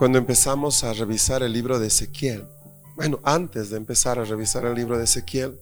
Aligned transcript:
Cuando 0.00 0.16
empezamos 0.16 0.82
a 0.82 0.94
revisar 0.94 1.42
el 1.42 1.52
libro 1.52 1.78
de 1.78 1.88
Ezequiel, 1.88 2.48
bueno, 2.96 3.20
antes 3.22 3.68
de 3.68 3.76
empezar 3.76 4.18
a 4.18 4.24
revisar 4.24 4.64
el 4.64 4.74
libro 4.74 4.96
de 4.96 5.04
Ezequiel, 5.04 5.60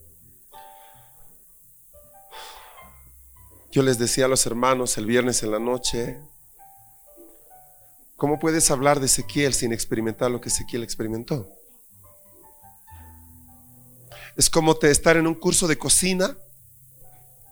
yo 3.72 3.82
les 3.82 3.98
decía 3.98 4.26
a 4.26 4.28
los 4.28 4.46
hermanos 4.46 4.96
el 4.96 5.06
viernes 5.06 5.42
en 5.42 5.50
la 5.50 5.58
noche, 5.58 6.20
¿cómo 8.14 8.38
puedes 8.38 8.70
hablar 8.70 9.00
de 9.00 9.06
Ezequiel 9.06 9.54
sin 9.54 9.72
experimentar 9.72 10.30
lo 10.30 10.40
que 10.40 10.50
Ezequiel 10.50 10.84
experimentó? 10.84 11.50
Es 14.36 14.48
como 14.48 14.76
te 14.76 14.92
estar 14.92 15.16
en 15.16 15.26
un 15.26 15.34
curso 15.34 15.66
de 15.66 15.78
cocina. 15.78 16.38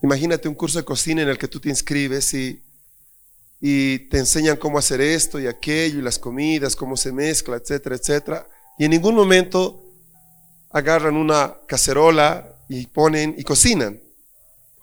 Imagínate 0.04 0.46
un 0.46 0.54
curso 0.54 0.78
de 0.78 0.84
cocina 0.84 1.22
en 1.22 1.30
el 1.30 1.36
que 1.36 1.48
tú 1.48 1.58
te 1.58 1.68
inscribes 1.68 2.32
y 2.32 2.62
y 3.60 3.98
te 4.10 4.18
enseñan 4.18 4.56
cómo 4.56 4.78
hacer 4.78 5.00
esto 5.00 5.40
y 5.40 5.46
aquello 5.46 5.98
y 5.98 6.02
las 6.02 6.18
comidas, 6.18 6.76
cómo 6.76 6.96
se 6.96 7.12
mezcla, 7.12 7.56
etcétera, 7.56 7.96
etcétera. 7.96 8.48
Y 8.78 8.84
en 8.84 8.90
ningún 8.90 9.14
momento 9.14 9.82
agarran 10.70 11.16
una 11.16 11.54
cacerola 11.66 12.54
y 12.68 12.86
ponen 12.86 13.34
y 13.38 13.44
cocinan. 13.44 14.00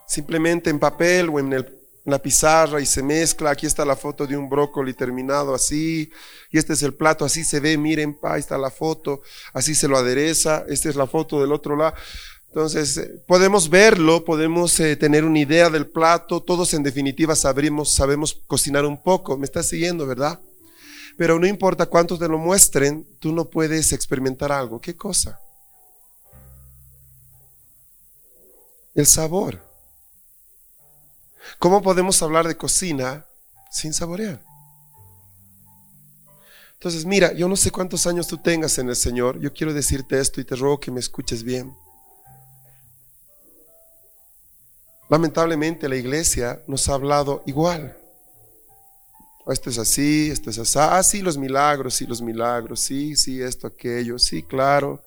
Simplemente 0.07 0.69
en 0.69 0.79
papel 0.79 1.29
o 1.29 1.39
en, 1.39 1.83
la 2.05 2.19
pizarra 2.21 2.81
y 2.81 2.85
se 2.85 3.01
mezcla. 3.01 3.51
Aquí 3.51 3.65
está 3.65 3.85
la 3.85 3.95
foto 3.95 4.27
de 4.27 4.35
un 4.35 4.49
brócoli 4.49 4.93
terminado 4.93 5.53
así. 5.53 6.11
Y 6.51 6.57
este 6.57 6.73
es 6.73 6.83
el 6.83 6.93
plato, 6.93 7.23
así 7.23 7.45
se 7.45 7.61
ve. 7.61 7.77
Miren, 7.77 8.19
pa, 8.19 8.33
ahí 8.33 8.41
está 8.41 8.57
la 8.57 8.69
foto. 8.69 9.21
Así 9.53 9.73
se 9.73 9.87
lo 9.87 9.97
adereza. 9.97 10.65
Esta 10.67 10.89
es 10.89 10.95
la 10.95 11.07
foto 11.07 11.39
del 11.39 11.53
otro 11.53 11.77
lado. 11.77 11.95
Entonces, 12.53 12.97
eh, 12.97 13.23
podemos 13.25 13.67
verlo, 13.67 14.23
podemos 14.23 14.79
eh, 14.79 14.95
tener 14.95 15.25
una 15.25 15.39
idea 15.39 15.71
del 15.71 15.87
plato, 15.87 16.39
todos 16.39 16.75
en 16.75 16.83
definitiva 16.83 17.35
sabemos, 17.35 17.95
sabemos 17.95 18.43
cocinar 18.45 18.85
un 18.85 19.01
poco, 19.01 19.35
me 19.39 19.45
estás 19.45 19.65
siguiendo, 19.65 20.05
¿verdad? 20.05 20.39
Pero 21.17 21.39
no 21.39 21.47
importa 21.47 21.87
cuántos 21.87 22.19
te 22.19 22.27
lo 22.27 22.37
muestren, 22.37 23.07
tú 23.19 23.33
no 23.33 23.49
puedes 23.49 23.91
experimentar 23.91 24.51
algo. 24.51 24.79
¿Qué 24.79 24.95
cosa? 24.95 25.39
El 28.93 29.07
sabor. 29.07 29.59
¿Cómo 31.57 31.81
podemos 31.81 32.21
hablar 32.21 32.47
de 32.47 32.55
cocina 32.55 33.25
sin 33.71 33.95
saborear? 33.95 34.43
Entonces, 36.73 37.03
mira, 37.03 37.33
yo 37.33 37.47
no 37.47 37.55
sé 37.55 37.71
cuántos 37.71 38.05
años 38.05 38.27
tú 38.27 38.37
tengas 38.37 38.77
en 38.77 38.89
el 38.89 38.95
Señor, 38.95 39.39
yo 39.39 39.51
quiero 39.51 39.73
decirte 39.73 40.19
esto 40.19 40.39
y 40.39 40.45
te 40.45 40.55
ruego 40.55 40.79
que 40.79 40.91
me 40.91 40.99
escuches 40.99 41.41
bien. 41.41 41.75
Lamentablemente 45.13 45.87
la 45.87 45.95
iglesia 45.95 46.59
nos 46.65 46.89
ha 46.89 46.95
hablado 46.95 47.43
igual. 47.45 47.95
Esto 49.45 49.69
es 49.69 49.77
así, 49.77 50.31
esto 50.31 50.49
es 50.49 50.57
así. 50.57 50.79
Ah, 50.81 51.03
sí, 51.03 51.21
los 51.21 51.37
milagros, 51.37 51.93
sí, 51.93 52.07
los 52.07 52.19
milagros, 52.19 52.79
sí, 52.79 53.15
sí, 53.15 53.39
esto, 53.39 53.67
aquello, 53.67 54.17
sí, 54.17 54.41
claro. 54.41 55.03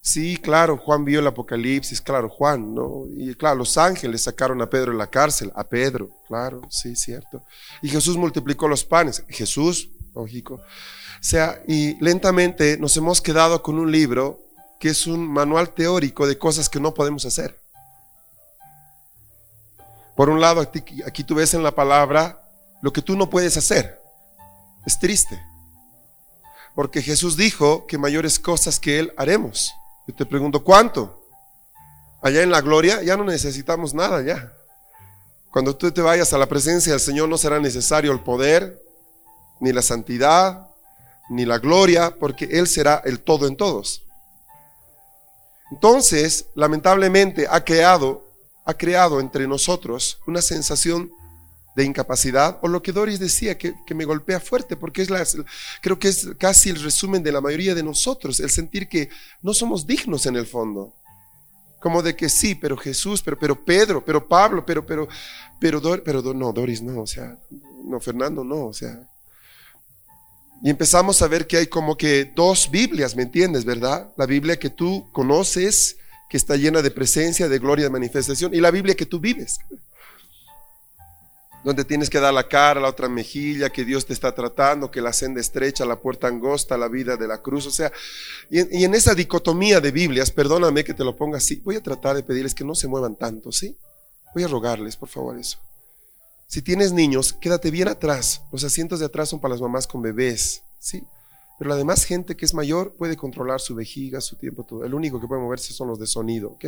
Sí, 0.00 0.38
claro, 0.38 0.78
Juan 0.78 1.04
vio 1.04 1.20
el 1.20 1.26
Apocalipsis, 1.26 2.00
claro, 2.00 2.30
Juan, 2.30 2.74
¿no? 2.74 3.04
Y 3.14 3.34
claro, 3.34 3.56
los 3.56 3.76
ángeles 3.76 4.22
sacaron 4.22 4.62
a 4.62 4.70
Pedro 4.70 4.92
de 4.92 4.98
la 4.98 5.08
cárcel, 5.08 5.52
a 5.54 5.64
Pedro, 5.64 6.08
claro, 6.26 6.62
sí, 6.70 6.96
cierto. 6.96 7.42
Y 7.82 7.90
Jesús 7.90 8.16
multiplicó 8.16 8.66
los 8.68 8.84
panes, 8.84 9.22
Jesús, 9.28 9.90
lógico. 10.14 10.54
O 10.54 10.62
sea, 11.20 11.62
y 11.68 12.02
lentamente 12.02 12.78
nos 12.78 12.96
hemos 12.96 13.20
quedado 13.20 13.62
con 13.62 13.78
un 13.78 13.92
libro 13.92 14.40
que 14.80 14.88
es 14.88 15.06
un 15.06 15.28
manual 15.28 15.74
teórico 15.74 16.26
de 16.26 16.38
cosas 16.38 16.70
que 16.70 16.80
no 16.80 16.94
podemos 16.94 17.26
hacer. 17.26 17.65
Por 20.16 20.30
un 20.30 20.40
lado, 20.40 20.62
aquí, 20.62 21.24
tú 21.24 21.34
ves 21.34 21.52
en 21.52 21.62
la 21.62 21.74
palabra 21.74 22.42
lo 22.80 22.92
que 22.92 23.02
tú 23.02 23.16
no 23.16 23.28
puedes 23.28 23.56
hacer. 23.56 24.00
Es 24.86 24.98
triste. 24.98 25.40
Porque 26.74 27.02
Jesús 27.02 27.36
dijo 27.36 27.86
que 27.86 27.98
mayores 27.98 28.38
cosas 28.38 28.80
que 28.80 28.98
Él 28.98 29.12
haremos. 29.16 29.72
Yo 30.08 30.14
te 30.14 30.24
pregunto, 30.24 30.64
¿cuánto? 30.64 31.22
Allá 32.22 32.42
en 32.42 32.50
la 32.50 32.62
gloria 32.62 33.02
ya 33.02 33.16
no 33.16 33.24
necesitamos 33.24 33.92
nada 33.92 34.22
ya. 34.22 34.52
Cuando 35.50 35.76
tú 35.76 35.90
te 35.90 36.00
vayas 36.00 36.32
a 36.32 36.38
la 36.38 36.46
presencia 36.46 36.92
del 36.92 37.00
Señor 37.00 37.28
no 37.28 37.38
será 37.38 37.60
necesario 37.60 38.12
el 38.12 38.20
poder, 38.20 38.82
ni 39.60 39.72
la 39.72 39.82
santidad, 39.82 40.68
ni 41.28 41.44
la 41.44 41.58
gloria, 41.58 42.16
porque 42.18 42.46
Él 42.46 42.66
será 42.66 43.02
el 43.04 43.20
todo 43.20 43.46
en 43.46 43.56
todos. 43.56 44.02
Entonces, 45.70 46.46
lamentablemente 46.54 47.46
ha 47.50 47.64
creado 47.64 48.25
ha 48.66 48.74
creado 48.74 49.20
entre 49.20 49.46
nosotros 49.46 50.18
una 50.26 50.42
sensación 50.42 51.10
de 51.76 51.84
incapacidad, 51.84 52.58
o 52.62 52.68
lo 52.68 52.82
que 52.82 52.90
Doris 52.90 53.20
decía, 53.20 53.58
que, 53.58 53.74
me 53.94 54.06
golpea 54.06 54.40
fuerte, 54.40 54.76
porque 54.76 55.02
es 55.02 55.10
la, 55.10 55.24
creo 55.82 55.98
que 55.98 56.08
es 56.08 56.28
casi 56.38 56.70
el 56.70 56.82
resumen 56.82 57.22
de 57.22 57.30
la 57.30 57.42
mayoría 57.42 57.74
de 57.74 57.82
nosotros, 57.82 58.40
el 58.40 58.50
sentir 58.50 58.88
que 58.88 59.10
no 59.42 59.52
somos 59.52 59.86
dignos 59.86 60.24
en 60.24 60.36
el 60.36 60.46
fondo. 60.46 60.94
Como 61.78 62.02
de 62.02 62.16
que 62.16 62.30
sí, 62.30 62.54
pero 62.54 62.78
Jesús, 62.78 63.22
pero, 63.22 63.38
pero 63.38 63.62
Pedro, 63.62 64.02
pero 64.02 64.26
Pablo, 64.26 64.64
pero, 64.64 64.84
pero, 64.84 65.06
pero, 65.60 66.02
pero, 66.02 66.34
no, 66.34 66.50
Doris 66.50 66.80
no, 66.80 67.02
o 67.02 67.06
sea, 67.06 67.38
no, 67.84 68.00
Fernando 68.00 68.42
no, 68.42 68.66
o 68.68 68.72
sea. 68.72 68.98
Y 70.62 70.70
empezamos 70.70 71.20
a 71.20 71.28
ver 71.28 71.46
que 71.46 71.58
hay 71.58 71.66
como 71.66 71.96
que 71.96 72.32
dos 72.34 72.70
Biblias, 72.70 73.14
¿me 73.14 73.22
entiendes, 73.22 73.66
verdad? 73.66 74.10
La 74.16 74.24
Biblia 74.24 74.58
que 74.58 74.70
tú 74.70 75.06
conoces 75.12 75.98
que 76.28 76.36
está 76.36 76.56
llena 76.56 76.82
de 76.82 76.90
presencia, 76.90 77.48
de 77.48 77.58
gloria, 77.58 77.84
de 77.84 77.90
manifestación, 77.90 78.54
y 78.54 78.60
la 78.60 78.70
Biblia 78.70 78.94
que 78.94 79.06
tú 79.06 79.20
vives, 79.20 79.58
donde 81.64 81.84
tienes 81.84 82.08
que 82.08 82.20
dar 82.20 82.32
la 82.32 82.46
cara, 82.46 82.80
la 82.80 82.88
otra 82.88 83.08
mejilla, 83.08 83.70
que 83.70 83.84
Dios 83.84 84.06
te 84.06 84.12
está 84.12 84.34
tratando, 84.34 84.90
que 84.90 85.00
la 85.00 85.12
senda 85.12 85.40
estrecha, 85.40 85.84
la 85.84 86.00
puerta 86.00 86.28
angosta, 86.28 86.76
la 86.76 86.88
vida 86.88 87.16
de 87.16 87.26
la 87.26 87.42
cruz, 87.42 87.66
o 87.66 87.70
sea, 87.70 87.92
y 88.50 88.60
en, 88.60 88.68
y 88.70 88.84
en 88.84 88.94
esa 88.94 89.14
dicotomía 89.14 89.80
de 89.80 89.90
Biblias, 89.90 90.30
perdóname 90.30 90.84
que 90.84 90.94
te 90.94 91.04
lo 91.04 91.16
ponga 91.16 91.38
así, 91.38 91.56
voy 91.64 91.76
a 91.76 91.82
tratar 91.82 92.14
de 92.16 92.22
pedirles 92.22 92.54
que 92.54 92.64
no 92.64 92.74
se 92.74 92.86
muevan 92.86 93.16
tanto, 93.16 93.50
¿sí? 93.50 93.76
Voy 94.34 94.44
a 94.44 94.48
rogarles, 94.48 94.96
por 94.96 95.08
favor, 95.08 95.38
eso. 95.38 95.58
Si 96.46 96.62
tienes 96.62 96.92
niños, 96.92 97.32
quédate 97.32 97.70
bien 97.70 97.88
atrás. 97.88 98.42
Los 98.52 98.62
asientos 98.62 99.00
de 99.00 99.06
atrás 99.06 99.28
son 99.28 99.40
para 99.40 99.54
las 99.54 99.60
mamás 99.60 99.86
con 99.86 100.02
bebés, 100.02 100.62
¿sí? 100.78 101.02
Pero 101.58 101.70
la 101.70 101.76
demás 101.76 102.04
gente 102.04 102.36
que 102.36 102.44
es 102.44 102.54
mayor 102.54 102.94
puede 102.96 103.16
controlar 103.16 103.60
su 103.60 103.74
vejiga, 103.74 104.20
su 104.20 104.36
tiempo, 104.36 104.64
todo. 104.64 104.84
El 104.84 104.94
único 104.94 105.20
que 105.20 105.26
puede 105.26 105.40
moverse 105.40 105.72
son 105.72 105.88
los 105.88 105.98
de 105.98 106.06
sonido, 106.06 106.50
¿ok? 106.50 106.64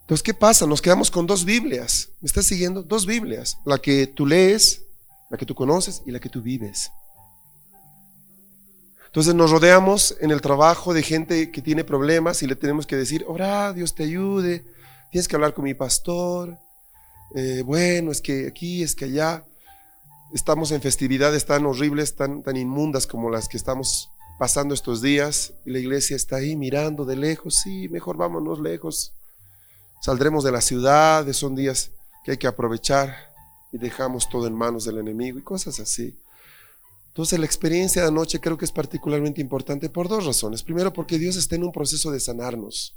Entonces, 0.00 0.22
¿qué 0.22 0.34
pasa? 0.34 0.66
Nos 0.66 0.80
quedamos 0.80 1.10
con 1.10 1.26
dos 1.26 1.44
Biblias. 1.44 2.08
¿Me 2.20 2.26
estás 2.26 2.46
siguiendo? 2.46 2.82
Dos 2.82 3.06
Biblias. 3.06 3.58
La 3.64 3.78
que 3.78 4.06
tú 4.06 4.26
lees, 4.26 4.82
la 5.30 5.36
que 5.36 5.46
tú 5.46 5.54
conoces 5.54 6.02
y 6.06 6.10
la 6.10 6.18
que 6.18 6.30
tú 6.30 6.40
vives. 6.40 6.90
Entonces 9.06 9.34
nos 9.34 9.50
rodeamos 9.50 10.16
en 10.20 10.30
el 10.30 10.40
trabajo 10.40 10.92
de 10.92 11.02
gente 11.02 11.50
que 11.50 11.62
tiene 11.62 11.82
problemas 11.82 12.42
y 12.42 12.46
le 12.46 12.56
tenemos 12.56 12.86
que 12.86 12.96
decir, 12.96 13.24
ora, 13.26 13.72
Dios 13.72 13.94
te 13.94 14.04
ayude, 14.04 14.64
tienes 15.10 15.26
que 15.28 15.34
hablar 15.34 15.54
con 15.54 15.64
mi 15.64 15.74
pastor, 15.74 16.58
eh, 17.34 17.62
bueno, 17.64 18.12
es 18.12 18.20
que 18.20 18.46
aquí, 18.46 18.82
es 18.82 18.94
que 18.94 19.06
allá 19.06 19.44
estamos 20.32 20.72
en 20.72 20.80
festividades 20.80 21.46
tan 21.46 21.66
horribles, 21.66 22.16
tan, 22.16 22.42
tan 22.42 22.56
inmundas 22.56 23.06
como 23.06 23.30
las 23.30 23.48
que 23.48 23.56
estamos 23.56 24.10
pasando 24.38 24.74
estos 24.74 25.02
días, 25.02 25.54
y 25.64 25.70
la 25.70 25.78
iglesia 25.78 26.14
está 26.16 26.36
ahí 26.36 26.54
mirando 26.56 27.04
de 27.04 27.16
lejos, 27.16 27.56
sí, 27.56 27.88
mejor 27.88 28.16
vámonos 28.16 28.60
lejos, 28.60 29.12
saldremos 30.00 30.44
de 30.44 30.52
la 30.52 30.60
ciudad, 30.60 31.30
son 31.32 31.56
días 31.56 31.90
que 32.24 32.32
hay 32.32 32.36
que 32.36 32.46
aprovechar 32.46 33.14
y 33.72 33.78
dejamos 33.78 34.28
todo 34.28 34.46
en 34.46 34.54
manos 34.54 34.84
del 34.84 34.98
enemigo 34.98 35.38
y 35.38 35.42
cosas 35.42 35.80
así. 35.80 36.16
Entonces 37.08 37.38
la 37.38 37.46
experiencia 37.46 38.02
de 38.02 38.08
anoche 38.08 38.40
creo 38.40 38.56
que 38.56 38.64
es 38.64 38.70
particularmente 38.70 39.40
importante 39.40 39.88
por 39.88 40.08
dos 40.08 40.24
razones. 40.24 40.62
Primero 40.62 40.92
porque 40.92 41.18
Dios 41.18 41.34
está 41.34 41.56
en 41.56 41.64
un 41.64 41.72
proceso 41.72 42.12
de 42.12 42.20
sanarnos. 42.20 42.94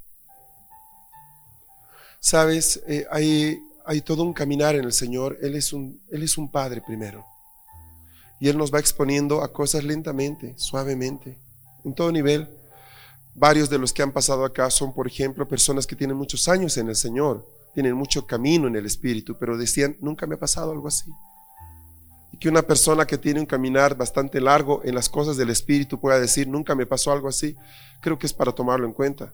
Sabes, 2.20 2.84
eh, 2.88 3.08
hay, 3.10 3.60
hay 3.92 4.00
todo 4.00 4.24
un 4.24 4.32
caminar 4.32 4.76
en 4.76 4.86
el 4.86 4.94
Señor. 4.94 5.38
Él 5.42 5.54
es 5.54 5.74
un, 5.74 6.02
Él 6.10 6.24
es 6.24 6.38
un 6.38 6.50
Padre 6.50 6.82
primero. 6.82 7.26
Y 8.40 8.48
Él 8.48 8.58
nos 8.58 8.74
va 8.74 8.80
exponiendo 8.80 9.44
a 9.44 9.52
cosas 9.52 9.84
lentamente, 9.84 10.54
suavemente, 10.58 11.38
en 11.84 11.94
todo 11.94 12.10
nivel. 12.10 12.48
Varios 13.36 13.70
de 13.70 13.78
los 13.78 13.92
que 13.92 14.02
han 14.02 14.14
pasado 14.14 14.46
acá 14.46 14.70
son, 14.70 14.94
por 14.94 15.08
ejemplo, 15.08 15.46
personas 15.46 15.86
que 15.86 15.98
tienen 15.98 16.16
muchos 16.16 16.48
años 16.48 16.78
en 16.78 16.88
el 16.88 16.96
Señor. 16.96 17.46
tienen 17.74 17.96
mucho 17.96 18.28
camino 18.28 18.68
en 18.68 18.76
el 18.76 18.86
espíritu, 18.86 19.38
pero 19.38 19.58
decían, 19.58 19.96
nunca 20.02 20.28
me 20.28 20.36
ha 20.36 20.40
pasado 20.40 20.72
algo 20.72 20.90
así. 20.90 21.10
Y 22.34 22.38
que 22.38 22.50
una 22.50 22.62
persona 22.62 23.06
que 23.06 23.18
tiene 23.18 23.40
un 23.40 23.46
caminar 23.46 23.96
bastante 23.96 24.42
largo 24.42 24.82
en 24.84 24.94
las 24.94 25.08
cosas 25.08 25.38
del 25.38 25.50
espíritu 25.50 26.00
pueda 26.00 26.20
decir, 26.20 26.50
nunca 26.50 26.76
me 26.76 26.86
pasó 26.86 27.14
algo 27.14 27.30
así, 27.30 27.56
creo 28.02 28.20
que 28.20 28.28
es 28.28 28.34
para 28.34 28.52
tomarlo 28.52 28.86
en 28.88 28.94
cuenta. 28.94 29.34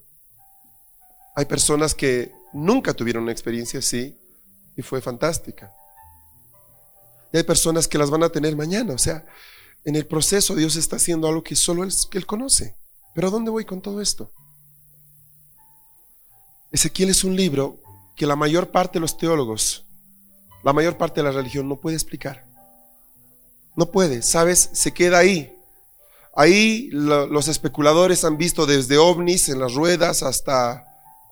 Hay 1.36 1.46
personas 1.46 1.96
que 1.96 2.32
nunca 2.54 2.94
tuvieron 2.94 3.24
una 3.24 3.32
experiencia 3.32 3.80
así 3.80 4.16
y 4.78 4.82
fue 4.82 5.02
fantástica. 5.02 5.74
Y 7.34 7.38
hay 7.38 7.44
personas 7.44 7.88
que 7.88 7.98
las 7.98 8.10
van 8.10 8.24
a 8.24 8.30
tener 8.30 8.56
mañana. 8.56 8.94
O 8.94 8.98
sea, 8.98 9.26
en 9.84 9.96
el 9.96 10.06
proceso 10.06 10.56
Dios 10.56 10.76
está 10.76 10.96
haciendo 10.96 11.28
algo 11.28 11.44
que 11.44 11.56
solo 11.56 11.84
él, 11.84 11.92
él 12.14 12.26
conoce. 12.26 12.76
Pero 13.14 13.28
¿a 13.28 13.32
dónde 13.32 13.52
voy 13.52 13.66
con 13.66 13.82
todo 13.82 14.00
esto? 14.02 14.32
Ezequiel 16.72 17.10
es 17.10 17.24
un 17.24 17.36
libro 17.36 17.80
que 18.16 18.28
la 18.28 18.36
mayor 18.36 18.72
parte 18.72 18.94
de 18.94 19.02
los 19.02 19.18
teólogos, 19.18 19.86
la 20.64 20.74
mayor 20.74 20.98
parte 20.98 21.22
de 21.22 21.26
la 21.26 21.32
religión 21.32 21.68
no 21.68 21.78
puede 21.78 21.96
explicar. 21.96 22.46
No 23.76 23.92
puede, 23.92 24.22
¿sabes? 24.22 24.70
Se 24.74 24.94
queda 24.94 25.18
ahí. 25.18 25.54
Ahí 26.36 26.90
los 26.92 27.48
especuladores 27.48 28.24
han 28.24 28.38
visto 28.38 28.68
desde 28.68 28.98
ovnis 28.98 29.50
en 29.50 29.60
las 29.60 29.74
ruedas 29.74 30.22
hasta 30.22 30.84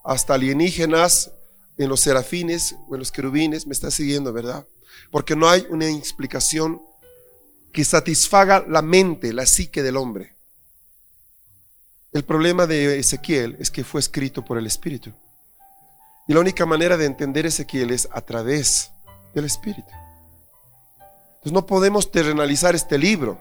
hasta 0.06 0.36
alienígenas 0.36 1.32
en 1.78 1.90
los 1.90 2.00
serafines 2.00 2.76
o 2.88 2.96
en 2.96 3.00
los 3.00 3.12
querubines, 3.12 3.68
me 3.68 3.74
está 3.74 3.92
siguiendo, 3.92 4.32
¿verdad? 4.32 4.66
Porque 5.12 5.36
no 5.36 5.50
hay 5.50 5.66
una 5.70 5.88
explicación 5.88 6.82
que 7.74 7.84
satisfaga 7.84 8.66
la 8.68 8.82
mente, 8.82 9.34
la 9.34 9.46
psique 9.46 9.84
del 9.84 9.98
hombre. 9.98 10.36
El 12.14 12.24
problema 12.24 12.66
de 12.66 12.98
Ezequiel 12.98 13.58
es 13.60 13.70
que 13.70 13.84
fue 13.84 14.00
escrito 14.00 14.46
por 14.46 14.58
el 14.58 14.66
Espíritu. 14.66 15.12
Y 16.28 16.34
la 16.34 16.40
única 16.40 16.66
manera 16.66 16.96
de 16.96 17.06
entender 17.06 17.46
Ezequiel 17.46 17.92
es 17.92 18.08
a 18.12 18.22
través 18.22 18.92
del 19.34 19.44
Espíritu. 19.44 19.90
Entonces 21.36 21.52
no 21.52 21.66
podemos 21.66 22.10
terrenalizar 22.10 22.74
este 22.74 22.98
libro. 22.98 23.40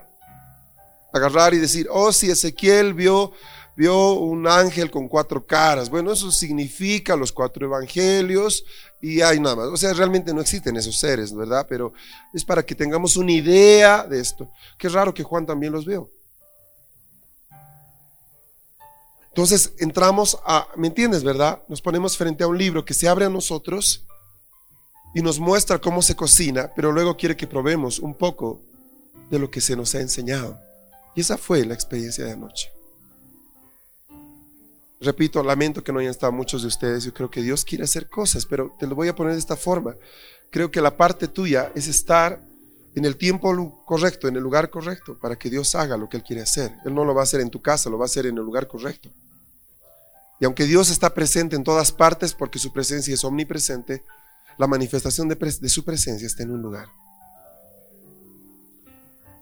Agarrar 1.13 1.55
y 1.55 1.59
decir, 1.59 1.87
oh, 1.89 2.13
si 2.13 2.29
Ezequiel 2.29 2.93
vio 2.93 3.33
vio 3.77 4.15
un 4.15 4.47
ángel 4.47 4.91
con 4.91 5.09
cuatro 5.09 5.45
caras. 5.45 5.91
Bueno, 5.91 6.13
eso 6.13 6.31
significa 6.31 7.17
los 7.17 7.33
cuatro 7.33 7.67
evangelios 7.67 8.65
y 9.01 9.21
hay 9.21 9.41
nada 9.41 9.57
más. 9.57 9.67
O 9.67 9.77
sea, 9.77 9.93
realmente 9.93 10.33
no 10.33 10.41
existen 10.41 10.77
esos 10.77 10.99
seres, 10.99 11.35
¿verdad? 11.35 11.67
Pero 11.69 11.93
es 12.33 12.45
para 12.45 12.65
que 12.65 12.75
tengamos 12.75 13.17
una 13.17 13.33
idea 13.33 14.05
de 14.05 14.21
esto. 14.21 14.51
Qué 14.79 14.89
raro 14.89 15.13
que 15.13 15.23
Juan 15.23 15.47
también 15.47 15.73
los 15.73 15.85
vio. 15.85 16.09
Entonces 19.29 19.73
entramos 19.79 20.39
a, 20.47 20.69
¿me 20.77 20.87
entiendes, 20.87 21.25
verdad? 21.25 21.61
Nos 21.69 21.83
ponemos 21.83 22.17
frente 22.17 22.45
a 22.45 22.47
un 22.47 22.57
libro 22.57 22.85
que 22.85 22.95
se 22.95 23.09
abre 23.09 23.25
a 23.25 23.31
nosotros 23.31 24.05
y 25.13 25.23
nos 25.23 25.41
muestra 25.41 25.81
cómo 25.81 26.03
se 26.03 26.15
cocina, 26.15 26.71
pero 26.77 26.93
luego 26.93 27.17
quiere 27.17 27.37
que 27.37 27.49
probemos 27.49 27.99
un 27.99 28.15
poco 28.15 28.61
de 29.31 29.41
lo 29.41 29.51
que 29.51 29.61
se 29.61 29.75
nos 29.75 29.93
ha 29.97 30.01
enseñado. 30.01 30.57
Y 31.17 31.21
esa 31.21 31.37
fue 31.37 31.65
la 31.65 31.75
experiencia 31.75 32.25
de 32.25 32.33
anoche. 32.33 32.74
Repito, 35.05 35.43
lamento 35.43 35.85
que 35.85 35.93
no 35.93 35.99
hayan 35.99 36.11
estado 36.11 36.33
muchos 36.33 36.63
de 36.63 36.69
ustedes. 36.69 37.05
Yo 37.05 37.13
creo 37.13 37.31
que 37.31 37.43
Dios 37.43 37.65
quiere 37.65 37.85
hacer 37.85 38.09
cosas, 38.09 38.47
pero 38.47 38.75
te 38.79 38.87
lo 38.87 38.95
voy 38.95 39.09
a 39.09 39.15
poner 39.15 39.35
de 39.35 39.39
esta 39.39 39.57
forma. 39.57 39.95
Creo 40.51 40.71
que 40.71 40.81
la 40.81 40.97
parte 40.97 41.29
tuya 41.29 41.71
es 41.75 41.89
estar 41.89 42.41
en 42.95 43.05
el 43.05 43.17
tiempo 43.17 43.85
correcto, 43.85 44.29
en 44.29 44.37
el 44.37 44.43
lugar 44.43 44.71
correcto, 44.71 45.19
para 45.19 45.37
que 45.37 45.51
Dios 45.51 45.75
haga 45.75 45.97
lo 45.97 46.09
que 46.09 46.17
Él 46.17 46.23
quiere 46.23 46.43
hacer. 46.43 46.73
Él 46.87 46.95
no 46.95 47.05
lo 47.05 47.15
va 47.15 47.21
a 47.21 47.25
hacer 47.25 47.41
en 47.41 47.51
tu 47.51 47.61
casa, 47.61 47.91
lo 47.91 47.99
va 47.99 48.05
a 48.05 48.07
hacer 48.07 48.25
en 48.27 48.39
el 48.39 48.45
lugar 48.45 48.67
correcto. 48.67 49.11
Y 50.41 50.47
aunque 50.47 50.65
Dios 50.65 50.91
está 50.91 51.13
presente 51.13 51.55
en 51.55 51.65
todas 51.65 51.93
partes, 51.93 52.33
porque 52.33 52.59
su 52.59 52.73
presencia 52.73 53.13
es 53.13 53.25
omnipresente, 53.25 54.05
la 54.57 54.67
manifestación 54.67 55.29
de, 55.29 55.35
de 55.35 55.69
su 55.69 55.85
presencia 55.85 56.27
está 56.27 56.45
en 56.45 56.53
un 56.53 56.63
lugar. 56.63 56.89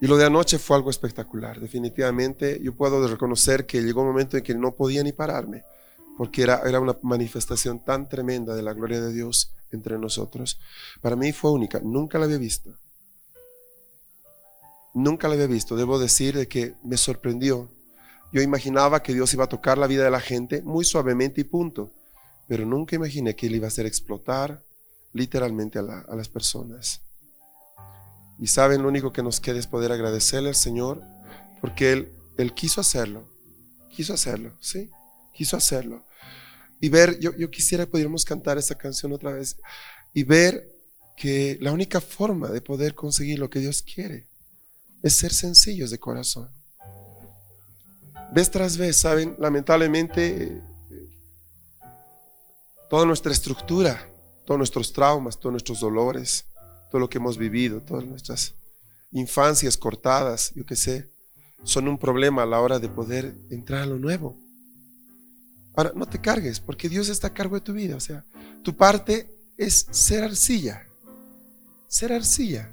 Y 0.02 0.08
lo 0.08 0.16
de 0.16 0.25
anoche 0.25 0.58
fue 0.58 0.76
algo 0.76 0.90
espectacular. 0.90 1.60
Definitivamente 1.60 2.58
yo 2.60 2.75
puedo 2.75 3.06
reconocer 3.06 3.66
que 3.66 3.81
llegó 3.82 4.00
un 4.00 4.08
momento 4.08 4.37
en 4.37 4.43
que 4.43 4.52
no 4.52 4.75
podía 4.75 5.04
ni 5.04 5.12
pararme, 5.12 5.62
porque 6.19 6.43
era, 6.43 6.60
era 6.66 6.81
una 6.81 6.99
manifestación 7.02 7.84
tan 7.84 8.08
tremenda 8.08 8.56
de 8.56 8.62
la 8.62 8.72
gloria 8.72 9.00
de 9.00 9.12
Dios 9.12 9.52
entre 9.70 9.96
nosotros. 9.99 10.58
Para 11.00 11.14
mí 11.14 11.31
fue 11.31 11.52
única, 11.52 11.78
nunca 11.84 12.19
la 12.19 12.25
había 12.25 12.38
visto. 12.38 12.76
Nunca 14.93 15.28
la 15.28 15.34
había 15.34 15.46
visto. 15.46 15.76
Debo 15.76 16.00
decir 16.00 16.37
de 16.37 16.49
que 16.49 16.75
me 16.82 16.96
sorprendió. 16.96 17.70
Yo 18.32 18.43
imaginaba 18.43 19.04
que 19.04 19.14
Dios 19.14 19.32
iba 19.34 19.44
a 19.44 19.49
tocar 19.49 19.78
la 19.78 19.87
vida 19.87 20.02
de 20.02 20.10
la 20.10 20.20
gente 20.20 20.62
muy 20.62 20.84
suavemente 20.84 21.43
y 21.43 21.44
punto, 21.44 21.93
pero 22.49 22.66
nunca 22.66 22.96
imaginé 22.96 23.37
que 23.37 23.46
Él 23.46 23.54
iba 23.54 23.66
a 23.66 23.69
hacer 23.69 23.87
explotar 23.87 24.64
literalmente 25.12 25.78
a, 25.78 25.82
a 25.82 26.16
las 26.16 26.28
personas. 26.28 27.02
Y 28.42 28.48
saben, 28.48 28.82
lo 28.82 28.88
único 28.88 29.12
que 29.12 29.22
nos 29.22 29.38
queda 29.38 29.60
es 29.60 29.68
poder 29.68 29.92
agradecerle 29.92 30.48
al 30.48 30.56
Señor 30.56 31.00
porque 31.60 31.92
Él, 31.92 32.12
Él 32.36 32.52
quiso 32.52 32.80
hacerlo. 32.80 33.24
Quiso 33.88 34.14
hacerlo, 34.14 34.52
¿sí? 34.58 34.90
Quiso 35.32 35.56
hacerlo. 35.56 36.04
Y 36.80 36.88
ver, 36.88 37.20
yo, 37.20 37.36
yo 37.36 37.52
quisiera 37.52 37.84
que 37.84 37.92
pudiéramos 37.92 38.24
cantar 38.24 38.58
esa 38.58 38.76
canción 38.76 39.12
otra 39.12 39.30
vez 39.30 39.58
y 40.12 40.24
ver 40.24 40.68
que 41.16 41.56
la 41.60 41.70
única 41.70 42.00
forma 42.00 42.48
de 42.48 42.60
poder 42.60 42.96
conseguir 42.96 43.38
lo 43.38 43.48
que 43.48 43.60
Dios 43.60 43.80
quiere 43.80 44.26
es 45.04 45.14
ser 45.14 45.32
sencillos 45.32 45.92
de 45.92 46.00
corazón. 46.00 46.50
Vez 48.32 48.50
tras 48.50 48.76
vez, 48.76 48.96
¿saben? 48.96 49.36
Lamentablemente, 49.38 50.60
toda 52.90 53.06
nuestra 53.06 53.30
estructura, 53.30 54.04
todos 54.44 54.58
nuestros 54.58 54.92
traumas, 54.92 55.38
todos 55.38 55.52
nuestros 55.52 55.78
dolores, 55.78 56.46
todo 56.92 57.00
lo 57.00 57.08
que 57.08 57.16
hemos 57.16 57.38
vivido, 57.38 57.80
todas 57.80 58.04
nuestras 58.04 58.52
infancias 59.12 59.78
cortadas, 59.78 60.52
yo 60.54 60.66
qué 60.66 60.76
sé, 60.76 61.08
son 61.64 61.88
un 61.88 61.96
problema 61.96 62.42
a 62.42 62.46
la 62.46 62.60
hora 62.60 62.78
de 62.78 62.90
poder 62.90 63.34
entrar 63.50 63.80
a 63.80 63.86
lo 63.86 63.98
nuevo. 63.98 64.36
Ahora, 65.74 65.92
no 65.96 66.04
te 66.04 66.20
cargues, 66.20 66.60
porque 66.60 66.90
Dios 66.90 67.08
está 67.08 67.28
a 67.28 67.32
cargo 67.34 67.54
de 67.54 67.62
tu 67.62 67.72
vida. 67.72 67.96
O 67.96 68.00
sea, 68.00 68.26
tu 68.62 68.76
parte 68.76 69.34
es 69.56 69.86
ser 69.90 70.22
arcilla. 70.22 70.86
Ser 71.88 72.12
arcilla. 72.12 72.70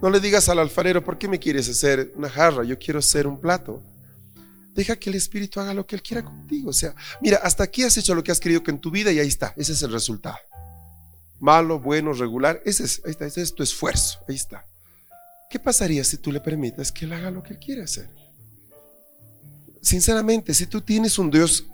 No 0.00 0.08
le 0.08 0.18
digas 0.18 0.48
al 0.48 0.60
alfarero, 0.60 1.04
¿por 1.04 1.18
qué 1.18 1.28
me 1.28 1.38
quieres 1.38 1.68
hacer 1.68 2.10
una 2.16 2.30
jarra? 2.30 2.64
Yo 2.64 2.78
quiero 2.78 3.02
ser 3.02 3.26
un 3.26 3.38
plato. 3.38 3.82
Deja 4.74 4.96
que 4.96 5.10
el 5.10 5.16
Espíritu 5.16 5.60
haga 5.60 5.74
lo 5.74 5.86
que 5.86 5.94
Él 5.94 6.02
quiera 6.02 6.24
contigo. 6.24 6.70
O 6.70 6.72
sea, 6.72 6.94
mira, 7.20 7.36
hasta 7.42 7.64
aquí 7.64 7.82
has 7.82 7.98
hecho 7.98 8.14
lo 8.14 8.24
que 8.24 8.32
has 8.32 8.40
querido 8.40 8.62
que 8.62 8.70
en 8.70 8.80
tu 8.80 8.90
vida 8.90 9.12
y 9.12 9.18
ahí 9.18 9.28
está. 9.28 9.52
Ese 9.58 9.72
es 9.72 9.82
el 9.82 9.92
resultado 9.92 10.38
malo, 11.40 11.78
bueno, 11.78 12.12
regular, 12.12 12.60
ese 12.64 12.84
es, 12.84 13.02
ahí 13.04 13.12
está, 13.12 13.26
ese 13.26 13.42
es 13.42 13.54
tu 13.54 13.62
esfuerzo, 13.62 14.20
ahí 14.28 14.34
está. 14.34 14.64
¿Qué 15.50 15.58
pasaría 15.58 16.04
si 16.04 16.18
tú 16.18 16.30
le 16.30 16.40
permites 16.40 16.92
que 16.92 17.04
él 17.04 17.12
haga 17.12 17.30
lo 17.30 17.42
que 17.42 17.54
él 17.54 17.58
quiere 17.58 17.82
hacer? 17.82 18.08
Sinceramente, 19.80 20.52
si 20.52 20.66
tú 20.66 20.80
tienes 20.80 21.18
un 21.18 21.30
Dios 21.30 21.64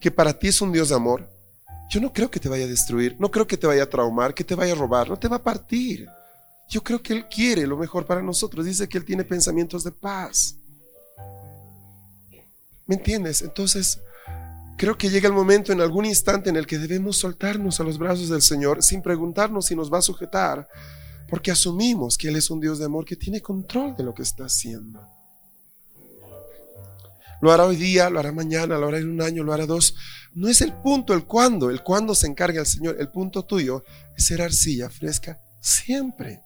que 0.00 0.10
para 0.10 0.38
ti 0.38 0.48
es 0.48 0.60
un 0.60 0.72
Dios 0.72 0.90
de 0.90 0.94
amor, 0.94 1.28
yo 1.88 2.00
no 2.00 2.12
creo 2.12 2.30
que 2.30 2.40
te 2.40 2.48
vaya 2.48 2.64
a 2.64 2.68
destruir, 2.68 3.16
no 3.18 3.30
creo 3.30 3.46
que 3.46 3.56
te 3.56 3.66
vaya 3.66 3.84
a 3.84 3.90
traumar, 3.90 4.34
que 4.34 4.44
te 4.44 4.54
vaya 4.54 4.72
a 4.72 4.76
robar, 4.76 5.08
no 5.08 5.18
te 5.18 5.28
va 5.28 5.36
a 5.36 5.42
partir. 5.42 6.08
Yo 6.68 6.82
creo 6.82 7.00
que 7.00 7.12
Él 7.12 7.26
quiere 7.28 7.66
lo 7.66 7.76
mejor 7.76 8.06
para 8.06 8.22
nosotros. 8.22 8.66
Dice 8.66 8.88
que 8.88 8.98
Él 8.98 9.04
tiene 9.04 9.24
pensamientos 9.24 9.84
de 9.84 9.92
paz. 9.92 10.56
¿Me 12.86 12.96
entiendes? 12.96 13.42
Entonces, 13.42 14.00
Creo 14.76 14.98
que 14.98 15.08
llega 15.08 15.28
el 15.28 15.34
momento 15.34 15.72
en 15.72 15.80
algún 15.80 16.04
instante 16.04 16.50
en 16.50 16.56
el 16.56 16.66
que 16.66 16.78
debemos 16.78 17.18
soltarnos 17.18 17.80
a 17.80 17.84
los 17.84 17.98
brazos 17.98 18.28
del 18.28 18.42
Señor 18.42 18.82
sin 18.82 19.02
preguntarnos 19.02 19.66
si 19.66 19.74
nos 19.74 19.92
va 19.92 19.98
a 19.98 20.02
sujetar, 20.02 20.68
porque 21.28 21.50
asumimos 21.50 22.18
que 22.18 22.28
Él 22.28 22.36
es 22.36 22.50
un 22.50 22.60
Dios 22.60 22.78
de 22.78 22.84
amor 22.84 23.04
que 23.04 23.16
tiene 23.16 23.40
control 23.40 23.96
de 23.96 24.04
lo 24.04 24.14
que 24.14 24.22
está 24.22 24.44
haciendo. 24.44 25.00
Lo 27.40 27.52
hará 27.52 27.64
hoy 27.64 27.76
día, 27.76 28.08
lo 28.10 28.18
hará 28.18 28.32
mañana, 28.32 28.78
lo 28.78 28.88
hará 28.88 28.98
en 28.98 29.10
un 29.10 29.22
año, 29.22 29.44
lo 29.44 29.52
hará 29.52 29.66
dos. 29.66 29.94
No 30.34 30.48
es 30.48 30.60
el 30.60 30.72
punto 30.72 31.14
el 31.14 31.24
cuándo, 31.24 31.70
el 31.70 31.82
cuándo 31.82 32.14
se 32.14 32.26
encarga 32.26 32.60
el 32.60 32.66
Señor. 32.66 32.96
El 32.98 33.08
punto 33.08 33.44
tuyo 33.44 33.84
es 34.16 34.26
ser 34.26 34.40
arcilla 34.40 34.88
fresca 34.88 35.38
siempre, 35.66 36.42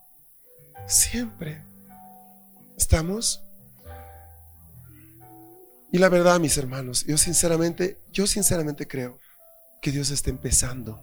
siempre. 0.86 1.62
¿Estamos? 2.76 3.42
Y 5.92 5.98
la 5.98 6.08
verdad, 6.08 6.38
mis 6.38 6.56
hermanos, 6.56 7.04
yo 7.06 7.18
sinceramente, 7.18 7.98
yo 8.12 8.26
sinceramente 8.26 8.86
creo 8.86 9.18
que 9.82 9.90
Dios 9.90 10.10
está 10.10 10.30
empezando. 10.30 11.02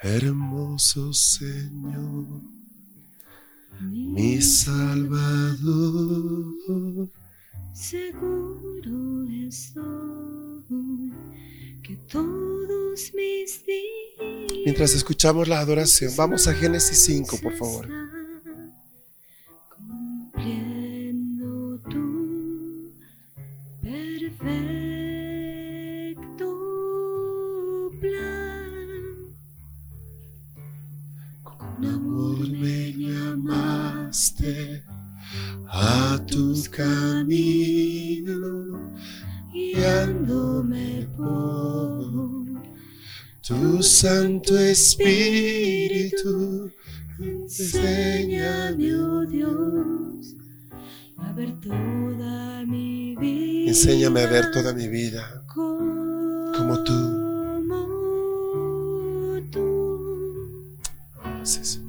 Hermoso 0.00 1.12
Señor, 1.12 2.42
mi 3.80 4.42
Salvador. 4.42 5.56
Seguro 7.72 9.26
estoy 9.48 11.12
que 11.82 11.96
todos 12.10 13.12
mis 13.14 13.64
días. 13.64 14.60
Mientras 14.64 14.92
escuchamos 14.94 15.46
la 15.46 15.60
adoración, 15.60 16.12
vamos 16.16 16.48
a 16.48 16.54
Génesis 16.54 16.98
5, 17.04 17.38
por 17.40 17.56
favor. 17.56 17.88
Camino, 36.76 38.36
guiándome 39.52 41.08
por 41.16 42.04
tu 43.42 43.82
Santo 43.82 44.56
Espíritu. 44.58 46.70
Enséñame, 47.18 48.94
oh 48.94 49.24
Dios, 49.26 50.36
a 51.16 51.32
ver 51.32 51.58
toda 51.60 52.64
mi 52.66 53.16
vida. 53.16 53.70
Enséñame 53.70 54.20
a 54.22 54.26
ver 54.26 54.50
toda 54.50 54.74
mi 54.74 54.88
vida 54.88 55.42
como 55.46 56.84
tú. 56.84 56.92
Como 57.64 59.40
tú. 59.50 60.76
Oh, 61.24 61.44
sí. 61.44 61.85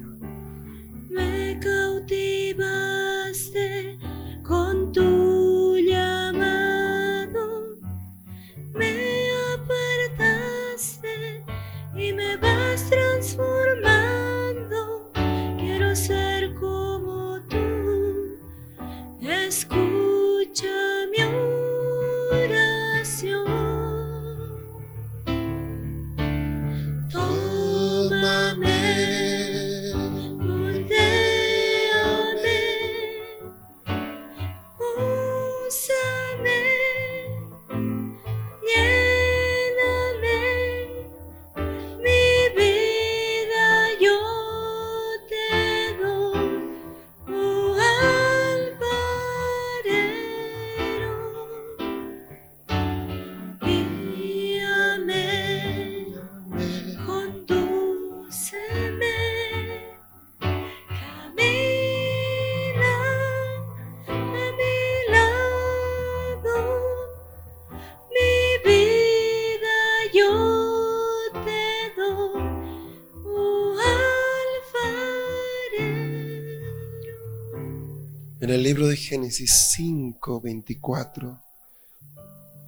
Libro 78.68 78.88
de 78.88 78.98
Génesis 78.98 79.72
5, 79.78 80.42
24, 80.42 81.42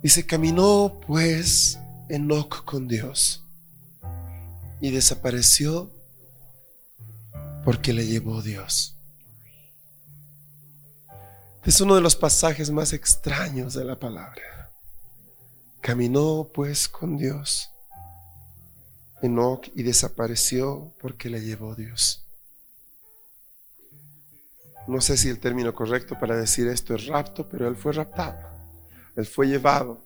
dice, 0.01 0.25
caminó 0.25 0.97
pues 1.05 1.77
Enoc 2.07 2.63
con 2.63 2.87
Dios 2.87 3.43
y 4.79 4.91
desapareció 4.91 5.91
porque 7.65 7.91
le 7.91 8.07
llevó 8.07 8.41
Dios. 8.41 8.95
Es 11.65 11.81
uno 11.81 11.95
de 11.95 12.01
los 12.01 12.15
pasajes 12.15 12.71
más 12.71 12.93
extraños 12.93 13.73
de 13.73 13.83
la 13.83 13.99
palabra. 13.99 14.71
Caminó 15.81 16.49
pues 16.53 16.87
con 16.87 17.17
Dios 17.17 17.71
Enoc 19.21 19.67
y 19.75 19.83
desapareció 19.83 20.93
porque 21.01 21.29
le 21.29 21.41
llevó 21.41 21.75
Dios. 21.75 22.28
No 24.89 25.01
sé 25.01 25.17
si 25.17 25.29
el 25.29 25.39
término 25.39 25.71
correcto 25.71 26.17
para 26.19 26.35
decir 26.35 26.67
esto 26.67 26.95
es 26.95 27.05
rapto, 27.05 27.47
pero 27.47 27.67
él 27.67 27.75
fue 27.75 27.93
raptado. 27.93 28.39
Él 29.15 29.27
fue 29.27 29.47
llevado. 29.47 30.01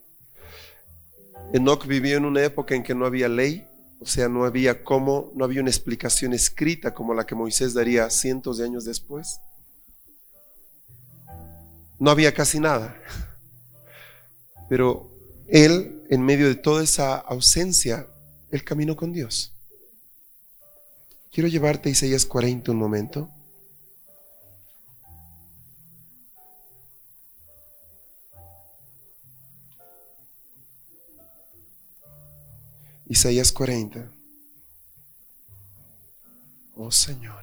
Enoch 1.54 1.88
vivió 1.88 2.18
en 2.18 2.25
una 2.25 2.44
época 2.44 2.75
en 2.75 2.84
que 2.84 2.94
no 2.94 3.06
había 3.06 3.30
ley, 3.30 3.66
o 4.02 4.06
sea, 4.06 4.28
no 4.28 4.44
había 4.44 4.84
cómo, 4.84 5.32
no 5.36 5.46
había 5.46 5.62
una 5.62 5.70
explicación 5.70 6.34
escrita 6.34 6.94
como 6.94 7.13
la 7.13 7.25
que 7.25 7.34
Moisés 7.34 7.74
daría 7.74 8.10
cientos 8.10 8.58
de 8.58 8.66
años 8.66 8.84
después. 8.84 9.40
No 11.98 12.12
había 12.12 12.34
casi 12.34 12.60
nada. 12.60 12.94
Pero 14.68 15.10
él, 15.48 16.04
en 16.10 16.22
medio 16.25 16.50
de 16.50 16.56
toda 16.56 16.84
esa 16.84 17.16
ausencia, 17.16 18.06
él 18.52 18.66
caminó 18.66 18.98
con 18.98 19.13
Dios. 19.13 19.54
Quiero 21.32 21.48
llevarte 21.48 21.88
a 21.88 21.94
Isaías 21.94 22.25
40 22.25 22.74
un 22.74 22.78
momento. 22.78 23.30
Isaías 33.13 33.51
40. 33.51 34.10
Oh 36.74 36.89
Señor. 36.89 37.43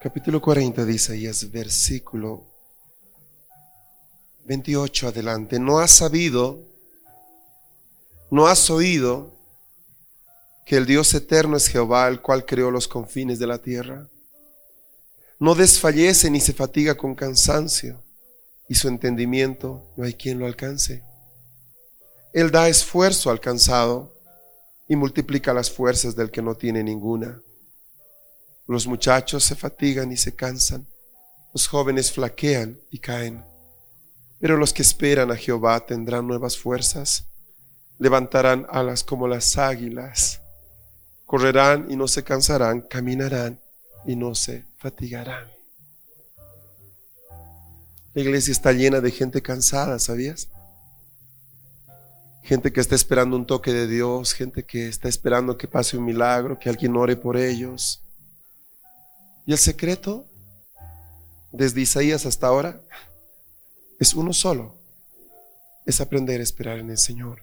Capítulo 0.00 0.40
40 0.40 0.84
de 0.84 0.92
Isaías, 0.92 1.50
versículo 1.50 2.44
28 4.44 5.08
adelante. 5.08 5.58
No 5.58 5.80
has 5.80 5.90
sabido, 5.90 6.62
no 8.30 8.46
has 8.46 8.70
oído 8.70 9.34
que 10.64 10.76
el 10.76 10.86
Dios 10.86 11.12
eterno 11.14 11.56
es 11.56 11.66
Jehová, 11.66 12.06
el 12.06 12.22
cual 12.22 12.46
creó 12.46 12.70
los 12.70 12.86
confines 12.86 13.40
de 13.40 13.48
la 13.48 13.58
tierra. 13.58 14.08
No 15.40 15.56
desfallece 15.56 16.30
ni 16.30 16.40
se 16.40 16.52
fatiga 16.52 16.96
con 16.96 17.16
cansancio, 17.16 18.00
y 18.68 18.76
su 18.76 18.86
entendimiento 18.86 19.82
no 19.96 20.04
hay 20.04 20.14
quien 20.14 20.38
lo 20.38 20.46
alcance. 20.46 21.02
Él 22.32 22.52
da 22.52 22.68
esfuerzo 22.68 23.30
al 23.30 23.40
cansado 23.40 24.14
y 24.88 24.94
multiplica 24.94 25.52
las 25.52 25.72
fuerzas 25.72 26.14
del 26.14 26.30
que 26.30 26.40
no 26.40 26.54
tiene 26.54 26.84
ninguna. 26.84 27.42
Los 28.68 28.86
muchachos 28.86 29.44
se 29.44 29.56
fatigan 29.56 30.12
y 30.12 30.18
se 30.18 30.36
cansan, 30.36 30.86
los 31.54 31.66
jóvenes 31.66 32.12
flaquean 32.12 32.78
y 32.90 32.98
caen. 32.98 33.42
Pero 34.38 34.58
los 34.58 34.74
que 34.74 34.82
esperan 34.82 35.30
a 35.30 35.36
Jehová 35.36 35.80
tendrán 35.86 36.26
nuevas 36.26 36.58
fuerzas, 36.58 37.24
levantarán 37.98 38.66
alas 38.68 39.02
como 39.02 39.26
las 39.26 39.56
águilas, 39.56 40.42
correrán 41.24 41.90
y 41.90 41.96
no 41.96 42.06
se 42.08 42.22
cansarán, 42.22 42.82
caminarán 42.82 43.58
y 44.06 44.16
no 44.16 44.34
se 44.34 44.66
fatigarán. 44.76 45.48
La 48.12 48.20
iglesia 48.20 48.52
está 48.52 48.72
llena 48.72 49.00
de 49.00 49.10
gente 49.10 49.40
cansada, 49.40 49.98
¿sabías? 49.98 50.48
Gente 52.42 52.70
que 52.70 52.80
está 52.80 52.94
esperando 52.94 53.34
un 53.34 53.46
toque 53.46 53.72
de 53.72 53.86
Dios, 53.86 54.34
gente 54.34 54.62
que 54.64 54.88
está 54.88 55.08
esperando 55.08 55.56
que 55.56 55.68
pase 55.68 55.96
un 55.96 56.04
milagro, 56.04 56.58
que 56.58 56.68
alguien 56.68 56.96
ore 56.96 57.16
por 57.16 57.38
ellos. 57.38 58.02
Y 59.48 59.52
el 59.52 59.56
secreto, 59.58 60.26
desde 61.52 61.80
Isaías 61.80 62.26
hasta 62.26 62.48
ahora, 62.48 62.82
es 63.98 64.12
uno 64.12 64.34
solo. 64.34 64.74
Es 65.86 66.02
aprender 66.02 66.40
a 66.40 66.42
esperar 66.42 66.78
en 66.78 66.90
el 66.90 66.98
Señor. 66.98 67.42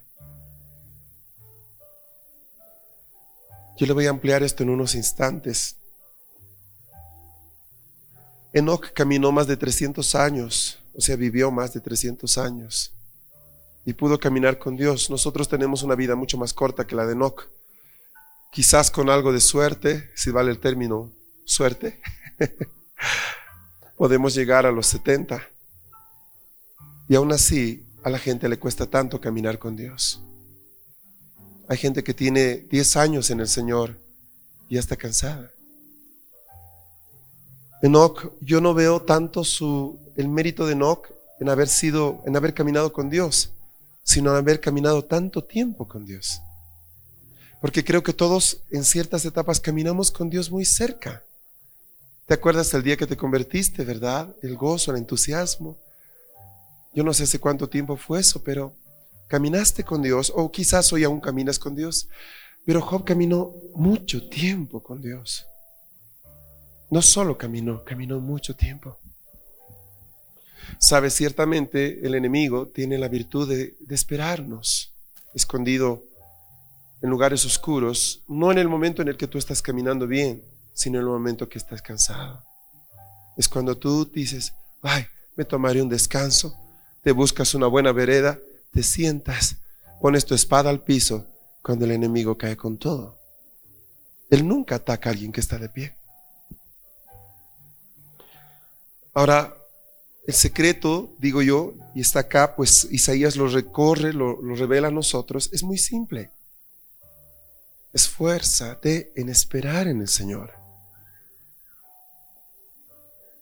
Yo 3.76 3.88
le 3.88 3.94
voy 3.94 4.06
a 4.06 4.12
ampliar 4.12 4.44
esto 4.44 4.62
en 4.62 4.70
unos 4.70 4.94
instantes. 4.94 5.78
Enoch 8.54 8.94
caminó 8.94 9.32
más 9.32 9.48
de 9.48 9.58
300 9.58 10.14
años, 10.14 10.78
o 10.94 11.02
sea, 11.02 11.16
vivió 11.16 11.50
más 11.50 11.74
de 11.74 11.80
300 11.80 12.38
años 12.38 12.94
y 13.84 13.94
pudo 13.94 14.20
caminar 14.20 14.60
con 14.60 14.78
Dios. 14.78 15.10
Nosotros 15.10 15.50
tenemos 15.50 15.82
una 15.82 15.96
vida 15.96 16.16
mucho 16.16 16.38
más 16.38 16.54
corta 16.54 16.86
que 16.86 16.96
la 16.96 17.08
de 17.08 17.14
Enoch. 17.14 17.50
Quizás 18.52 18.92
con 18.92 19.10
algo 19.10 19.34
de 19.34 19.42
suerte, 19.42 20.12
si 20.14 20.30
vale 20.30 20.52
el 20.52 20.60
término, 20.60 21.15
suerte, 21.46 22.02
podemos 23.98 24.34
llegar 24.36 24.66
a 24.66 24.72
los 24.72 24.88
70. 24.88 25.42
Y 27.08 27.16
aún 27.16 27.32
así, 27.32 27.86
a 28.04 28.10
la 28.10 28.20
gente 28.20 28.50
le 28.50 28.60
cuesta 28.60 28.88
tanto 28.88 29.22
caminar 29.22 29.60
con 29.60 29.76
Dios. 29.76 30.22
Hay 31.68 31.78
gente 31.78 32.04
que 32.04 32.14
tiene 32.14 32.58
10 32.58 32.98
años 32.98 33.30
en 33.32 33.40
el 33.40 33.48
Señor 33.48 33.98
y 34.70 34.76
ya 34.76 34.80
está 34.80 34.96
cansada. 34.96 35.52
Enoch, 37.82 38.32
yo 38.42 38.62
no 38.62 38.74
veo 38.74 39.02
tanto 39.02 39.44
su, 39.44 40.00
el 40.16 40.28
mérito 40.28 40.66
de 40.66 40.74
Enoch 40.74 41.08
en 41.40 41.50
haber 41.50 41.68
sido, 41.68 42.24
en 42.26 42.36
haber 42.36 42.54
caminado 42.54 42.94
con 42.94 43.10
Dios, 43.10 43.52
sino 44.04 44.32
en 44.32 44.38
haber 44.38 44.60
caminado 44.60 45.04
tanto 45.04 45.44
tiempo 45.44 45.88
con 45.88 46.06
Dios. 46.06 46.42
Porque 47.62 47.84
creo 47.84 48.04
que 48.04 48.14
todos 48.14 48.62
en 48.72 48.84
ciertas 48.84 49.26
etapas 49.26 49.60
caminamos 49.60 50.12
con 50.12 50.30
Dios 50.30 50.52
muy 50.52 50.66
cerca. 50.66 51.24
¿Te 52.26 52.34
acuerdas 52.34 52.72
del 52.72 52.82
día 52.82 52.98
que 52.98 53.06
te 53.06 53.18
convertiste, 53.18 53.86
verdad? 53.86 54.36
El 54.42 54.58
gozo, 54.58 54.92
el 54.92 54.98
entusiasmo. 54.98 55.78
Yo 56.92 57.04
no 57.04 57.14
sé 57.14 57.24
hace 57.24 57.38
cuánto 57.38 57.70
tiempo 57.70 57.98
fue 57.98 58.20
eso, 58.20 58.42
pero 58.44 58.74
caminaste 59.28 59.84
con 59.84 60.02
Dios, 60.02 60.34
o 60.36 60.52
quizás 60.52 60.92
hoy 60.92 61.04
aún 61.04 61.20
caminas 61.22 61.60
con 61.60 61.76
Dios, 61.76 62.10
pero 62.66 62.82
Job 62.82 63.04
caminó 63.04 63.54
mucho 63.76 64.28
tiempo 64.28 64.82
con 64.82 65.04
Dios. 65.04 65.46
No 66.90 67.04
solo 67.04 67.38
caminó, 67.38 67.84
caminó 67.84 68.20
mucho 68.20 68.56
tiempo. 68.56 68.98
Sabes, 70.80 71.14
ciertamente 71.14 72.08
el 72.08 72.16
enemigo 72.16 72.70
tiene 72.70 72.98
la 72.98 73.08
virtud 73.08 73.48
de, 73.48 73.76
de 73.80 73.94
esperarnos, 73.94 74.96
escondido 75.36 76.02
en 77.04 77.10
lugares 77.12 77.46
oscuros, 77.46 78.24
no 78.28 78.52
en 78.52 78.58
el 78.58 78.68
momento 78.68 79.04
en 79.04 79.10
el 79.10 79.18
que 79.18 79.28
tú 79.28 79.38
estás 79.38 79.62
caminando 79.62 80.08
bien, 80.08 80.42
sino 80.76 81.00
en 81.00 81.06
el 81.06 81.10
momento 81.10 81.50
que 81.50 81.58
estás 81.58 81.82
cansado. 81.82 82.44
Es 83.36 83.50
cuando 83.50 83.76
tú 83.76 84.06
dices, 84.06 84.54
ay, 84.84 85.08
me 85.36 85.46
tomaré 85.46 85.82
un 85.82 85.90
descanso, 85.90 86.56
te 87.02 87.12
buscas 87.12 87.56
una 87.56 87.68
buena 87.68 87.92
vereda, 87.92 88.38
te 88.72 88.84
sientas, 88.84 89.56
pones 90.02 90.26
tu 90.26 90.36
espada 90.36 90.70
al 90.70 90.84
piso 90.84 91.26
cuando 91.64 91.86
el 91.86 91.92
enemigo 91.92 92.38
cae 92.38 92.56
con 92.56 92.78
todo. 92.78 93.18
Él 94.30 94.48
nunca 94.48 94.76
ataca 94.76 95.10
a 95.10 95.14
alguien 95.14 95.32
que 95.32 95.42
está 95.42 95.58
de 95.58 95.70
pie. 95.70 95.96
Ahora, 99.14 99.56
el 100.28 100.34
secreto, 100.34 101.14
digo 101.20 101.42
yo, 101.42 101.74
y 101.94 102.02
está 102.02 102.22
acá, 102.22 102.56
pues 102.56 102.88
Isaías 102.92 103.38
lo 103.38 103.48
recorre, 103.48 104.12
lo, 104.12 104.42
lo 104.42 104.56
revela 104.56 104.90
a 104.90 104.92
nosotros, 104.92 105.50
es 105.54 105.64
muy 105.64 105.78
simple. 105.78 106.32
Esfuérzate 107.94 109.14
en 109.16 109.30
esperar 109.30 109.88
en 109.88 110.02
el 110.02 110.10
Señor. 110.10 110.65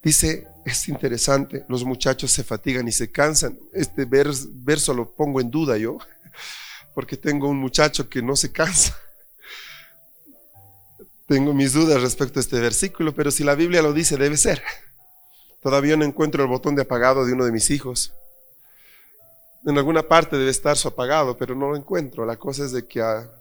Dice, 0.04 0.48
es 0.66 0.90
interesante, 0.90 1.66
los 1.70 1.86
muchachos 1.86 2.30
se 2.32 2.44
fatigan 2.44 2.88
y 2.88 2.92
se 2.92 3.10
cansan. 3.10 3.58
Este 3.72 4.06
verso 4.06 4.94
lo 4.94 5.10
pongo 5.10 5.40
en 5.40 5.50
duda 5.50 5.78
yo, 5.78 5.98
porque 6.94 7.16
tengo 7.16 7.48
un 7.48 7.58
muchacho 7.58 8.10
que 8.10 8.22
no 8.22 8.36
se 8.36 8.52
cansa. 8.52 8.98
Tengo 11.26 11.54
mis 11.54 11.72
dudas 11.72 12.02
respecto 12.02 12.38
a 12.38 12.42
este 12.42 12.60
versículo, 12.60 13.16
pero 13.16 13.32
si 13.32 13.46
la 13.46 13.56
Biblia 13.56 13.82
lo 13.82 13.94
dice, 13.94 14.18
debe 14.18 14.36
ser. 14.36 14.62
Todavía 15.62 15.96
no 15.96 16.04
encuentro 16.04 16.44
el 16.44 16.50
botón 16.50 16.76
de 16.76 16.82
apagado 16.82 17.26
de 17.26 17.32
uno 17.32 17.46
de 17.46 17.54
mis 17.54 17.70
hijos. 17.72 18.14
En 19.66 19.78
alguna 19.78 20.04
parte 20.04 20.38
debe 20.38 20.52
estar 20.52 20.76
su 20.76 20.90
apagado, 20.90 21.38
pero 21.38 21.56
no 21.56 21.70
lo 21.70 21.78
encuentro. 21.78 22.26
La 22.26 22.36
cosa 22.36 22.66
es 22.66 22.74
de 22.74 22.86
que, 22.86 23.02
a... 23.02 23.32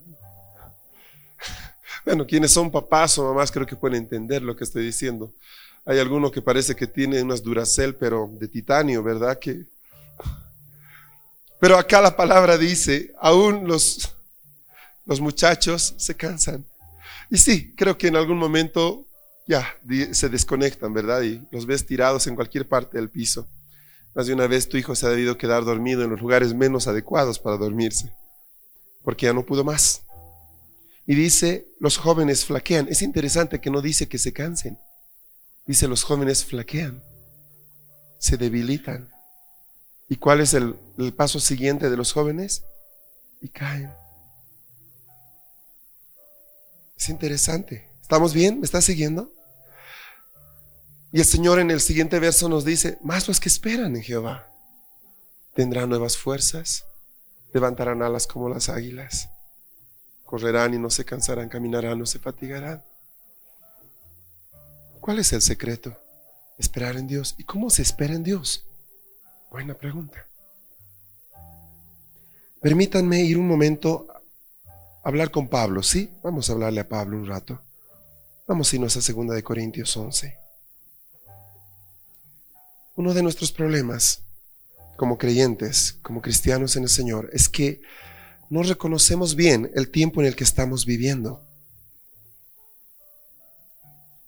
bueno, 2.05 2.25
quienes 2.25 2.51
son 2.51 2.71
papás 2.71 3.17
o 3.17 3.23
mamás 3.23 3.51
creo 3.51 3.65
que 3.65 3.75
pueden 3.75 3.97
entender 3.97 4.41
lo 4.41 4.55
que 4.55 4.63
estoy 4.63 4.83
diciendo. 4.85 5.33
Hay 5.85 5.99
alguno 5.99 6.31
que 6.31 6.41
parece 6.41 6.75
que 6.75 6.87
tiene 6.87 7.21
unas 7.21 7.43
Duracell, 7.43 7.95
pero 7.95 8.29
de 8.39 8.47
titanio, 8.47 9.03
¿verdad? 9.03 9.37
Que... 9.39 9.65
Pero 11.59 11.77
acá 11.77 12.01
la 12.01 12.15
palabra 12.15 12.57
dice, 12.57 13.13
aún 13.19 13.67
los, 13.67 14.15
los 15.05 15.21
muchachos 15.21 15.93
se 15.97 16.15
cansan. 16.15 16.65
Y 17.29 17.37
sí, 17.37 17.73
creo 17.75 17.97
que 17.97 18.07
en 18.07 18.15
algún 18.15 18.37
momento 18.37 19.05
ya 19.47 19.75
se 20.11 20.29
desconectan, 20.29 20.93
¿verdad? 20.93 21.21
Y 21.23 21.41
los 21.51 21.65
ves 21.65 21.85
tirados 21.85 22.27
en 22.27 22.35
cualquier 22.35 22.67
parte 22.67 22.97
del 22.97 23.09
piso. 23.09 23.47
Más 24.15 24.27
de 24.27 24.33
una 24.33 24.47
vez 24.47 24.69
tu 24.69 24.77
hijo 24.77 24.95
se 24.95 25.05
ha 25.05 25.09
debido 25.09 25.37
quedar 25.37 25.65
dormido 25.65 26.03
en 26.03 26.11
los 26.11 26.21
lugares 26.21 26.53
menos 26.53 26.87
adecuados 26.87 27.39
para 27.39 27.57
dormirse, 27.57 28.13
porque 29.03 29.25
ya 29.25 29.33
no 29.33 29.43
pudo 29.43 29.63
más. 29.63 30.02
Y 31.05 31.15
dice, 31.15 31.67
los 31.79 31.97
jóvenes 31.97 32.45
flaquean. 32.45 32.87
Es 32.89 33.01
interesante 33.01 33.59
que 33.59 33.69
no 33.69 33.81
dice 33.81 34.07
que 34.07 34.17
se 34.17 34.33
cansen. 34.33 34.79
Dice, 35.65 35.87
los 35.87 36.03
jóvenes 36.03 36.45
flaquean, 36.45 37.03
se 38.19 38.37
debilitan. 38.37 39.09
¿Y 40.09 40.17
cuál 40.17 40.41
es 40.41 40.53
el, 40.53 40.75
paso 41.15 41.39
siguiente 41.39 41.89
de 41.89 41.97
los 41.97 42.13
jóvenes? 42.13 42.63
Y 43.41 43.49
caen. 43.49 43.91
Es 46.97 47.09
interesante. 47.09 47.89
¿Estamos 48.01 48.33
bien? 48.33 48.59
¿Me 48.59 48.65
estás 48.65 48.85
siguiendo? 48.85 49.33
Y 51.11 51.19
el 51.19 51.25
Señor 51.25 51.59
en 51.59 51.69
el 51.71 51.81
siguiente 51.81 52.19
verso 52.19 52.49
nos 52.49 52.65
dice, 52.65 52.97
más 53.01 53.27
los 53.27 53.39
que 53.39 53.49
esperan 53.49 53.95
en 53.95 54.03
Jehová 54.03 54.47
tendrán 55.53 55.89
nuevas 55.89 56.17
fuerzas, 56.17 56.85
levantarán 57.53 58.01
alas 58.01 58.27
como 58.27 58.49
las 58.49 58.69
águilas, 58.69 59.29
correrán 60.33 60.73
y 60.73 60.79
no 60.79 60.89
se 60.89 61.05
cansarán, 61.05 61.47
caminarán, 61.47 61.99
no 61.99 62.07
se 62.07 62.17
fatigarán. 62.17 62.83
¿Cuál 64.99 65.19
es 65.19 65.31
el 65.31 65.43
secreto? 65.43 65.95
Esperar 66.57 66.95
en 66.95 67.05
Dios. 67.05 67.35
¿Y 67.37 67.43
cómo 67.43 67.69
se 67.69 67.83
espera 67.83 68.15
en 68.15 68.23
Dios? 68.23 68.65
Buena 69.51 69.75
pregunta. 69.75 70.25
Permítanme 72.59 73.21
ir 73.21 73.37
un 73.37 73.47
momento 73.47 74.07
a 75.03 75.07
hablar 75.07 75.29
con 75.29 75.47
Pablo, 75.47 75.83
¿sí? 75.83 76.11
Vamos 76.23 76.49
a 76.49 76.53
hablarle 76.53 76.81
a 76.81 76.89
Pablo 76.89 77.15
un 77.15 77.27
rato. 77.27 77.61
Vamos 78.47 78.73
a 78.73 78.75
irnos 78.75 78.97
a 78.97 79.03
segunda 79.03 79.35
de 79.35 79.43
Corintios 79.43 79.95
11. 79.95 80.35
Uno 82.95 83.13
de 83.13 83.21
nuestros 83.21 83.51
problemas 83.51 84.23
como 84.97 85.19
creyentes, 85.19 85.99
como 86.01 86.23
cristianos 86.23 86.75
en 86.75 86.81
el 86.81 86.89
Señor, 86.89 87.29
es 87.33 87.49
que 87.49 87.83
no 88.49 88.63
reconocemos 88.63 89.35
bien 89.35 89.71
el 89.75 89.89
tiempo 89.89 90.21
en 90.21 90.27
el 90.27 90.35
que 90.35 90.43
estamos 90.43 90.85
viviendo. 90.85 91.41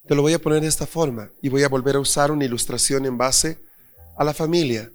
Te 0.08 0.14
lo 0.14 0.22
voy 0.22 0.34
a 0.34 0.42
poner 0.42 0.62
de 0.62 0.68
esta 0.68 0.86
forma 0.86 1.32
y 1.42 1.50
voy 1.50 1.64
a 1.64 1.70
volver 1.70 1.96
a 1.96 2.00
usar 2.00 2.32
una 2.32 2.46
ilustración 2.46 3.06
en 3.06 3.18
base 3.18 3.58
a 4.18 4.24
la 4.24 4.34
familia. 4.34 4.92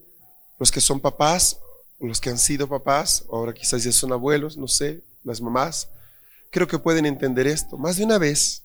Los 0.59 0.71
que 0.71 0.81
son 0.81 1.01
papás, 1.01 1.59
los 1.99 2.21
que 2.21 2.31
han 2.31 2.39
sido 2.39 2.69
papás, 2.69 3.25
ahora 3.31 3.53
quizás 3.53 3.83
ya 3.83 3.93
son 3.93 4.13
abuelos, 4.13 4.57
no 4.57 4.69
sé, 4.69 5.03
las 5.25 5.41
mamás, 5.41 5.89
creo 6.51 6.69
que 6.69 6.79
pueden 6.79 7.07
entender 7.07 7.47
esto. 7.47 7.77
Más 7.77 7.97
de 7.97 8.05
una 8.05 8.19
vez 8.19 8.63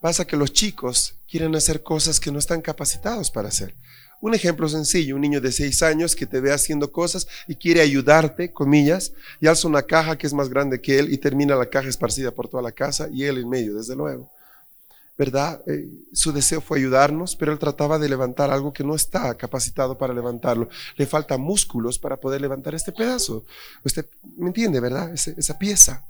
pasa 0.00 0.26
que 0.26 0.36
los 0.36 0.52
chicos 0.52 1.14
quieren 1.28 1.54
hacer 1.56 1.82
cosas 1.82 2.20
que 2.20 2.30
no 2.30 2.38
están 2.38 2.60
capacitados 2.60 3.30
para 3.30 3.48
hacer. 3.48 3.74
Un 4.20 4.34
ejemplo 4.34 4.68
sencillo, 4.68 5.14
un 5.14 5.20
niño 5.20 5.40
de 5.40 5.52
seis 5.52 5.82
años 5.82 6.16
que 6.16 6.26
te 6.26 6.40
ve 6.40 6.52
haciendo 6.52 6.90
cosas 6.90 7.26
y 7.46 7.54
quiere 7.54 7.80
ayudarte, 7.80 8.52
comillas, 8.52 9.12
y 9.40 9.46
alza 9.46 9.68
una 9.68 9.82
caja 9.82 10.16
que 10.16 10.26
es 10.26 10.32
más 10.32 10.48
grande 10.48 10.80
que 10.80 10.98
él 10.98 11.12
y 11.12 11.18
termina 11.18 11.54
la 11.54 11.66
caja 11.66 11.88
esparcida 11.88 12.30
por 12.30 12.48
toda 12.48 12.62
la 12.62 12.72
casa 12.72 13.08
y 13.12 13.24
él 13.24 13.38
en 13.38 13.48
medio, 13.48 13.74
desde 13.74 13.94
luego. 13.94 14.30
¿verdad? 15.18 15.62
Eh, 15.66 15.88
su 16.12 16.32
deseo 16.32 16.60
fue 16.60 16.78
ayudarnos, 16.78 17.36
pero 17.36 17.52
él 17.52 17.58
trataba 17.58 17.98
de 17.98 18.08
levantar 18.08 18.50
algo 18.50 18.72
que 18.72 18.84
no 18.84 18.94
está 18.94 19.34
capacitado 19.34 19.96
para 19.96 20.12
levantarlo. 20.12 20.68
Le 20.96 21.06
falta 21.06 21.38
músculos 21.38 21.98
para 21.98 22.18
poder 22.18 22.40
levantar 22.40 22.74
este 22.74 22.92
pedazo. 22.92 23.44
Usted 23.82 24.06
me 24.36 24.48
entiende, 24.48 24.78
¿verdad? 24.80 25.12
esa 25.14 25.58
pieza. 25.58 26.04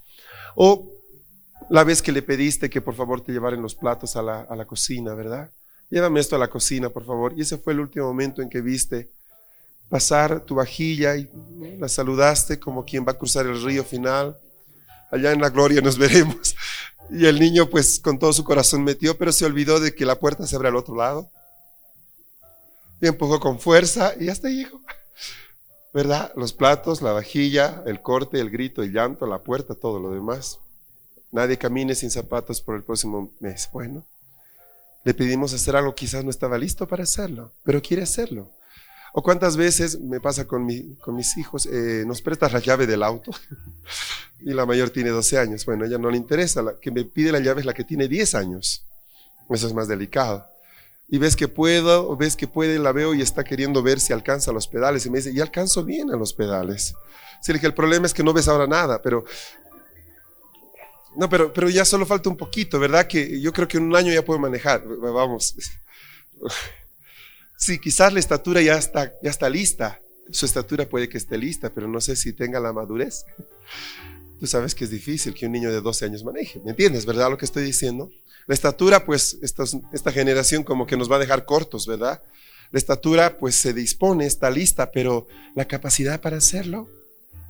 O 0.56 0.90
la 1.70 1.84
vez 1.84 2.02
que 2.02 2.12
le 2.12 2.22
pediste 2.22 2.68
que 2.68 2.80
por 2.80 2.94
favor 2.94 3.20
te 3.20 3.32
llevaran 3.32 3.62
los 3.62 3.74
platos 3.74 4.16
a 4.16 4.22
la, 4.22 4.40
a 4.40 4.56
la 4.56 4.64
cocina, 4.64 5.14
¿verdad? 5.14 5.50
Llévame 5.90 6.20
esto 6.20 6.36
a 6.36 6.38
la 6.38 6.48
cocina, 6.48 6.90
por 6.90 7.04
favor. 7.04 7.32
Y 7.36 7.42
ese 7.42 7.58
fue 7.58 7.72
el 7.72 7.80
último 7.80 8.06
momento 8.06 8.42
en 8.42 8.48
que 8.48 8.60
viste 8.60 9.10
pasar 9.88 10.40
tu 10.40 10.56
vajilla 10.56 11.16
y 11.16 11.30
la 11.78 11.88
saludaste 11.88 12.58
como 12.58 12.84
quien 12.84 13.06
va 13.06 13.12
a 13.12 13.18
cruzar 13.18 13.46
el 13.46 13.62
río 13.62 13.84
final. 13.84 14.36
Allá 15.10 15.32
en 15.32 15.40
la 15.40 15.50
gloria 15.50 15.80
nos 15.80 15.98
veremos. 15.98 16.56
Y 17.10 17.26
el 17.26 17.38
niño 17.38 17.70
pues 17.70 18.00
con 18.00 18.18
todo 18.18 18.32
su 18.32 18.42
corazón 18.42 18.82
metió, 18.82 19.16
pero 19.16 19.30
se 19.32 19.44
olvidó 19.44 19.78
de 19.78 19.94
que 19.94 20.04
la 20.04 20.18
puerta 20.18 20.46
se 20.46 20.56
abre 20.56 20.68
al 20.68 20.76
otro 20.76 20.96
lado. 20.96 21.30
Y 23.00 23.06
empujó 23.06 23.38
con 23.38 23.60
fuerza 23.60 24.14
y 24.18 24.28
hasta 24.28 24.48
llegó. 24.48 24.80
¿Verdad? 25.92 26.32
Los 26.36 26.52
platos, 26.52 27.00
la 27.00 27.12
vajilla, 27.12 27.82
el 27.86 28.02
corte, 28.02 28.40
el 28.40 28.50
grito, 28.50 28.82
el 28.82 28.92
llanto, 28.92 29.26
la 29.26 29.38
puerta, 29.38 29.74
todo 29.74 29.98
lo 30.00 30.10
demás. 30.10 30.58
Nadie 31.30 31.56
camine 31.56 31.94
sin 31.94 32.10
zapatos 32.10 32.60
por 32.60 32.76
el 32.76 32.82
próximo 32.82 33.32
mes. 33.40 33.68
Bueno, 33.72 34.04
le 35.06 35.14
pedimos 35.14 35.54
hacer 35.54 35.76
algo, 35.76 35.94
quizás 35.94 36.24
no 36.24 36.30
estaba 36.30 36.58
listo 36.58 36.88
para 36.88 37.04
hacerlo, 37.04 37.52
pero 37.62 37.80
quiere 37.80 38.02
hacerlo. 38.02 38.50
O 39.12 39.22
cuántas 39.22 39.56
veces 39.56 40.00
me 40.00 40.18
pasa 40.18 40.48
con, 40.48 40.66
mi, 40.66 40.96
con 40.96 41.14
mis 41.14 41.36
hijos, 41.36 41.66
eh, 41.66 42.02
nos 42.04 42.20
prestas 42.20 42.52
la 42.52 42.58
llave 42.58 42.88
del 42.88 43.04
auto 43.04 43.30
y 44.40 44.52
la 44.52 44.66
mayor 44.66 44.90
tiene 44.90 45.10
12 45.10 45.38
años. 45.38 45.64
Bueno, 45.64 45.84
a 45.84 45.86
ella 45.86 45.98
no 45.98 46.10
le 46.10 46.16
interesa, 46.16 46.60
la 46.60 46.80
que 46.80 46.90
me 46.90 47.04
pide 47.04 47.30
la 47.30 47.38
llave 47.38 47.60
es 47.60 47.66
la 47.66 47.72
que 47.72 47.84
tiene 47.84 48.08
10 48.08 48.34
años. 48.34 48.84
Eso 49.48 49.68
es 49.68 49.74
más 49.74 49.86
delicado. 49.86 50.44
Y 51.06 51.18
ves 51.18 51.36
que 51.36 51.46
puedo, 51.46 52.10
o 52.10 52.16
ves 52.16 52.34
que 52.34 52.48
puede, 52.48 52.80
la 52.80 52.90
veo 52.90 53.14
y 53.14 53.22
está 53.22 53.44
queriendo 53.44 53.84
ver 53.84 54.00
si 54.00 54.12
alcanza 54.12 54.50
los 54.50 54.66
pedales. 54.66 55.06
Y 55.06 55.10
me 55.10 55.18
dice, 55.18 55.30
y 55.30 55.38
alcanzo 55.38 55.84
bien 55.84 56.10
a 56.10 56.16
los 56.16 56.32
pedales. 56.32 56.96
Si 57.42 57.52
dije, 57.52 57.68
el 57.68 57.74
problema 57.74 58.06
es 58.06 58.12
que 58.12 58.24
no 58.24 58.32
ves 58.32 58.48
ahora 58.48 58.66
nada, 58.66 59.00
pero 59.02 59.24
No, 61.16 61.28
pero, 61.28 61.52
pero 61.52 61.68
ya 61.68 61.84
solo 61.84 62.04
falta 62.06 62.28
un 62.28 62.36
poquito, 62.36 62.78
¿verdad? 62.78 63.06
Que 63.06 63.40
yo 63.40 63.52
creo 63.52 63.66
que 63.66 63.78
en 63.78 63.84
un 63.84 63.96
año 63.96 64.12
ya 64.12 64.24
puedo 64.24 64.38
manejar. 64.38 64.84
Vamos. 64.86 65.54
Sí, 67.58 67.78
quizás 67.78 68.12
la 68.12 68.20
estatura 68.20 68.60
ya 68.60 68.76
está, 68.76 69.12
ya 69.22 69.30
está 69.30 69.48
lista. 69.48 70.00
Su 70.30 70.44
estatura 70.44 70.88
puede 70.88 71.08
que 71.08 71.16
esté 71.16 71.38
lista, 71.38 71.70
pero 71.70 71.88
no 71.88 72.00
sé 72.00 72.16
si 72.16 72.32
tenga 72.32 72.60
la 72.60 72.72
madurez. 72.72 73.24
Tú 74.38 74.46
sabes 74.46 74.74
que 74.74 74.84
es 74.84 74.90
difícil 74.90 75.32
que 75.32 75.46
un 75.46 75.52
niño 75.52 75.72
de 75.72 75.80
12 75.80 76.04
años 76.04 76.24
maneje. 76.24 76.60
¿Me 76.64 76.72
entiendes, 76.72 77.06
verdad, 77.06 77.30
lo 77.30 77.38
que 77.38 77.46
estoy 77.46 77.64
diciendo? 77.64 78.10
La 78.46 78.54
estatura, 78.54 79.06
pues, 79.06 79.38
esta, 79.42 79.64
esta 79.92 80.12
generación 80.12 80.62
como 80.62 80.86
que 80.86 80.96
nos 80.96 81.10
va 81.10 81.16
a 81.16 81.20
dejar 81.20 81.46
cortos, 81.46 81.86
¿verdad? 81.86 82.22
La 82.70 82.78
estatura, 82.78 83.38
pues, 83.38 83.56
se 83.56 83.72
dispone, 83.72 84.26
está 84.26 84.50
lista, 84.50 84.90
pero 84.90 85.26
la 85.54 85.66
capacidad 85.66 86.20
para 86.20 86.36
hacerlo 86.36 86.88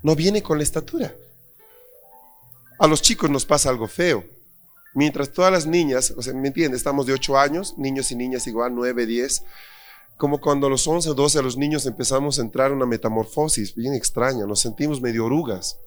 no 0.03 0.15
viene 0.15 0.43
con 0.43 0.59
la 0.59 0.65
estatura. 0.65 1.15
A 2.79 2.87
los 2.87 3.01
chicos 3.01 3.31
nos 3.31 3.47
pasa 3.47 3.71
algo 3.71 3.89
feo. 3.89 4.25
Mientras 4.95 5.33
todas 5.33 5.53
las 5.53 5.67
niñas, 5.67 6.13
o 6.17 6.23
sea, 6.23 6.35
¿me 6.35 6.49
entiendes? 6.49 6.81
Estamos 6.81 7.07
de 7.07 7.13
8 7.13 7.39
años, 7.39 7.77
niños 7.77 8.11
y 8.11 8.17
niñas 8.17 8.47
igual, 8.47 8.75
9, 8.75 9.07
10. 9.07 9.43
Como 10.17 10.41
cuando 10.41 10.67
a 10.67 10.71
los 10.71 10.87
11 10.87 11.11
o 11.11 11.15
12 11.15 11.39
a 11.39 11.43
los 11.43 11.57
niños 11.57 11.85
empezamos 11.87 12.39
a 12.39 12.43
entrar 12.43 12.71
en 12.71 12.79
una 12.79 12.87
metamorfosis 12.87 13.75
bien 13.75 13.93
extraña, 13.93 14.47
nos 14.47 14.61
sentimos 14.61 15.01
medio 15.01 15.27
orugas. 15.27 15.79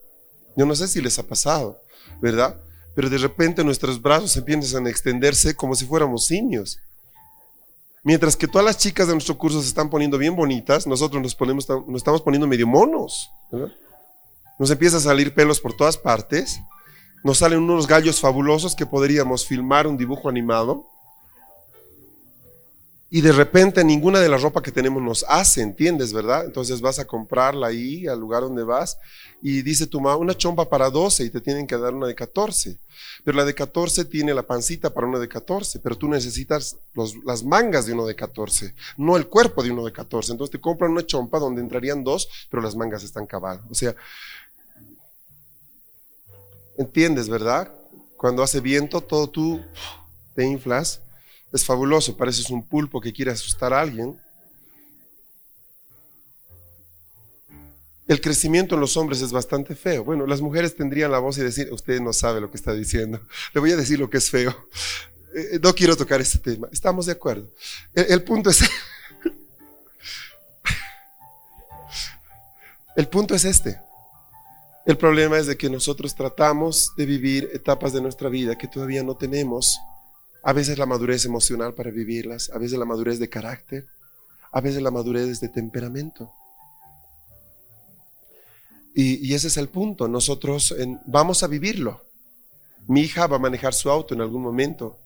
Yo 0.56 0.66
no 0.66 0.76
sé 0.76 0.88
si 0.88 1.02
les 1.02 1.18
ha 1.18 1.24
pasado, 1.24 1.82
¿verdad? 2.22 2.60
Pero 2.96 3.10
de 3.10 3.18
repente 3.18 3.64
nuestros 3.64 4.02
brazos 4.02 4.36
empiezan 4.38 4.86
a 4.86 4.90
extenderse 4.90 5.56
como 5.56 5.74
si 5.74 5.86
fuéramos 5.86 6.26
simios. 6.26 6.80
Mientras 8.04 8.36
que 8.36 8.48
todas 8.48 8.66
las 8.66 8.78
chicas 8.78 9.08
de 9.08 9.14
nuestro 9.14 9.38
curso 9.38 9.62
se 9.62 9.68
están 9.68 9.90
poniendo 9.90 10.18
bien 10.18 10.36
bonitas, 10.36 10.86
nosotros 10.86 11.22
nos, 11.22 11.36
ponemos, 11.36 11.68
nos 11.68 11.98
estamos 11.98 12.22
poniendo 12.22 12.48
medio 12.48 12.68
monos. 12.68 13.30
Nos 14.60 14.70
empieza 14.70 14.98
a 14.98 15.02
salir 15.02 15.34
pelos 15.34 15.60
por 15.60 15.76
todas 15.76 15.98
partes 15.98 16.60
nos 17.24 17.40
salen 17.40 17.60
unos 17.60 17.88
gallos 17.88 18.20
fabulosos 18.20 18.76
que 18.76 18.86
podríamos 18.86 19.46
filmar 19.46 19.88
un 19.88 19.98
dibujo 19.98 20.30
animado. 20.30 20.86
Y 23.12 23.22
de 23.22 23.32
repente 23.32 23.84
ninguna 23.84 24.20
de 24.20 24.30
la 24.30 24.38
ropa 24.38 24.62
que 24.62 24.72
tenemos 24.72 25.02
nos 25.02 25.26
hace, 25.28 25.62
¿entiendes, 25.62 26.14
verdad? 26.14 26.46
Entonces 26.46 26.80
vas 26.80 27.00
a 27.00 27.06
comprarla 27.06 27.68
ahí, 27.68 28.06
al 28.06 28.20
lugar 28.20 28.44
donde 28.44 28.64
vas, 28.64 29.00
y 29.42 29.64
dice 29.64 29.88
tu 29.88 30.00
mamá, 30.00 30.16
una 30.18 30.38
chompa 30.38 30.70
para 30.70 30.92
12 30.92 31.24
y 31.24 31.30
te 31.32 31.42
tienen 31.42 31.66
que 31.66 31.76
dar 31.78 31.96
una 31.96 32.06
de 32.06 32.14
14. 32.14 32.78
Pero 33.24 33.38
la 33.38 33.46
de 33.46 33.56
14 33.56 34.06
tiene 34.06 34.34
la 34.34 34.44
pancita 34.44 34.94
para 34.94 35.08
una 35.08 35.18
de 35.18 35.28
14, 35.28 35.80
pero 35.80 35.98
tú 35.98 36.08
necesitas 36.08 36.78
las 37.26 37.44
mangas 37.44 37.88
de 37.88 37.94
uno 37.94 38.06
de 38.06 38.16
14, 38.16 38.76
no 38.98 39.18
el 39.18 39.28
cuerpo 39.28 39.64
de 39.64 39.72
uno 39.72 39.86
de 39.86 39.92
14. 39.92 40.34
Entonces 40.34 40.52
te 40.52 40.62
compran 40.62 40.92
una 40.92 41.06
chompa 41.06 41.40
donde 41.40 41.62
entrarían 41.62 42.04
dos, 42.04 42.30
pero 42.50 42.62
las 42.62 42.76
mangas 42.76 43.04
están 43.04 43.26
cavadas. 43.26 43.62
O 43.72 43.74
sea, 43.74 43.96
¿Entiendes, 46.80 47.28
verdad? 47.28 47.70
Cuando 48.16 48.42
hace 48.42 48.62
viento, 48.62 49.02
todo 49.02 49.30
tú 49.30 49.62
te 50.34 50.46
inflas. 50.46 51.02
Es 51.52 51.66
fabuloso, 51.66 52.16
pareces 52.16 52.50
un 52.50 52.66
pulpo 52.66 53.02
que 53.02 53.12
quiere 53.12 53.32
asustar 53.32 53.74
a 53.74 53.82
alguien. 53.82 54.18
El 58.08 58.22
crecimiento 58.22 58.76
en 58.76 58.82
los 58.82 58.96
hombres 58.96 59.22
es 59.22 59.34
bastante 59.34 59.76
feo. 59.76 60.06
Bueno, 60.06 60.26
las 60.26 60.40
mujeres 60.40 60.74
tendrían 60.74 61.12
la 61.12 61.20
voz 61.20 61.38
y 61.38 61.42
decir, 61.42 61.68
usted 61.74 62.00
no 62.00 62.14
sabe 62.14 62.40
lo 62.40 62.50
que 62.50 62.56
está 62.56 62.72
diciendo. 62.72 63.20
Le 63.54 63.60
voy 63.60 63.74
a 63.74 63.76
decir 63.76 64.00
lo 64.00 64.10
que 64.10 64.20
es 64.20 64.30
feo. 64.30 64.52
Eh, 65.36 65.56
eh, 65.56 65.60
no 65.62 65.76
quiero 65.76 65.98
tocar 65.98 66.22
este 66.22 66.38
tema. 66.38 66.70
Estamos 66.72 67.08
de 67.08 67.12
acuerdo. 67.12 67.52
el 67.94 68.24
punto 68.24 68.52
es... 68.52 68.62
el 72.96 73.08
punto 73.10 73.36
es 73.36 73.44
este. 73.44 73.89
El 74.90 74.98
problema 74.98 75.38
es 75.38 75.46
de 75.46 75.56
que 75.56 75.70
nosotros 75.70 76.16
tratamos 76.16 76.96
de 76.98 77.06
vivir 77.06 77.52
etapas 77.54 77.94
de 77.94 78.02
nuestra 78.02 78.28
vida 78.28 78.58
que 78.58 78.68
todavía 78.68 79.04
no 79.04 79.16
tenemos. 79.16 79.78
A 80.42 80.52
veces 80.52 80.80
la 80.80 80.88
madurez 80.88 81.26
emocional 81.26 81.76
para 81.76 81.92
vivirlas, 81.92 82.50
a 82.50 82.58
veces 82.58 82.80
la 82.80 82.86
madurez 82.86 83.20
de 83.20 83.30
carácter, 83.30 83.86
a 84.52 84.62
veces 84.62 84.82
la 84.82 84.90
madurez 84.90 85.40
de 85.42 85.50
temperamento. 85.50 86.34
Y, 88.96 89.32
ese 89.32 89.50
es 89.50 89.58
el 89.58 89.70
punto. 89.70 90.08
Nosotros 90.08 90.76
vamos 91.06 91.44
a 91.44 91.48
vivirlo. 91.48 92.02
Mi 92.88 93.02
hija 93.02 93.28
va 93.28 93.36
a 93.36 93.40
manejar 93.40 93.76
su 93.76 93.92
auto 93.92 94.16
en 94.16 94.22
algún 94.22 94.42
momento. 94.42 94.98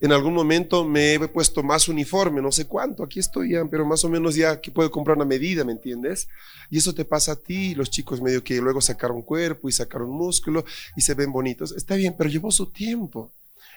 En 0.00 0.12
algún 0.12 0.34
momento 0.34 0.84
me 0.84 1.14
he 1.14 1.28
puesto 1.28 1.62
más 1.62 1.88
uniforme, 1.88 2.42
no 2.42 2.52
sé 2.52 2.66
cuánto, 2.66 3.02
aquí 3.02 3.20
estoy 3.20 3.52
ya, 3.52 3.64
pero 3.64 3.84
más 3.86 4.04
o 4.04 4.08
menos 4.08 4.34
ya 4.34 4.50
aquí 4.50 4.70
puedo 4.70 4.90
comprar 4.90 5.16
una 5.16 5.24
medida, 5.24 5.64
¿me 5.64 5.72
entiendes? 5.72 6.28
Y 6.70 6.78
eso 6.78 6.94
te 6.94 7.04
pasa 7.04 7.32
a 7.32 7.36
ti, 7.36 7.74
los 7.74 7.90
chicos 7.90 8.20
medio 8.20 8.42
que 8.42 8.60
luego 8.60 8.80
sacaron 8.80 9.22
cuerpo 9.22 9.68
y 9.68 9.72
sacaron 9.72 10.10
músculo 10.10 10.64
y 10.96 11.02
se 11.02 11.14
ven 11.14 11.32
bonitos. 11.32 11.72
Está 11.72 11.94
bien, 11.94 12.14
pero 12.16 12.30
llevó 12.30 12.50
su 12.50 12.66
tiempo. 12.66 13.32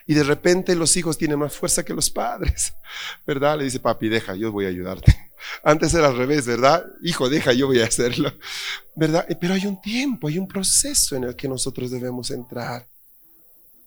Y 0.08 0.13
de 0.13 0.24
repente 0.24 0.76
los 0.76 0.96
hijos 0.98 1.18
tienen 1.18 1.39
más 1.39 1.56
fuerza 1.56 1.84
que 1.84 1.94
los 1.94 2.10
padres, 2.10 2.74
¿verdad? 3.26 3.58
Le 3.58 3.63
dice, 3.65 3.80
papi, 3.80 4.08
deja, 4.08 4.36
yo 4.36 4.52
voy 4.52 4.65
a 4.65 4.70
ayudarte. 4.70 5.32
Antes 5.63 5.94
era 5.94 6.08
al 6.08 6.18
revés, 6.18 6.46
¿verdad? 6.46 6.86
Hijo, 7.02 7.30
deja, 7.30 7.54
yo 7.54 7.68
voy 7.68 7.80
a 7.80 7.86
hacerlo, 7.86 8.34
¿verdad? 8.96 9.26
Pero 9.39 9.54
hay 9.54 9.65
un 9.65 9.82
tiempo, 9.82 10.28
hay 10.28 10.38
un 10.38 10.48
proceso 10.48 11.15
en 11.15 11.24
el 11.26 11.36
que 11.36 11.48
nosotros 11.48 11.91
debemos 11.91 12.30
entrar. 12.32 12.88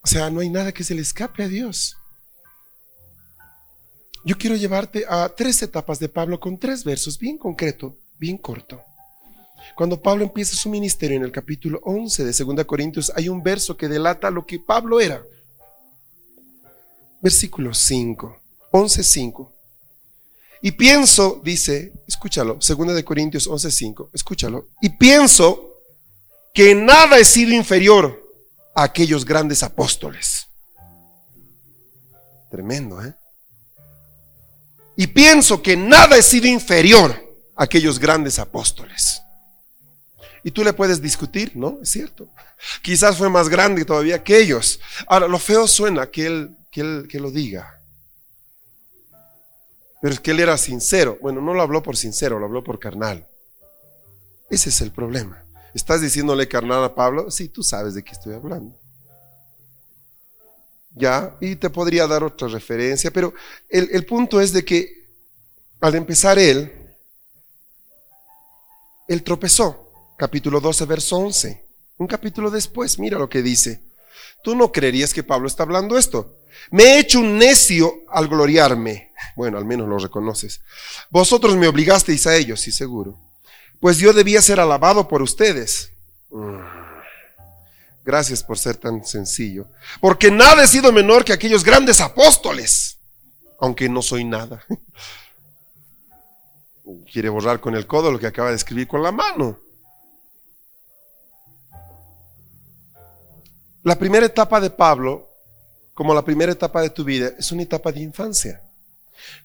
O 0.03 0.07
sea, 0.07 0.31
no 0.31 0.41
hay 0.41 0.49
nada 0.49 0.73
que 0.73 0.85
se 0.85 0.95
le 0.95 1.03
escape 1.03 1.43
a 1.43 1.49
Dios. 1.49 1.98
Yo 4.29 4.37
quiero 4.37 4.57
llevarte 4.57 5.07
a 5.09 5.31
tres 5.31 5.63
etapas 5.63 5.99
de 5.99 6.11
Pablo 6.11 6.39
con 6.39 6.59
tres 6.59 6.85
versos, 6.85 7.19
bien 7.19 7.39
concreto, 7.39 7.97
bien 8.19 8.37
corto. 8.37 8.79
Cuando 9.75 10.03
Pablo 10.03 10.23
empieza 10.23 10.55
su 10.55 10.69
ministerio 10.69 11.17
en 11.17 11.23
el 11.23 11.33
capítulo 11.33 11.81
11 11.83 12.27
de 12.27 12.45
2 12.45 12.67
Corintios, 12.67 13.11
hay 13.17 13.31
un 13.31 13.43
verso 13.43 13.75
que 13.75 13.89
delata 13.89 14.31
lo 14.31 14.45
que 14.45 14.61
Pablo 14.61 15.01
era. 15.01 15.23
Versículo 17.23 17.73
5, 17.73 18.39
11, 18.71 19.03
5. 19.03 19.53
Y 20.61 20.73
pienso, 20.73 21.41
dice, 21.43 21.95
escúchalo, 22.07 22.57
2 22.57 22.95
de 22.95 23.05
Corintios 23.05 23.47
11, 23.47 23.71
5, 23.71 24.11
escúchalo. 24.13 24.69
Y 24.83 24.91
pienso 24.91 25.73
que 26.53 26.75
nada 26.75 27.17
he 27.17 27.25
sido 27.25 27.55
inferior 27.55 28.23
a 28.75 28.83
aquellos 28.83 29.25
grandes 29.25 29.63
apóstoles. 29.63 30.49
Tremendo, 32.51 33.03
¿eh? 33.03 33.15
Y 35.01 35.07
pienso 35.07 35.63
que 35.63 35.77
nada 35.77 36.17
he 36.17 36.23
sido 36.23 36.49
inferior 36.49 37.15
a 37.55 37.63
aquellos 37.63 38.01
grandes 38.01 38.41
apóstoles. 38.41 39.23
Y 40.43 40.51
tú 40.51 40.65
le 40.65 40.73
puedes 40.73 41.01
discutir, 41.01 41.53
¿no? 41.55 41.79
Es 41.81 41.91
cierto. 41.91 42.29
Quizás 42.83 43.17
fue 43.17 43.29
más 43.29 43.49
grande 43.49 43.85
todavía 43.85 44.25
que 44.25 44.41
ellos. 44.41 44.81
Ahora, 45.07 45.29
lo 45.29 45.39
feo 45.39 45.69
suena 45.69 46.11
que 46.11 46.27
él, 46.27 46.57
que 46.73 46.81
él 46.81 47.07
que 47.09 47.21
lo 47.21 47.31
diga. 47.31 47.81
Pero 50.03 50.15
es 50.15 50.19
que 50.19 50.33
él 50.33 50.41
era 50.41 50.59
sincero. 50.59 51.17
Bueno, 51.23 51.41
no 51.41 51.55
lo 51.55 51.63
habló 51.63 51.81
por 51.81 51.97
sincero, 51.97 52.41
lo 52.41 52.47
habló 52.47 52.65
por 52.65 52.81
carnal. 52.81 53.25
Ese 54.51 54.71
es 54.71 54.81
el 54.81 54.91
problema. 54.91 55.45
¿Estás 55.75 56.01
diciéndole 56.01 56.49
carnal 56.49 56.83
a 56.83 56.97
Pablo? 56.97 57.31
Sí, 57.31 57.49
tú 57.49 57.63
sabes 57.63 57.95
de 57.95 58.03
qué 58.03 58.11
estoy 58.11 58.35
hablando. 58.35 58.77
Ya, 60.99 61.37
y 61.41 61.57
te 61.57 61.71
podría 61.71 62.07
dar 62.07 62.25
otra 62.25 62.49
referencia, 62.49 63.11
pero 63.11 63.33
el, 63.69 64.05
punto 64.05 64.41
es 64.41 64.53
de 64.53 64.65
que 64.65 65.07
al 65.81 65.95
empezar 65.95 66.39
él, 66.39 66.73
él 69.07 69.23
tropezó. 69.23 70.15
Capítulo 70.17 70.61
12, 70.61 70.85
verso 70.87 71.17
11. 71.17 71.65
Un 71.99 72.07
capítulo 72.07 72.51
después, 72.51 72.99
mira 72.99 73.19
lo 73.19 73.29
que 73.29 73.43
dice. 73.43 73.81
Tú 74.43 74.57
no 74.57 74.73
creerías 74.73 75.15
que 75.15 75.23
Pablo 75.23 75.47
está 75.47 75.63
hablando 75.63 75.97
esto. 75.97 76.37
Me 76.71 76.83
he 76.83 76.99
hecho 76.99 77.21
un 77.21 77.39
necio 77.39 78.03
al 78.09 78.29
gloriarme. 78.29 79.13
Bueno, 79.37 79.57
al 79.59 79.65
menos 79.65 79.89
lo 79.89 79.99
reconoces. 79.99 80.61
Vosotros 81.11 81.57
me 81.57 81.69
obligasteis 81.69 82.27
a 82.27 82.37
ello, 82.37 82.57
sí, 82.57 82.73
seguro 82.73 83.17
pues 83.81 83.99
yo 83.99 84.13
debía 84.13 84.43
ser 84.43 84.61
alabado 84.61 85.09
por 85.09 85.23
ustedes. 85.23 85.91
Gracias 88.09 88.43
por 88.43 88.59
ser 88.59 88.79
tan 88.79 89.05
sencillo. 89.05 89.67
Porque 90.01 90.31
nada 90.31 90.65
he 90.65 90.67
sido 90.67 90.91
menor 90.93 91.27
que 91.27 91.35
aquellos 91.35 91.63
grandes 91.63 92.01
apóstoles, 92.01 92.97
aunque 93.61 93.87
no 93.87 94.01
soy 94.01 94.25
nada. 94.25 94.65
Quiere 97.13 97.29
borrar 97.29 97.61
con 97.61 97.75
el 97.75 97.87
codo 97.87 98.11
lo 98.11 98.19
que 98.19 98.27
acaba 98.27 98.49
de 98.49 98.57
escribir 98.57 98.89
con 98.89 99.03
la 99.03 99.13
mano. 99.13 99.59
La 103.83 103.99
primera 103.99 104.25
etapa 104.25 104.59
de 104.59 104.71
Pablo, 104.71 105.29
como 105.93 106.15
la 106.15 106.25
primera 106.25 106.53
etapa 106.53 106.81
de 106.81 106.89
tu 106.89 107.05
vida, 107.05 107.33
es 107.39 107.53
una 107.53 107.65
etapa 107.65 107.93
de 107.93 108.01
infancia. 108.01 108.63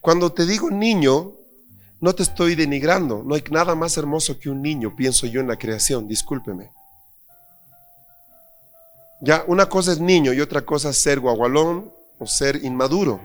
Cuando 0.00 0.32
te 0.32 0.46
digo 0.46 0.70
niño, 0.70 1.32
no 2.00 2.14
te 2.14 2.22
estoy 2.22 2.54
denigrando. 2.54 3.22
No 3.22 3.34
hay 3.34 3.44
nada 3.50 3.74
más 3.74 3.98
hermoso 3.98 4.38
que 4.38 4.48
un 4.48 4.62
niño, 4.62 4.96
pienso 4.96 5.26
yo 5.26 5.42
en 5.42 5.48
la 5.48 5.58
creación, 5.58 6.08
discúlpeme. 6.08 6.70
Ya, 9.24 9.42
una 9.46 9.66
cosa 9.68 9.92
es 9.92 10.00
niño 10.00 10.32
y 10.34 10.40
otra 10.40 10.62
cosa 10.66 10.90
es 10.90 10.98
ser 10.98 11.18
guagualón 11.18 11.90
o 12.18 12.26
ser 12.26 12.62
inmaduro. 12.62 13.20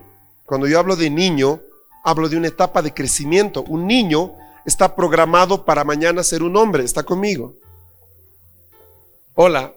Cuando 0.46 0.66
yo 0.66 0.80
hablo 0.80 0.96
de 0.96 1.10
niño, 1.10 1.60
hablo 2.06 2.30
de 2.30 2.38
una 2.38 2.48
etapa 2.48 2.82
de 2.82 2.94
crecimiento. 2.94 3.64
Un 3.64 3.86
niño 3.86 4.34
está 4.66 4.96
programado 4.96 5.66
para 5.66 5.84
mañana 5.84 6.24
ser 6.24 6.42
un 6.42 6.56
hombre. 6.56 6.84
¿Está 6.86 7.04
conmigo? 7.04 7.56
Hola. 9.36 9.74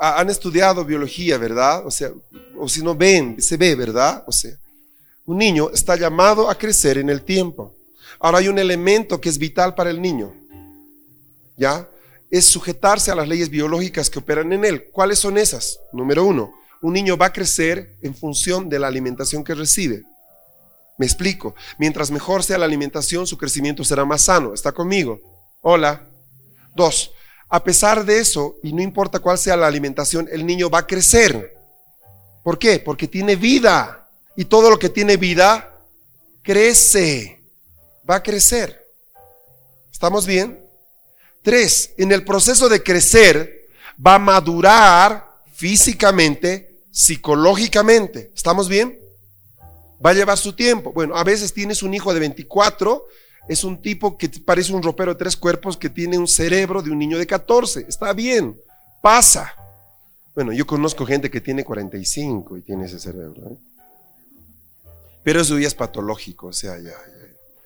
ha- 0.00 0.20
han 0.20 0.30
estudiado 0.30 0.84
biología, 0.84 1.38
¿verdad? 1.38 1.86
O 1.86 1.90
sea, 1.90 2.10
o 2.58 2.68
si 2.68 2.82
no 2.82 2.94
ven, 2.94 3.40
se 3.40 3.56
ve, 3.56 3.74
¿verdad? 3.76 4.24
O 4.26 4.32
sea, 4.32 4.50
un 5.26 5.38
niño 5.38 5.70
está 5.70 5.94
llamado 5.96 6.50
a 6.50 6.56
crecer 6.56 6.98
en 6.98 7.08
el 7.08 7.22
tiempo. 7.22 7.72
Ahora 8.18 8.38
hay 8.38 8.48
un 8.48 8.58
elemento 8.58 9.20
que 9.20 9.28
es 9.28 9.38
vital 9.38 9.74
para 9.76 9.90
el 9.90 10.00
niño, 10.02 10.32
¿ya? 11.56 11.88
Es 12.32 12.46
sujetarse 12.46 13.10
a 13.10 13.14
las 13.14 13.28
leyes 13.28 13.50
biológicas 13.50 14.08
que 14.08 14.18
operan 14.18 14.54
en 14.54 14.64
él. 14.64 14.88
¿Cuáles 14.90 15.18
son 15.18 15.36
esas? 15.36 15.78
Número 15.92 16.24
uno, 16.24 16.54
un 16.80 16.94
niño 16.94 17.18
va 17.18 17.26
a 17.26 17.32
crecer 17.32 17.98
en 18.00 18.14
función 18.14 18.70
de 18.70 18.78
la 18.78 18.88
alimentación 18.88 19.44
que 19.44 19.54
recibe. 19.54 20.02
Me 20.96 21.04
explico. 21.04 21.54
Mientras 21.78 22.10
mejor 22.10 22.42
sea 22.42 22.56
la 22.56 22.64
alimentación, 22.64 23.26
su 23.26 23.36
crecimiento 23.36 23.84
será 23.84 24.06
más 24.06 24.22
sano. 24.22 24.54
¿Está 24.54 24.72
conmigo? 24.72 25.20
Hola. 25.60 26.08
Dos, 26.74 27.12
a 27.50 27.62
pesar 27.62 28.06
de 28.06 28.18
eso, 28.18 28.56
y 28.62 28.72
no 28.72 28.80
importa 28.80 29.18
cuál 29.18 29.36
sea 29.36 29.58
la 29.58 29.66
alimentación, 29.66 30.26
el 30.32 30.46
niño 30.46 30.70
va 30.70 30.78
a 30.78 30.86
crecer. 30.86 31.54
¿Por 32.42 32.58
qué? 32.58 32.78
Porque 32.78 33.08
tiene 33.08 33.36
vida. 33.36 34.08
Y 34.36 34.46
todo 34.46 34.70
lo 34.70 34.78
que 34.78 34.88
tiene 34.88 35.18
vida 35.18 35.78
crece. 36.42 37.44
Va 38.08 38.16
a 38.16 38.22
crecer. 38.22 38.82
¿Estamos 39.92 40.24
bien? 40.24 40.61
Tres, 41.42 41.92
en 41.96 42.12
el 42.12 42.24
proceso 42.24 42.68
de 42.68 42.82
crecer 42.82 43.66
va 44.04 44.14
a 44.14 44.18
madurar 44.18 45.28
físicamente, 45.54 46.78
psicológicamente. 46.90 48.30
¿Estamos 48.34 48.68
bien? 48.68 48.98
Va 50.04 50.10
a 50.10 50.14
llevar 50.14 50.38
su 50.38 50.52
tiempo. 50.52 50.92
Bueno, 50.92 51.16
a 51.16 51.24
veces 51.24 51.52
tienes 51.52 51.82
un 51.82 51.94
hijo 51.94 52.12
de 52.14 52.20
24, 52.20 53.04
es 53.48 53.64
un 53.64 53.80
tipo 53.82 54.16
que 54.16 54.28
parece 54.28 54.72
un 54.72 54.82
ropero 54.82 55.14
de 55.14 55.18
tres 55.18 55.36
cuerpos 55.36 55.76
que 55.76 55.90
tiene 55.90 56.16
un 56.18 56.28
cerebro 56.28 56.80
de 56.82 56.90
un 56.90 56.98
niño 56.98 57.18
de 57.18 57.26
14. 57.26 57.86
Está 57.88 58.12
bien, 58.12 58.56
pasa. 59.00 59.52
Bueno, 60.34 60.52
yo 60.52 60.66
conozco 60.66 61.04
gente 61.04 61.30
que 61.30 61.40
tiene 61.40 61.64
45 61.64 62.56
y 62.58 62.62
tiene 62.62 62.86
ese 62.86 62.98
cerebro. 62.98 63.50
¿eh? 63.50 63.56
Pero 65.24 65.40
eso 65.40 65.58
ya 65.58 65.66
es 65.66 65.74
patológico, 65.74 66.48
o 66.48 66.52
sea, 66.52 66.76
ya, 66.78 66.90
ya- 66.90 66.96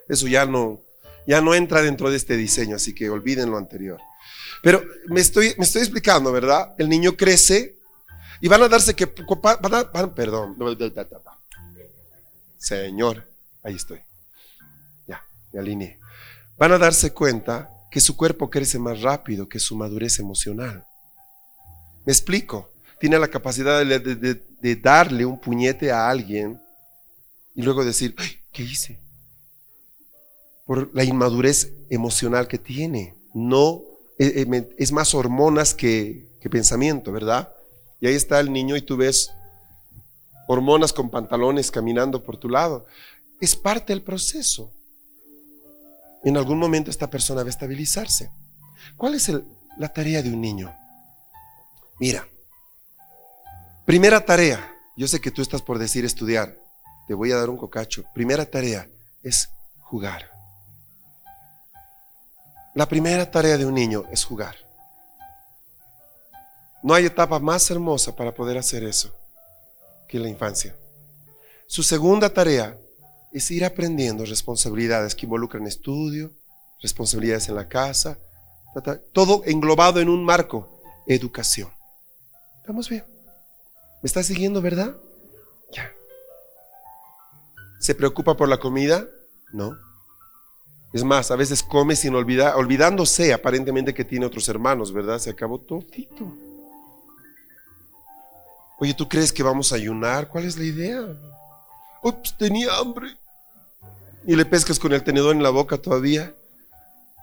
eso 0.08 0.26
ya 0.28 0.44
no, 0.46 0.80
ya 1.26 1.40
no 1.40 1.54
entra 1.54 1.82
dentro 1.82 2.10
de 2.10 2.16
este 2.16 2.36
diseño, 2.36 2.76
así 2.76 2.94
que 2.94 3.10
olviden 3.10 3.50
lo 3.50 3.56
anterior. 3.58 4.00
Pero 4.62 4.82
me 5.08 5.20
estoy, 5.20 5.54
me 5.58 5.64
estoy 5.64 5.82
explicando, 5.82 6.32
¿verdad? 6.32 6.74
El 6.78 6.88
niño 6.88 7.16
crece 7.16 7.76
y 8.40 8.48
van 8.48 8.62
a 8.62 8.68
darse 8.68 8.94
que, 8.94 9.06
van 9.42 9.74
a- 9.74 9.84
van- 9.84 10.14
perdón, 10.14 10.56
Señor, 12.58 13.28
ahí 13.62 13.74
estoy. 13.74 14.00
Ya, 15.06 15.22
me 15.52 15.60
alineé. 15.60 15.98
Van 16.58 16.72
a 16.72 16.78
darse 16.78 17.12
cuenta 17.12 17.70
que 17.90 18.00
su 18.00 18.16
cuerpo 18.16 18.50
crece 18.50 18.78
más 18.78 19.00
rápido 19.02 19.48
que 19.48 19.58
su 19.58 19.76
madurez 19.76 20.18
emocional. 20.18 20.84
Me 22.04 22.12
explico. 22.12 22.70
Tiene 22.98 23.18
la 23.18 23.28
capacidad 23.28 23.84
de, 23.84 23.98
de- 23.98 24.14
de- 24.16 24.42
de 24.60 24.76
darle 24.76 25.26
un 25.26 25.38
puñete 25.38 25.92
a 25.92 26.08
alguien 26.08 26.58
y 27.54 27.62
luego 27.62 27.84
decir, 27.84 28.14
"Ay, 28.18 28.38
¿qué 28.52 28.62
hice? 28.62 28.98
Por 30.66 30.94
la 30.94 31.04
inmadurez 31.04 31.72
emocional 31.88 32.48
que 32.48 32.58
tiene. 32.58 33.14
No, 33.32 33.82
eh, 34.18 34.44
eh, 34.46 34.68
es 34.78 34.92
más 34.92 35.14
hormonas 35.14 35.74
que, 35.74 36.28
que 36.40 36.50
pensamiento, 36.50 37.12
¿verdad? 37.12 37.52
Y 38.00 38.06
ahí 38.06 38.14
está 38.14 38.40
el 38.40 38.52
niño 38.52 38.76
y 38.76 38.82
tú 38.82 38.96
ves 38.96 39.30
hormonas 40.46 40.92
con 40.92 41.10
pantalones 41.10 41.70
caminando 41.70 42.22
por 42.22 42.36
tu 42.36 42.48
lado. 42.48 42.86
Es 43.40 43.56
parte 43.56 43.92
del 43.92 44.02
proceso. 44.02 44.72
En 46.24 46.36
algún 46.36 46.58
momento 46.58 46.90
esta 46.90 47.10
persona 47.10 47.42
va 47.42 47.46
a 47.46 47.50
estabilizarse. 47.50 48.30
¿Cuál 48.96 49.14
es 49.14 49.30
la 49.76 49.88
tarea 49.88 50.22
de 50.22 50.30
un 50.30 50.40
niño? 50.40 50.74
Mira, 51.98 52.26
primera 53.84 54.24
tarea, 54.24 54.74
yo 54.96 55.06
sé 55.08 55.20
que 55.20 55.30
tú 55.30 55.42
estás 55.42 55.62
por 55.62 55.78
decir 55.78 56.04
estudiar, 56.04 56.56
te 57.06 57.14
voy 57.14 57.32
a 57.32 57.36
dar 57.36 57.50
un 57.50 57.56
cocacho. 57.56 58.04
Primera 58.14 58.44
tarea 58.44 58.88
es 59.22 59.48
jugar. 59.80 60.35
La 62.76 62.86
primera 62.86 63.30
tarea 63.30 63.56
de 63.56 63.64
un 63.64 63.72
niño 63.72 64.04
es 64.12 64.22
jugar. 64.22 64.54
No 66.82 66.92
hay 66.92 67.06
etapa 67.06 67.38
más 67.38 67.70
hermosa 67.70 68.14
para 68.14 68.34
poder 68.34 68.58
hacer 68.58 68.84
eso 68.84 69.16
que 70.06 70.18
la 70.18 70.28
infancia. 70.28 70.76
Su 71.66 71.82
segunda 71.82 72.28
tarea 72.28 72.78
es 73.32 73.50
ir 73.50 73.64
aprendiendo 73.64 74.26
responsabilidades 74.26 75.14
que 75.14 75.24
involucran 75.24 75.66
estudio, 75.66 76.32
responsabilidades 76.82 77.48
en 77.48 77.54
la 77.54 77.66
casa, 77.66 78.18
todo 79.14 79.40
englobado 79.46 79.98
en 80.00 80.10
un 80.10 80.22
marco, 80.22 80.68
educación. 81.06 81.72
¿Estamos 82.60 82.90
bien? 82.90 83.06
¿Me 84.02 84.06
está 84.06 84.22
siguiendo, 84.22 84.60
verdad? 84.60 84.94
Ya. 85.72 85.90
¿Se 87.80 87.94
preocupa 87.94 88.36
por 88.36 88.50
la 88.50 88.58
comida? 88.58 89.06
No. 89.54 89.85
Es 90.96 91.04
más, 91.04 91.30
a 91.30 91.36
veces 91.36 91.62
come 91.62 91.94
sin 91.94 92.14
olvidar, 92.14 92.56
olvidándose 92.56 93.34
aparentemente 93.34 93.92
que 93.92 94.02
tiene 94.02 94.24
otros 94.24 94.48
hermanos, 94.48 94.94
¿verdad? 94.94 95.18
Se 95.18 95.28
acabó 95.28 95.58
todito. 95.60 96.24
Oye, 98.78 98.94
¿tú 98.94 99.06
crees 99.06 99.30
que 99.30 99.42
vamos 99.42 99.72
a 99.72 99.76
ayunar? 99.76 100.26
¿Cuál 100.28 100.46
es 100.46 100.56
la 100.56 100.64
idea? 100.64 101.02
Ups, 102.02 102.34
tenía 102.38 102.74
hambre. 102.78 103.14
Y 104.26 104.34
le 104.36 104.46
pescas 104.46 104.78
con 104.78 104.94
el 104.94 105.04
tenedor 105.04 105.36
en 105.36 105.42
la 105.42 105.50
boca 105.50 105.76
todavía. 105.76 106.32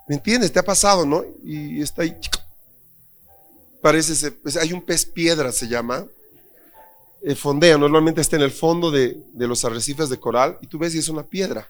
¿Me 0.08 0.18
entiendes? 0.18 0.54
Te 0.54 0.60
ha 0.60 0.64
pasado, 0.64 1.04
¿no? 1.08 1.24
Y 1.44 1.82
está 1.82 2.04
ahí. 2.04 2.16
Parece, 3.82 4.14
ese- 4.14 4.34
pues, 4.34 4.56
hay 4.56 4.72
un 4.72 4.84
pez 4.84 5.04
piedra, 5.04 5.52
se 5.52 5.68
llama. 5.68 6.06
Eh, 7.24 7.34
fondea, 7.34 7.76
normalmente 7.80 8.22
está 8.22 8.36
en 8.36 8.44
el 8.44 8.52
fondo 8.52 8.92
de, 8.92 9.18
de 9.34 9.48
los 9.48 9.66
arrecifes 9.66 10.10
de 10.10 10.20
coral 10.20 10.60
y 10.62 10.68
tú 10.68 10.78
ves 10.78 10.94
y 10.94 11.00
es 11.00 11.10
una 11.10 11.24
piedra. 11.24 11.68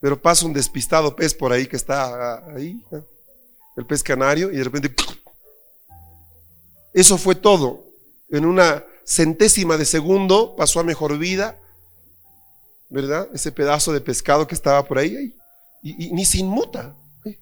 Pero 0.00 0.20
pasa 0.20 0.46
un 0.46 0.52
despistado 0.52 1.16
pez 1.16 1.34
por 1.34 1.52
ahí 1.52 1.66
que 1.66 1.76
está 1.76 2.34
ah, 2.34 2.44
ahí, 2.54 2.82
¿no? 2.90 3.04
el 3.76 3.86
pez 3.86 4.02
canario, 4.02 4.50
y 4.50 4.56
de 4.56 4.64
repente. 4.64 4.94
Eso 6.92 7.18
fue 7.18 7.34
todo. 7.34 7.84
En 8.30 8.46
una 8.46 8.84
centésima 9.04 9.76
de 9.76 9.84
segundo 9.84 10.56
pasó 10.56 10.80
a 10.80 10.84
mejor 10.84 11.16
vida, 11.18 11.58
¿verdad? 12.88 13.28
Ese 13.34 13.52
pedazo 13.52 13.92
de 13.92 14.00
pescado 14.00 14.46
que 14.46 14.54
estaba 14.54 14.84
por 14.86 14.98
ahí, 14.98 15.34
y, 15.82 16.10
ni 16.12 16.24
se 16.24 16.38
inmuta. 16.38 16.96
¿eh? 17.24 17.38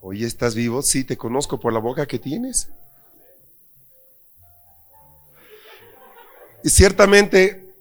Oye, 0.00 0.26
¿estás 0.26 0.54
vivo? 0.54 0.82
Sí, 0.82 1.04
te 1.04 1.16
conozco 1.16 1.60
por 1.60 1.72
la 1.72 1.78
boca 1.78 2.06
que 2.06 2.18
tienes. 2.18 2.68
Y 6.62 6.70
ciertamente, 6.70 7.74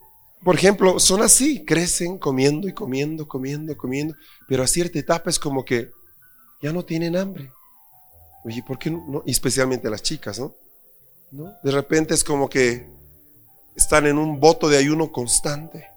por 0.43 0.55
ejemplo, 0.55 0.99
son 0.99 1.21
así, 1.21 1.65
crecen 1.65 2.17
comiendo 2.17 2.67
y 2.67 2.73
comiendo, 2.73 3.27
comiendo, 3.27 3.75
comiendo, 3.75 4.15
pero 4.47 4.63
a 4.63 4.67
cierta 4.67 4.99
etapa 4.99 5.29
es 5.29 5.39
como 5.39 5.65
que 5.65 5.91
ya 6.61 6.71
no 6.71 6.85
tienen 6.85 7.15
hambre. 7.15 7.51
Oye, 8.43 8.63
¿por 8.65 8.77
qué 8.79 8.91
no? 8.91 9.23
Y 9.25 9.31
especialmente 9.31 9.89
las 9.89 10.01
chicas, 10.01 10.39
¿no? 10.39 10.55
¿no? 11.31 11.53
De 11.63 11.71
repente 11.71 12.13
es 12.13 12.23
como 12.23 12.49
que 12.49 12.87
están 13.75 14.05
en 14.05 14.17
un 14.17 14.39
voto 14.39 14.69
de 14.69 14.77
ayuno 14.77 15.11
constante. 15.11 15.87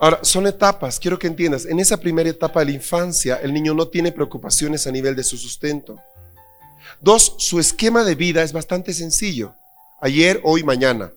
Ahora, 0.00 0.20
son 0.22 0.46
etapas, 0.46 1.00
quiero 1.00 1.18
que 1.18 1.26
entiendas. 1.26 1.66
En 1.66 1.80
esa 1.80 1.96
primera 1.96 2.30
etapa 2.30 2.60
de 2.60 2.66
la 2.66 2.72
infancia, 2.72 3.36
el 3.36 3.52
niño 3.52 3.74
no 3.74 3.88
tiene 3.88 4.12
preocupaciones 4.12 4.86
a 4.86 4.92
nivel 4.92 5.16
de 5.16 5.24
su 5.24 5.36
sustento. 5.36 6.00
Dos, 7.00 7.36
su 7.38 7.58
esquema 7.60 8.04
de 8.04 8.14
vida 8.14 8.42
es 8.42 8.52
bastante 8.52 8.92
sencillo. 8.92 9.54
Ayer, 10.00 10.40
hoy, 10.44 10.62
mañana. 10.62 11.12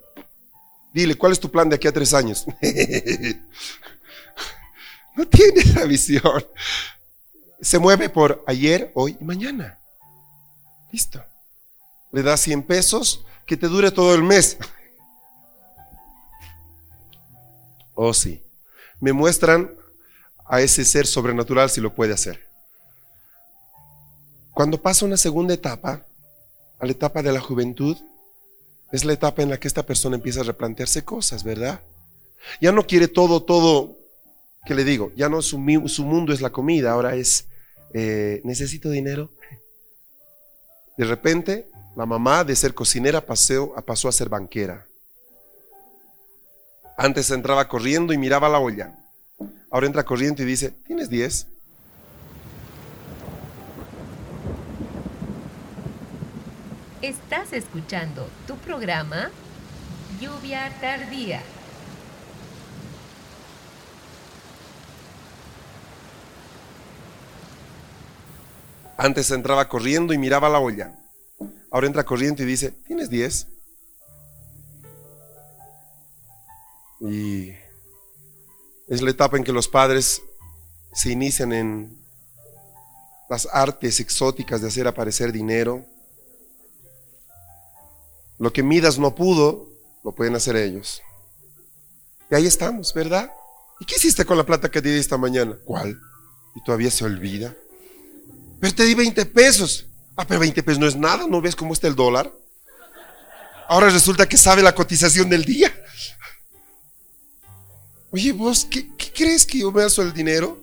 Dile, 0.94 1.16
¿cuál 1.16 1.32
es 1.32 1.40
tu 1.40 1.50
plan 1.50 1.70
de 1.70 1.76
aquí 1.76 1.88
a 1.88 1.94
tres 1.94 2.14
años? 2.14 2.46
no 5.16 5.26
tiene 5.28 5.62
esa 5.62 5.86
visión. 5.86 6.46
Se 7.62 7.80
mueve 7.80 8.10
por 8.10 8.44
ayer, 8.48 8.92
hoy 8.96 9.18
y 9.20 9.24
mañana. 9.24 9.80
Listo. 10.92 11.24
Le 12.12 12.24
das 12.24 12.42
100 12.42 12.64
pesos 12.64 13.24
que 13.46 13.56
te 13.56 13.68
dure 13.68 13.92
todo 13.92 14.14
el 14.14 14.24
mes. 14.24 14.58
Oh, 17.94 18.14
sí. 18.14 18.44
Me 19.00 19.14
muestran 19.14 19.76
a 20.46 20.62
ese 20.62 20.84
ser 20.84 21.08
sobrenatural 21.08 21.70
si 21.70 21.80
lo 21.80 21.94
puede 21.94 22.14
hacer. 22.14 22.51
Cuando 24.54 24.82
pasa 24.82 25.06
una 25.06 25.18
segunda 25.18 25.54
etapa, 25.54 26.06
a 26.80 26.86
la 26.86 26.92
etapa 26.92 27.22
de 27.22 27.32
la 27.32 27.40
juventud, 27.40 27.98
es 28.92 29.06
la 29.06 29.14
etapa 29.14 29.42
en 29.42 29.50
la 29.50 29.60
que 29.60 29.68
esta 29.68 29.86
persona 29.86 30.16
empieza 30.16 30.42
a 30.42 30.44
replantearse 30.44 31.06
cosas, 31.06 31.44
¿verdad? 31.44 31.82
Ya 32.60 32.72
no 32.72 32.86
quiere 32.86 33.08
todo, 33.08 33.44
todo, 33.44 33.98
¿qué 34.66 34.74
le 34.74 34.84
digo? 34.84 35.12
Ya 35.16 35.30
no 35.30 35.42
su, 35.42 35.58
su 35.88 36.06
mundo 36.06 36.34
es 36.34 36.42
la 36.42 36.50
comida, 36.50 36.92
ahora 36.92 37.16
es, 37.16 37.46
eh, 37.94 38.42
necesito 38.44 38.90
dinero. 38.90 39.30
De 40.98 41.06
repente, 41.06 41.70
la 41.96 42.06
mamá 42.06 42.44
de 42.44 42.56
ser 42.56 42.74
cocinera 42.74 43.22
pasó, 43.22 43.74
pasó 43.86 44.10
a 44.10 44.12
ser 44.12 44.28
banquera. 44.28 44.86
Antes 46.98 47.32
entraba 47.32 47.68
corriendo 47.68 48.12
y 48.12 48.18
miraba 48.18 48.50
la 48.50 48.60
olla. 48.60 48.94
Ahora 49.70 49.88
entra 49.88 50.04
corriente 50.04 50.44
y 50.44 50.46
dice, 50.46 50.72
¿tienes 50.86 51.10
10? 51.10 51.48
Estás 57.02 57.52
escuchando 57.52 58.30
tu 58.46 58.56
programa 58.58 59.32
Lluvia 60.20 60.72
Tardía. 60.80 61.42
Antes 68.98 69.32
entraba 69.32 69.68
corriendo 69.68 70.14
y 70.14 70.20
miraba 70.20 70.48
la 70.48 70.60
olla. 70.60 70.94
Ahora 71.72 71.88
entra 71.88 72.04
corriendo 72.04 72.44
y 72.44 72.46
dice, 72.46 72.70
¿tienes 72.86 73.10
10? 73.10 73.48
Y 77.00 77.50
es 78.88 79.02
la 79.02 79.10
etapa 79.10 79.38
en 79.38 79.44
que 79.44 79.52
los 79.52 79.68
padres 79.68 80.22
se 80.94 81.12
inician 81.12 81.52
en 81.52 81.98
las 83.28 83.48
artes 83.52 84.00
exóticas 84.00 84.62
de 84.62 84.68
hacer 84.68 84.88
aparecer 84.88 85.32
dinero. 85.32 85.84
Lo 88.42 88.52
que 88.52 88.64
Midas 88.64 88.98
no 88.98 89.14
pudo, 89.14 89.70
lo 90.04 90.14
pueden 90.14 90.36
hacer 90.36 90.56
ellos. 90.56 91.04
Y 92.32 92.34
ahí 92.34 92.48
estamos, 92.48 92.92
¿verdad? 92.92 93.30
¿Y 93.80 93.86
qué 93.86 93.98
hiciste 93.98 94.26
con 94.26 94.36
la 94.36 94.44
plata 94.44 94.72
que 94.72 94.82
te 94.82 94.90
di 94.90 95.00
esta 95.00 95.16
mañana? 95.16 95.56
¿Cuál? 95.64 95.96
Y 96.56 96.64
todavía 96.64 96.90
se 96.90 97.06
olvida. 97.06 97.56
Pero 98.60 98.74
te 98.74 98.84
di 98.86 98.96
20 98.96 99.28
pesos. 99.28 99.86
Ah, 100.16 100.26
pero 100.26 100.40
20 100.40 100.64
pesos 100.64 100.80
no 100.80 100.88
es 100.88 100.96
nada, 100.96 101.28
¿no 101.28 101.40
ves 101.40 101.56
cómo 101.56 101.72
está 101.74 101.88
el 101.88 101.94
dólar? 101.94 102.34
Ahora 103.68 103.92
resulta 103.92 104.28
que 104.28 104.38
sabe 104.38 104.64
la 104.64 104.74
cotización 104.74 105.30
del 105.30 105.46
día. 105.46 105.72
Oye, 108.10 108.32
vos, 108.32 108.66
¿qué, 108.66 108.90
crees 109.16 109.46
que 109.46 109.60
yo 109.60 109.72
me 109.72 109.84
hago 109.84 110.02
el 110.02 110.14
dinero? 110.14 110.58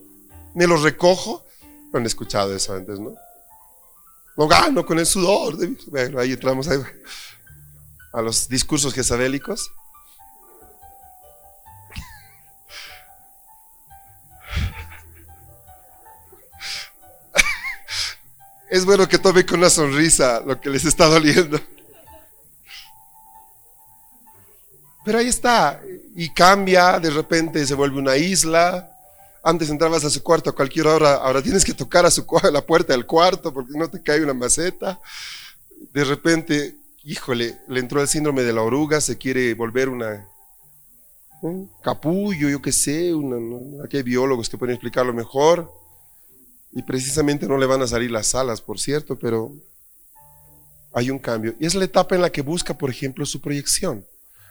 ¿Me 0.53 0.67
lo 0.67 0.83
recojo? 0.83 1.45
No 1.93 2.01
han 2.01 2.07
escuchado 2.07 2.57
eso 2.57 2.75
antes, 2.75 2.99
¿no? 2.99 3.15
Lo 4.37 4.49
gano 4.49 4.85
con 4.85 4.99
el 4.99 5.07
sudor. 5.07 5.57
Bueno, 5.87 6.19
ahí 6.19 6.33
entramos 6.33 6.67
a 8.19 8.23
los 8.23 8.49
discursos 8.49 8.93
jezabélicos. 8.95 9.71
Es 18.69 18.85
bueno 18.85 19.09
que 19.09 19.19
tome 19.19 19.47
con 19.47 19.61
una 19.61 19.71
sonrisa 19.71 20.43
lo 20.45 20.61
que 20.61 20.69
les 20.69 20.85
está 20.85 21.07
doliendo. 21.07 21.61
Pero 25.05 25.19
ahí 25.19 25.29
está, 25.29 25.81
y 26.17 26.29
cambia, 26.35 26.99
de 26.99 27.11
repente 27.11 27.65
se 27.67 27.75
vuelve 27.75 27.99
una 27.99 28.17
isla. 28.17 28.91
Antes 29.45 29.71
entrabas 29.71 30.05
a 30.05 30.11
su 30.11 30.25
cuarto 30.25 30.51
a 30.51 30.55
cualquier 30.55 30.89
hora, 30.89 31.15
ahora 31.15 31.41
tienes 31.41 31.65
que 31.65 31.73
tocar 31.73 32.05
a, 32.05 32.11
su, 32.11 32.27
la 32.53 32.67
puerta 32.67 32.93
del 32.93 33.07
cuarto 33.07 33.55
porque 33.55 33.79
no 33.79 33.89
te 33.89 34.03
cae 34.03 34.25
una 34.25 34.35
maceta. 34.35 35.01
De 35.95 36.03
repente, 36.05 36.78
híjole, 37.03 37.59
le 37.69 37.81
entró 37.81 38.01
el 38.01 38.09
síndrome 38.09 38.43
de 38.43 38.53
la 38.53 38.63
oruga, 38.63 39.01
se 39.01 39.19
quiere 39.19 39.55
volver 39.55 39.89
una 39.89 40.27
un 41.41 41.71
capullo, 41.83 42.49
yo 42.49 42.61
qué 42.61 42.73
sé, 42.73 43.15
una, 43.15 43.85
aquí 43.85 43.97
hay 43.97 44.03
biólogos 44.03 44.49
que 44.49 44.59
pueden 44.59 44.75
explicarlo 44.75 45.13
mejor. 45.13 45.73
Y 46.73 46.83
precisamente 46.83 47.47
no 47.47 47.57
le 47.57 47.67
van 47.67 47.83
a 47.83 47.87
salir 47.87 48.11
las 48.11 48.35
alas, 48.35 48.61
por 48.61 48.79
cierto, 48.79 49.19
pero 49.19 49.53
hay 50.93 51.11
un 51.11 51.19
cambio. 51.19 51.55
Y 51.59 51.67
es 51.67 51.75
la 51.75 51.85
etapa 51.85 52.15
en 52.15 52.23
la 52.23 52.31
que 52.31 52.43
busca, 52.43 52.77
por 52.77 52.91
ejemplo, 52.91 53.25
su 53.25 53.41
proyección. 53.41 54.05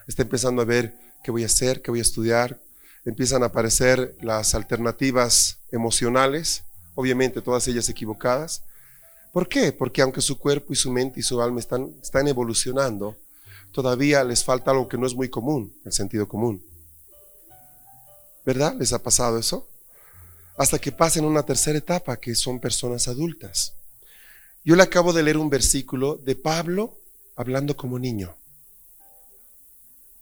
Está 0.07 0.23
empezando 0.23 0.61
a 0.61 0.65
ver 0.65 0.95
qué 1.23 1.31
voy 1.31 1.43
a 1.43 1.47
hacer, 1.47 1.81
qué 1.81 1.91
voy 1.91 1.99
a 1.99 2.03
estudiar. 2.03 2.59
Empiezan 3.05 3.43
a 3.43 3.47
aparecer 3.47 4.15
las 4.21 4.55
alternativas 4.55 5.59
emocionales, 5.71 6.63
obviamente 6.95 7.41
todas 7.41 7.67
ellas 7.67 7.87
equivocadas. 7.89 8.63
¿Por 9.37 9.47
qué? 9.47 9.71
Porque 9.71 10.01
aunque 10.01 10.19
su 10.19 10.39
cuerpo 10.39 10.73
y 10.73 10.75
su 10.75 10.89
mente 10.89 11.19
y 11.19 11.21
su 11.21 11.39
alma 11.39 11.59
están, 11.59 11.93
están 12.01 12.27
evolucionando, 12.27 13.15
todavía 13.71 14.23
les 14.23 14.43
falta 14.43 14.71
algo 14.71 14.87
que 14.87 14.97
no 14.97 15.05
es 15.05 15.13
muy 15.13 15.29
común, 15.29 15.71
el 15.85 15.93
sentido 15.93 16.27
común. 16.27 16.59
¿Verdad? 18.43 18.73
¿Les 18.79 18.93
ha 18.93 19.03
pasado 19.03 19.37
eso? 19.37 19.67
hasta 20.57 20.79
que 20.79 20.91
pasen 20.91 21.23
una 21.23 21.43
tercera 21.43 21.77
etapa, 21.77 22.17
que 22.17 22.33
son 22.33 22.59
personas 22.59 23.07
adultas. 23.07 23.75
Yo 24.65 24.75
le 24.75 24.81
acabo 24.81 25.13
de 25.13 25.21
leer 25.21 25.37
un 25.37 25.51
versículo 25.51 26.15
de 26.15 26.35
Pablo 26.35 26.97
hablando 27.35 27.77
como 27.77 27.99
niño. 27.99 28.35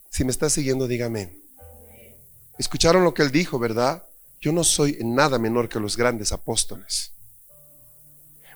Si 0.09 0.25
me 0.25 0.31
está 0.31 0.49
siguiendo, 0.49 0.89
dígame. 0.89 1.39
Escucharon 2.57 3.05
lo 3.05 3.13
que 3.13 3.21
él 3.21 3.31
dijo, 3.31 3.59
¿verdad? 3.59 4.03
Yo 4.41 4.51
no 4.51 4.65
soy 4.65 4.97
nada 5.05 5.39
menor 5.39 5.69
que 5.69 5.79
los 5.79 5.95
grandes 5.95 6.33
apóstoles. 6.33 7.13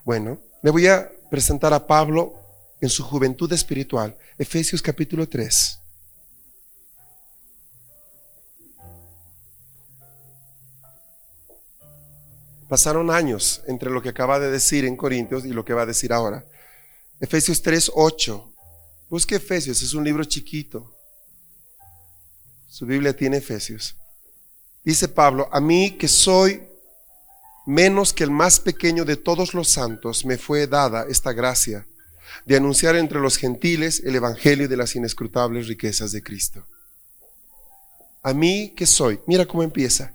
Bueno, 0.03 0.41
le 0.61 0.71
voy 0.71 0.87
a 0.87 1.09
presentar 1.29 1.73
a 1.73 1.85
Pablo 1.85 2.33
en 2.81 2.89
su 2.89 3.03
juventud 3.03 3.51
espiritual, 3.53 4.17
Efesios 4.37 4.81
capítulo 4.81 5.27
3. 5.27 5.79
Pasaron 12.67 13.09
años 13.09 13.63
entre 13.67 13.89
lo 13.89 14.01
que 14.01 14.09
acaba 14.09 14.39
de 14.39 14.51
decir 14.51 14.85
en 14.85 14.95
Corintios 14.95 15.43
y 15.43 15.49
lo 15.49 15.65
que 15.65 15.73
va 15.73 15.83
a 15.83 15.87
decir 15.87 16.13
ahora. 16.13 16.45
Efesios 17.19 17.61
3, 17.61 17.91
8. 17.95 18.53
Busque 19.09 19.35
Efesios, 19.35 19.81
es 19.81 19.93
un 19.93 20.03
libro 20.03 20.23
chiquito. 20.23 20.95
Su 22.67 22.85
Biblia 22.85 23.15
tiene 23.15 23.37
Efesios. 23.37 23.95
Dice 24.83 25.07
Pablo, 25.07 25.49
a 25.51 25.59
mí 25.59 25.97
que 25.97 26.07
soy 26.07 26.68
menos 27.69 28.13
que 28.13 28.23
el 28.23 28.31
más 28.31 28.59
pequeño 28.59 29.05
de 29.05 29.15
todos 29.15 29.53
los 29.53 29.69
santos, 29.69 30.25
me 30.25 30.39
fue 30.39 30.65
dada 30.65 31.05
esta 31.07 31.33
gracia 31.33 31.85
de 32.43 32.55
anunciar 32.55 32.95
entre 32.95 33.19
los 33.19 33.37
gentiles 33.37 34.01
el 34.03 34.15
Evangelio 34.15 34.67
de 34.67 34.75
las 34.75 34.95
inescrutables 34.95 35.67
riquezas 35.67 36.11
de 36.11 36.23
Cristo. 36.23 36.65
A 38.23 38.33
mí 38.33 38.73
que 38.75 38.87
soy, 38.87 39.19
mira 39.27 39.45
cómo 39.45 39.61
empieza, 39.61 40.13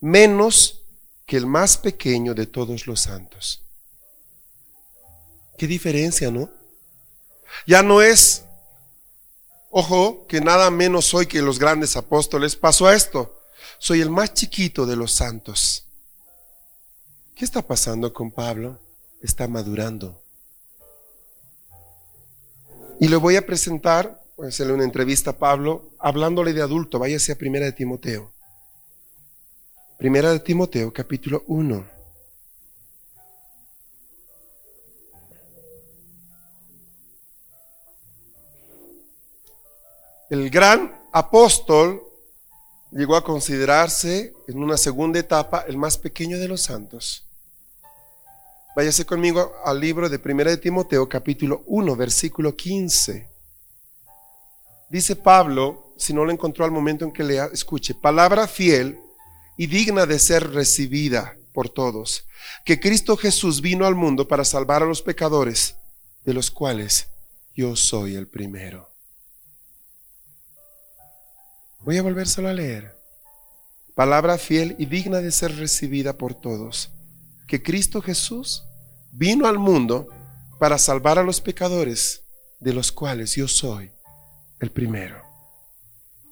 menos 0.00 0.80
que 1.26 1.36
el 1.36 1.46
más 1.46 1.76
pequeño 1.76 2.32
de 2.32 2.46
todos 2.46 2.86
los 2.86 3.00
santos. 3.00 3.62
Qué 5.58 5.66
diferencia, 5.66 6.30
¿no? 6.30 6.50
Ya 7.66 7.82
no 7.82 8.00
es, 8.00 8.44
ojo, 9.70 10.26
que 10.26 10.40
nada 10.40 10.70
menos 10.70 11.04
soy 11.04 11.26
que 11.26 11.42
los 11.42 11.58
grandes 11.58 11.96
apóstoles. 11.96 12.56
Pasó 12.56 12.86
a 12.86 12.94
esto. 12.94 13.42
Soy 13.78 14.00
el 14.00 14.08
más 14.08 14.32
chiquito 14.32 14.86
de 14.86 14.96
los 14.96 15.12
santos. 15.12 15.83
¿Qué 17.34 17.44
está 17.44 17.62
pasando 17.62 18.12
con 18.12 18.30
Pablo? 18.30 18.78
Está 19.20 19.48
madurando. 19.48 20.22
Y 23.00 23.08
le 23.08 23.16
voy 23.16 23.34
a 23.34 23.44
presentar, 23.44 24.22
voy 24.36 24.46
a 24.46 24.48
hacerle 24.50 24.74
una 24.74 24.84
entrevista 24.84 25.30
a 25.30 25.38
Pablo, 25.38 25.90
hablándole 25.98 26.52
de 26.52 26.62
adulto. 26.62 27.00
Váyase 27.00 27.32
a 27.32 27.36
primera 27.36 27.66
de 27.66 27.72
Timoteo. 27.72 28.30
Primera 29.98 30.30
de 30.30 30.38
Timoteo, 30.38 30.92
capítulo 30.92 31.42
1. 31.48 31.84
El 40.30 40.50
gran 40.50 41.02
apóstol 41.12 42.03
llegó 42.94 43.16
a 43.16 43.24
considerarse 43.24 44.32
en 44.46 44.62
una 44.62 44.76
segunda 44.76 45.18
etapa 45.18 45.64
el 45.66 45.76
más 45.76 45.98
pequeño 45.98 46.38
de 46.38 46.48
los 46.48 46.62
santos. 46.62 47.26
Váyase 48.76 49.04
conmigo 49.04 49.52
al 49.64 49.80
libro 49.80 50.08
de 50.08 50.18
Primera 50.18 50.50
de 50.50 50.56
Timoteo, 50.56 51.08
capítulo 51.08 51.62
1, 51.66 51.96
versículo 51.96 52.56
15. 52.56 53.28
Dice 54.90 55.16
Pablo, 55.16 55.92
si 55.96 56.12
no 56.12 56.24
lo 56.24 56.32
encontró 56.32 56.64
al 56.64 56.70
momento 56.70 57.04
en 57.04 57.12
que 57.12 57.24
lea, 57.24 57.48
escuche, 57.52 57.94
palabra 57.94 58.46
fiel 58.46 58.98
y 59.56 59.66
digna 59.66 60.06
de 60.06 60.18
ser 60.18 60.50
recibida 60.50 61.36
por 61.52 61.68
todos, 61.68 62.26
que 62.64 62.80
Cristo 62.80 63.16
Jesús 63.16 63.60
vino 63.60 63.86
al 63.86 63.94
mundo 63.94 64.26
para 64.26 64.44
salvar 64.44 64.82
a 64.82 64.86
los 64.86 65.02
pecadores, 65.02 65.76
de 66.24 66.34
los 66.34 66.50
cuales 66.50 67.08
yo 67.54 67.76
soy 67.76 68.16
el 68.16 68.26
primero. 68.26 68.93
Voy 71.84 71.98
a 71.98 72.02
volvérselo 72.02 72.48
a 72.48 72.54
leer. 72.54 72.98
Palabra 73.94 74.38
fiel 74.38 74.74
y 74.78 74.86
digna 74.86 75.18
de 75.18 75.30
ser 75.30 75.54
recibida 75.56 76.16
por 76.16 76.34
todos, 76.34 76.90
que 77.46 77.62
Cristo 77.62 78.00
Jesús 78.00 78.64
vino 79.12 79.46
al 79.46 79.58
mundo 79.58 80.08
para 80.58 80.78
salvar 80.78 81.18
a 81.18 81.22
los 81.22 81.42
pecadores, 81.42 82.22
de 82.58 82.72
los 82.72 82.90
cuales 82.90 83.36
yo 83.36 83.46
soy 83.48 83.92
el 84.60 84.70
primero. 84.70 85.22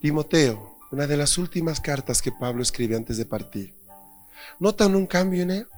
Timoteo, 0.00 0.78
una 0.90 1.06
de 1.06 1.18
las 1.18 1.36
últimas 1.36 1.80
cartas 1.80 2.22
que 2.22 2.32
Pablo 2.32 2.62
escribe 2.62 2.96
antes 2.96 3.18
de 3.18 3.26
partir. 3.26 3.74
¿Notan 4.58 4.96
un 4.96 5.06
cambio 5.06 5.42
en 5.42 5.50
él? 5.50 5.68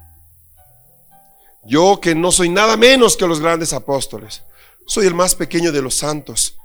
Yo 1.64 2.00
que 2.00 2.14
no 2.14 2.30
soy 2.30 2.48
nada 2.48 2.76
menos 2.76 3.16
que 3.16 3.26
los 3.26 3.40
grandes 3.40 3.72
apóstoles, 3.72 4.44
soy 4.86 5.06
el 5.06 5.14
más 5.14 5.34
pequeño 5.34 5.72
de 5.72 5.82
los 5.82 5.96
santos, 5.96 6.56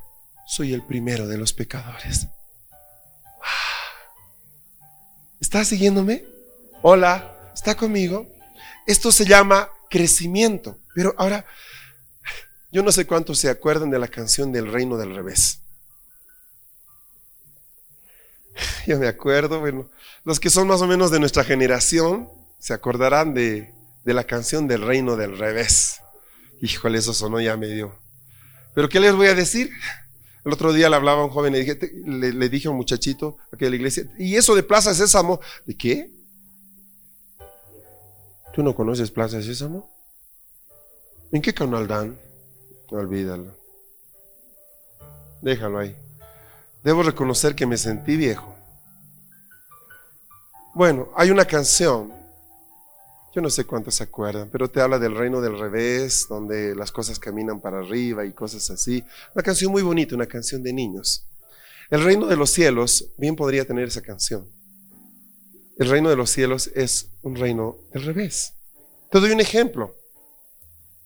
soy 0.45 0.74
el 0.74 0.84
primero 0.84 1.28
de 1.28 1.38
los 1.38 1.53
pecadores. 1.53 2.28
¿Está 5.39 5.63
siguiéndome? 5.63 6.25
Hola, 6.81 7.51
¿está 7.53 7.75
conmigo? 7.75 8.27
Esto 8.85 9.11
se 9.11 9.25
llama 9.25 9.69
crecimiento. 9.89 10.77
Pero 10.93 11.15
ahora, 11.17 11.45
yo 12.71 12.83
no 12.83 12.91
sé 12.91 13.07
cuántos 13.07 13.39
se 13.39 13.49
acuerdan 13.49 13.89
de 13.89 13.99
la 13.99 14.09
canción 14.09 14.51
del 14.51 14.71
reino 14.71 14.97
del 14.97 15.15
revés. 15.15 15.61
Yo 18.85 18.99
me 18.99 19.07
acuerdo, 19.07 19.59
bueno, 19.61 19.89
los 20.25 20.39
que 20.39 20.49
son 20.49 20.67
más 20.67 20.81
o 20.81 20.87
menos 20.87 21.11
de 21.11 21.19
nuestra 21.19 21.43
generación 21.43 22.29
se 22.59 22.73
acordarán 22.73 23.33
de, 23.33 23.73
de 24.03 24.13
la 24.13 24.25
canción 24.25 24.67
del 24.67 24.81
reino 24.81 25.15
del 25.15 25.37
revés. 25.37 26.01
Híjole, 26.61 26.97
eso 26.97 27.13
sonó 27.13 27.39
ya 27.39 27.55
medio. 27.55 27.97
Pero 28.75 28.89
¿qué 28.89 28.99
les 28.99 29.15
voy 29.15 29.27
a 29.27 29.35
decir? 29.35 29.71
El 30.49 30.53
otro 30.53 30.73
día 30.73 30.89
le 30.89 30.95
hablaba 30.95 31.21
a 31.21 31.25
un 31.25 31.29
joven 31.29 31.53
y 31.53 31.59
dije, 31.59 31.77
le, 32.07 32.49
dije 32.49 32.67
a 32.67 32.71
un 32.71 32.77
muchachito 32.77 33.37
aquí 33.53 33.65
de 33.65 33.69
la 33.69 33.75
iglesia, 33.75 34.11
¿y 34.17 34.35
eso 34.35 34.55
de 34.55 34.63
Plaza 34.63 34.95
Sésamo? 34.95 35.39
¿De 35.63 35.77
qué? 35.77 36.09
¿Tú 38.51 38.63
no 38.63 38.73
conoces 38.73 39.11
Plaza 39.11 39.43
Sésamo? 39.43 39.87
¿En 41.31 41.43
qué 41.43 41.53
canal 41.53 41.87
dan? 41.87 42.17
Olvídalo. 42.89 43.55
Déjalo 45.43 45.77
ahí. 45.77 45.95
Debo 46.83 47.03
reconocer 47.03 47.53
que 47.53 47.67
me 47.67 47.77
sentí 47.77 48.17
viejo. 48.17 48.55
Bueno, 50.73 51.09
hay 51.15 51.29
una 51.29 51.45
canción, 51.45 52.11
yo 53.34 53.41
no 53.41 53.49
sé 53.49 53.65
cuántos 53.65 53.95
se 53.95 54.03
acuerdan, 54.03 54.49
pero 54.51 54.69
te 54.69 54.82
habla 54.82 54.97
del 54.97 55.15
reino 55.15 55.39
del 55.39 55.57
revés, 55.57 56.25
donde 56.27 56.75
las 56.75 56.91
cosas 56.91 57.19
caminan 57.19 57.61
para 57.61 57.80
arriba 57.80 58.25
y 58.25 58.34
cosas 58.34 58.69
así. 58.71 59.03
Una 59.36 59.43
canción 59.43 59.71
muy 59.71 59.84
bonita, 59.84 60.15
una 60.15 60.25
canción 60.25 60.63
de 60.63 60.73
niños. 60.73 61.25
El 61.91 62.03
reino 62.03 62.25
de 62.25 62.36
los 62.36 62.51
cielos 62.51 63.05
bien 63.17 63.36
podría 63.36 63.65
tener 63.65 63.88
esa 63.88 64.01
canción. 64.01 64.47
El 65.77 65.89
reino 65.89 66.09
de 66.09 66.15
los 66.15 66.30
cielos 66.32 66.71
es 66.75 67.09
un 67.21 67.36
reino 67.36 67.77
del 67.93 68.03
revés. 68.03 68.53
Te 69.11 69.19
doy 69.19 69.32
un 69.32 69.41
ejemplo. 69.41 69.95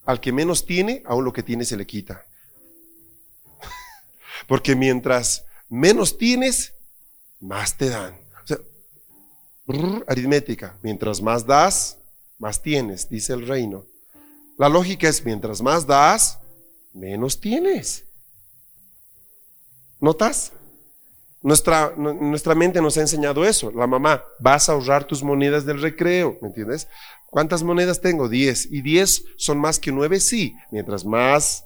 Al 0.06 0.20
que 0.20 0.32
menos 0.32 0.66
tiene, 0.66 1.04
aún 1.06 1.24
lo 1.24 1.32
que 1.32 1.44
tiene 1.44 1.64
se 1.64 1.78
le 1.78 1.86
quita. 1.86 2.26
Porque 4.48 4.76
mientras 4.76 5.46
menos 5.70 6.18
tienes, 6.18 6.74
más 7.40 7.78
te 7.78 7.90
dan. 7.90 8.18
O 8.44 8.48
sea, 8.48 8.58
aritmética. 10.08 10.78
Mientras 10.82 11.22
más 11.22 11.46
das, 11.46 11.98
más 12.44 12.62
tienes, 12.62 13.10
dice 13.10 13.32
el 13.32 13.48
reino. 13.48 13.86
La 14.58 14.68
lógica 14.68 15.08
es, 15.08 15.24
mientras 15.26 15.62
más 15.62 15.88
das, 15.88 16.40
menos 16.94 17.40
tienes. 17.40 18.04
¿Notas? 20.02 20.52
Nuestra, 21.42 21.94
nuestra 21.96 22.54
mente 22.54 22.82
nos 22.82 22.98
ha 22.98 23.02
enseñado 23.02 23.46
eso. 23.46 23.72
La 23.72 23.88
mamá, 23.88 24.22
vas 24.40 24.68
a 24.68 24.74
ahorrar 24.74 25.06
tus 25.06 25.24
monedas 25.24 25.66
del 25.66 25.82
recreo, 25.82 26.38
¿me 26.42 26.50
entiendes? 26.50 26.90
¿Cuántas 27.30 27.64
monedas 27.64 28.02
tengo? 28.02 28.28
Diez. 28.28 28.68
¿Y 28.70 28.82
diez 28.82 29.24
son 29.38 29.58
más 29.58 29.80
que 29.80 29.94
nueve? 29.94 30.20
Sí. 30.20 30.54
Mientras 30.70 31.06
más 31.06 31.66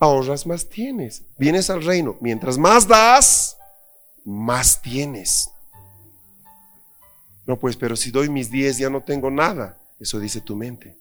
ahorras, 0.00 0.46
más 0.46 0.66
tienes. 0.68 1.22
Vienes 1.38 1.68
al 1.68 1.84
reino. 1.84 2.16
Mientras 2.20 2.56
más 2.56 2.88
das, 2.88 3.56
más 4.24 4.80
tienes. 4.80 5.50
No, 7.46 7.58
pues, 7.58 7.76
pero 7.76 7.96
si 7.96 8.10
doy 8.10 8.28
mis 8.28 8.50
diez 8.50 8.78
ya 8.78 8.88
no 8.90 9.02
tengo 9.02 9.30
nada. 9.30 9.78
Eso 10.00 10.18
dice 10.18 10.40
tu 10.40 10.56
mente. 10.56 10.96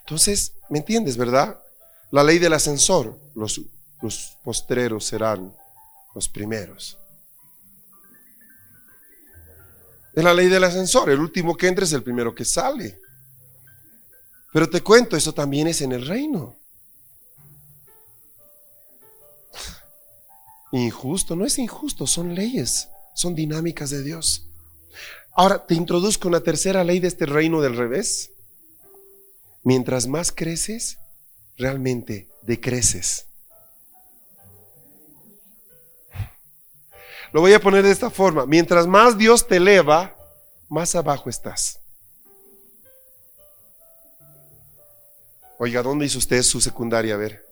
Entonces, 0.00 0.52
¿me 0.68 0.78
entiendes, 0.78 1.16
verdad? 1.16 1.60
La 2.10 2.22
ley 2.22 2.38
del 2.38 2.52
ascensor. 2.52 3.18
Los, 3.34 3.60
los 4.00 4.38
postreros 4.44 5.04
serán 5.04 5.54
los 6.14 6.28
primeros. 6.28 6.98
Es 10.14 10.22
la 10.22 10.34
ley 10.34 10.48
del 10.48 10.64
ascensor. 10.64 11.10
El 11.10 11.20
último 11.20 11.56
que 11.56 11.66
entra 11.66 11.84
es 11.84 11.92
el 11.92 12.02
primero 12.02 12.34
que 12.34 12.44
sale. 12.44 13.00
Pero 14.52 14.70
te 14.70 14.82
cuento, 14.82 15.16
eso 15.16 15.34
también 15.34 15.66
es 15.66 15.80
en 15.80 15.90
el 15.90 16.06
reino. 16.06 16.54
Injusto, 20.70 21.36
no 21.36 21.44
es 21.44 21.58
injusto, 21.58 22.06
son 22.06 22.34
leyes, 22.34 22.88
son 23.14 23.34
dinámicas 23.34 23.90
de 23.90 24.02
Dios. 24.02 24.46
Ahora 25.32 25.64
te 25.66 25.74
introduzco 25.74 26.28
una 26.28 26.40
tercera 26.40 26.84
ley 26.84 27.00
de 27.00 27.08
este 27.08 27.26
reino 27.26 27.60
del 27.60 27.76
revés. 27.76 28.30
Mientras 29.62 30.06
más 30.06 30.30
creces, 30.30 30.98
realmente 31.56 32.28
decreces. 32.42 33.26
Lo 37.32 37.40
voy 37.40 37.52
a 37.52 37.60
poner 37.60 37.82
de 37.82 37.90
esta 37.90 38.10
forma. 38.10 38.46
Mientras 38.46 38.86
más 38.86 39.18
Dios 39.18 39.48
te 39.48 39.56
eleva, 39.56 40.16
más 40.68 40.94
abajo 40.94 41.28
estás. 41.28 41.80
Oiga, 45.58 45.82
¿dónde 45.82 46.06
hizo 46.06 46.18
usted 46.18 46.42
su 46.42 46.60
secundaria? 46.60 47.14
A 47.14 47.16
ver. 47.16 47.44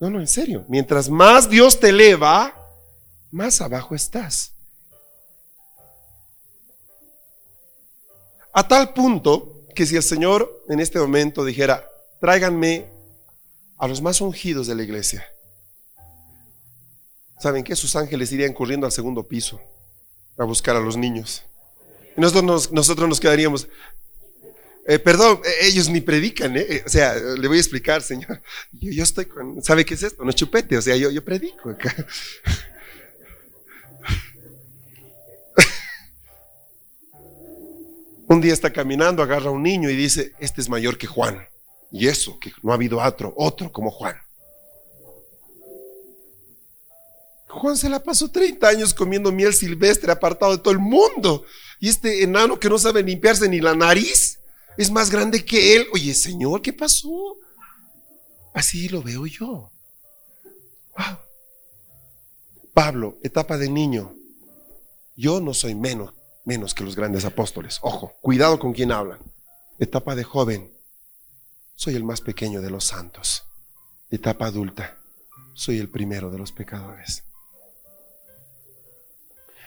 No, 0.00 0.10
no, 0.10 0.18
en 0.18 0.26
serio. 0.26 0.64
Mientras 0.68 1.08
más 1.08 1.48
Dios 1.48 1.78
te 1.78 1.90
eleva, 1.90 2.52
más 3.30 3.60
abajo 3.60 3.94
estás. 3.94 4.51
A 8.52 8.68
tal 8.68 8.92
punto 8.92 9.66
que 9.74 9.86
si 9.86 9.96
el 9.96 10.02
Señor 10.02 10.64
en 10.68 10.80
este 10.80 10.98
momento 10.98 11.44
dijera, 11.44 11.88
tráiganme 12.20 12.86
a 13.78 13.88
los 13.88 14.02
más 14.02 14.20
ungidos 14.20 14.66
de 14.66 14.74
la 14.74 14.82
iglesia, 14.82 15.26
¿Saben 17.42 17.64
qué? 17.64 17.74
Sus 17.74 17.96
ángeles 17.96 18.30
irían 18.30 18.52
corriendo 18.52 18.86
al 18.86 18.92
segundo 18.92 19.26
piso 19.26 19.60
a 20.38 20.44
buscar 20.44 20.76
a 20.76 20.80
los 20.80 20.96
niños. 20.96 21.42
Y 22.16 22.20
nosotros 22.20 22.44
nos, 22.44 22.70
nosotros 22.70 23.08
nos 23.08 23.18
quedaríamos, 23.18 23.66
eh, 24.86 25.00
perdón, 25.00 25.40
eh, 25.44 25.66
ellos 25.66 25.88
ni 25.88 26.00
predican, 26.00 26.56
¿eh? 26.56 26.84
O 26.86 26.88
sea, 26.88 27.14
le 27.14 27.48
voy 27.48 27.56
a 27.56 27.60
explicar, 27.60 28.00
Señor. 28.00 28.40
Yo, 28.70 29.02
estoy 29.02 29.24
con, 29.24 29.60
¿sabe 29.60 29.84
qué 29.84 29.94
es 29.94 30.04
esto? 30.04 30.22
No 30.22 30.30
es 30.30 30.36
chupete, 30.36 30.78
o 30.78 30.82
sea, 30.82 30.94
yo, 30.94 31.10
yo 31.10 31.24
predico 31.24 31.70
acá. 31.70 31.92
Un 38.32 38.40
día 38.40 38.54
está 38.54 38.72
caminando, 38.72 39.22
agarra 39.22 39.50
a 39.50 39.52
un 39.52 39.62
niño 39.62 39.90
y 39.90 39.94
dice, 39.94 40.32
este 40.38 40.62
es 40.62 40.70
mayor 40.70 40.96
que 40.96 41.06
Juan. 41.06 41.46
Y 41.90 42.08
eso, 42.08 42.38
que 42.40 42.50
no 42.62 42.72
ha 42.72 42.76
habido 42.76 42.98
otro, 42.98 43.34
otro 43.36 43.70
como 43.70 43.90
Juan. 43.90 44.16
Juan 47.46 47.76
se 47.76 47.90
la 47.90 48.02
pasó 48.02 48.30
30 48.30 48.66
años 48.66 48.94
comiendo 48.94 49.30
miel 49.30 49.52
silvestre, 49.52 50.10
apartado 50.10 50.52
de 50.52 50.62
todo 50.62 50.72
el 50.72 50.78
mundo. 50.78 51.44
Y 51.78 51.90
este 51.90 52.22
enano 52.22 52.58
que 52.58 52.70
no 52.70 52.78
sabe 52.78 53.02
limpiarse 53.02 53.50
ni 53.50 53.60
la 53.60 53.74
nariz 53.74 54.38
es 54.78 54.90
más 54.90 55.10
grande 55.10 55.44
que 55.44 55.76
él. 55.76 55.86
Oye, 55.92 56.14
Señor, 56.14 56.62
¿qué 56.62 56.72
pasó? 56.72 57.36
Así 58.54 58.88
lo 58.88 59.02
veo 59.02 59.26
yo. 59.26 59.70
Pablo, 62.72 63.18
etapa 63.22 63.58
de 63.58 63.68
niño. 63.68 64.14
Yo 65.16 65.38
no 65.42 65.52
soy 65.52 65.74
menos, 65.74 66.14
menos 66.44 66.74
que 66.74 66.84
los 66.84 66.96
grandes 66.96 67.24
apóstoles. 67.24 67.78
Ojo, 67.82 68.12
cuidado 68.20 68.58
con 68.58 68.72
quien 68.72 68.92
habla. 68.92 69.18
Etapa 69.78 70.14
de 70.14 70.24
joven. 70.24 70.72
Soy 71.74 71.94
el 71.94 72.04
más 72.04 72.20
pequeño 72.20 72.60
de 72.60 72.70
los 72.70 72.84
santos. 72.84 73.44
Etapa 74.10 74.46
adulta. 74.46 74.96
Soy 75.54 75.78
el 75.78 75.88
primero 75.88 76.30
de 76.30 76.38
los 76.38 76.52
pecadores. 76.52 77.24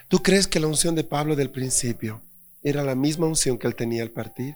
¿Tú 0.08 0.22
crees 0.22 0.48
que 0.48 0.60
la 0.60 0.68
unción 0.68 0.96
de 0.96 1.04
Pablo 1.04 1.36
del 1.36 1.50
principio 1.50 2.22
era 2.62 2.84
la 2.84 2.96
misma 2.96 3.26
unción 3.26 3.58
que 3.58 3.68
él 3.68 3.76
tenía 3.76 4.04
al 4.04 4.12
partir? 4.12 4.56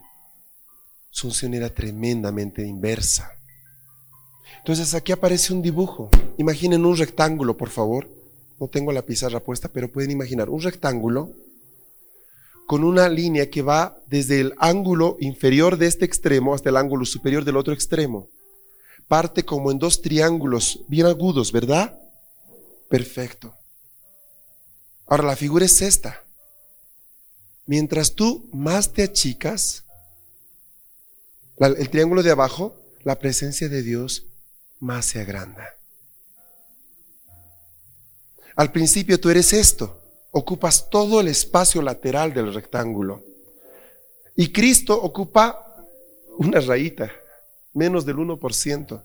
Su 1.09 1.27
unción 1.27 1.53
era 1.53 1.73
tremendamente 1.73 2.65
inversa. 2.65 3.31
Entonces 4.59 4.93
aquí 4.93 5.11
aparece 5.11 5.53
un 5.53 5.61
dibujo. 5.61 6.09
Imaginen 6.37 6.85
un 6.85 6.95
rectángulo, 6.95 7.57
por 7.57 7.69
favor. 7.69 8.07
No 8.59 8.67
tengo 8.67 8.91
la 8.91 9.01
pizarra 9.01 9.39
puesta, 9.39 9.69
pero 9.69 9.91
pueden 9.91 10.11
imaginar 10.11 10.49
un 10.49 10.61
rectángulo 10.61 11.33
con 12.69 12.83
una 12.83 13.09
línea 13.09 13.49
que 13.49 13.63
va 13.63 13.97
desde 14.05 14.39
el 14.39 14.53
ángulo 14.59 15.17
inferior 15.19 15.75
de 15.75 15.87
este 15.87 16.05
extremo 16.05 16.53
hasta 16.53 16.69
el 16.69 16.77
ángulo 16.77 17.03
superior 17.03 17.43
del 17.43 17.57
otro 17.57 17.73
extremo. 17.73 18.29
Parte 19.07 19.43
como 19.43 19.71
en 19.71 19.79
dos 19.79 20.03
triángulos 20.03 20.81
bien 20.87 21.07
agudos, 21.07 21.51
¿verdad? 21.51 21.99
Perfecto. 22.87 23.55
Ahora 25.07 25.23
la 25.23 25.35
figura 25.35 25.65
es 25.65 25.81
esta. 25.81 26.23
Mientras 27.65 28.13
tú 28.13 28.47
más 28.53 28.93
te 28.93 29.01
achicas, 29.01 29.83
el 31.57 31.89
triángulo 31.89 32.21
de 32.21 32.29
abajo, 32.29 32.79
la 33.01 33.17
presencia 33.17 33.67
de 33.67 33.81
Dios 33.81 34.27
más 34.79 35.07
se 35.07 35.19
agranda. 35.19 35.69
Al 38.55 38.71
principio 38.71 39.19
tú 39.19 39.31
eres 39.31 39.53
esto, 39.53 39.98
ocupas 40.31 40.89
todo 40.89 41.21
el 41.21 41.27
espacio 41.27 41.81
lateral 41.81 42.33
del 42.33 42.53
rectángulo. 42.53 43.23
Y 44.35 44.51
Cristo 44.51 44.99
ocupa 44.99 45.65
una 46.37 46.59
rayita, 46.59 47.11
menos 47.73 48.05
del 48.05 48.17
1%. 48.17 49.03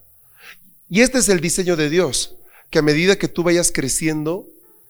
Y 0.88 1.00
este 1.00 1.18
es 1.18 1.28
el 1.28 1.40
diseño 1.40 1.76
de 1.76 1.90
Dios, 1.90 2.36
que 2.70 2.78
a 2.78 2.82
medida 2.82 3.16
que 3.16 3.28
tú 3.28 3.42
vayas 3.42 3.72
creciendo, 3.72 4.46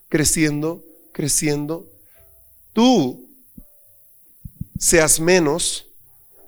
creciendo, 0.09 0.85
creciendo, 1.13 1.87
tú 2.73 3.29
seas 4.79 5.21
menos 5.21 5.87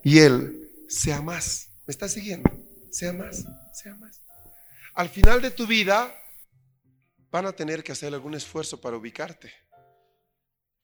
y 0.03 0.19
Él 0.19 0.69
sea 0.89 1.23
más. 1.23 1.69
¿Me 1.87 1.93
estás 1.93 2.13
siguiendo? 2.13 2.51
Sea 2.91 3.13
más, 3.13 3.45
sea 3.73 3.95
más. 3.97 4.21
Al 4.95 5.09
final 5.09 5.41
de 5.41 5.51
tu 5.51 5.67
vida 5.67 6.15
van 7.31 7.47
a 7.47 7.53
tener 7.53 7.85
que 7.85 7.93
hacer 7.93 8.13
algún 8.13 8.35
esfuerzo 8.35 8.81
para 8.81 8.97
ubicarte. 8.97 9.53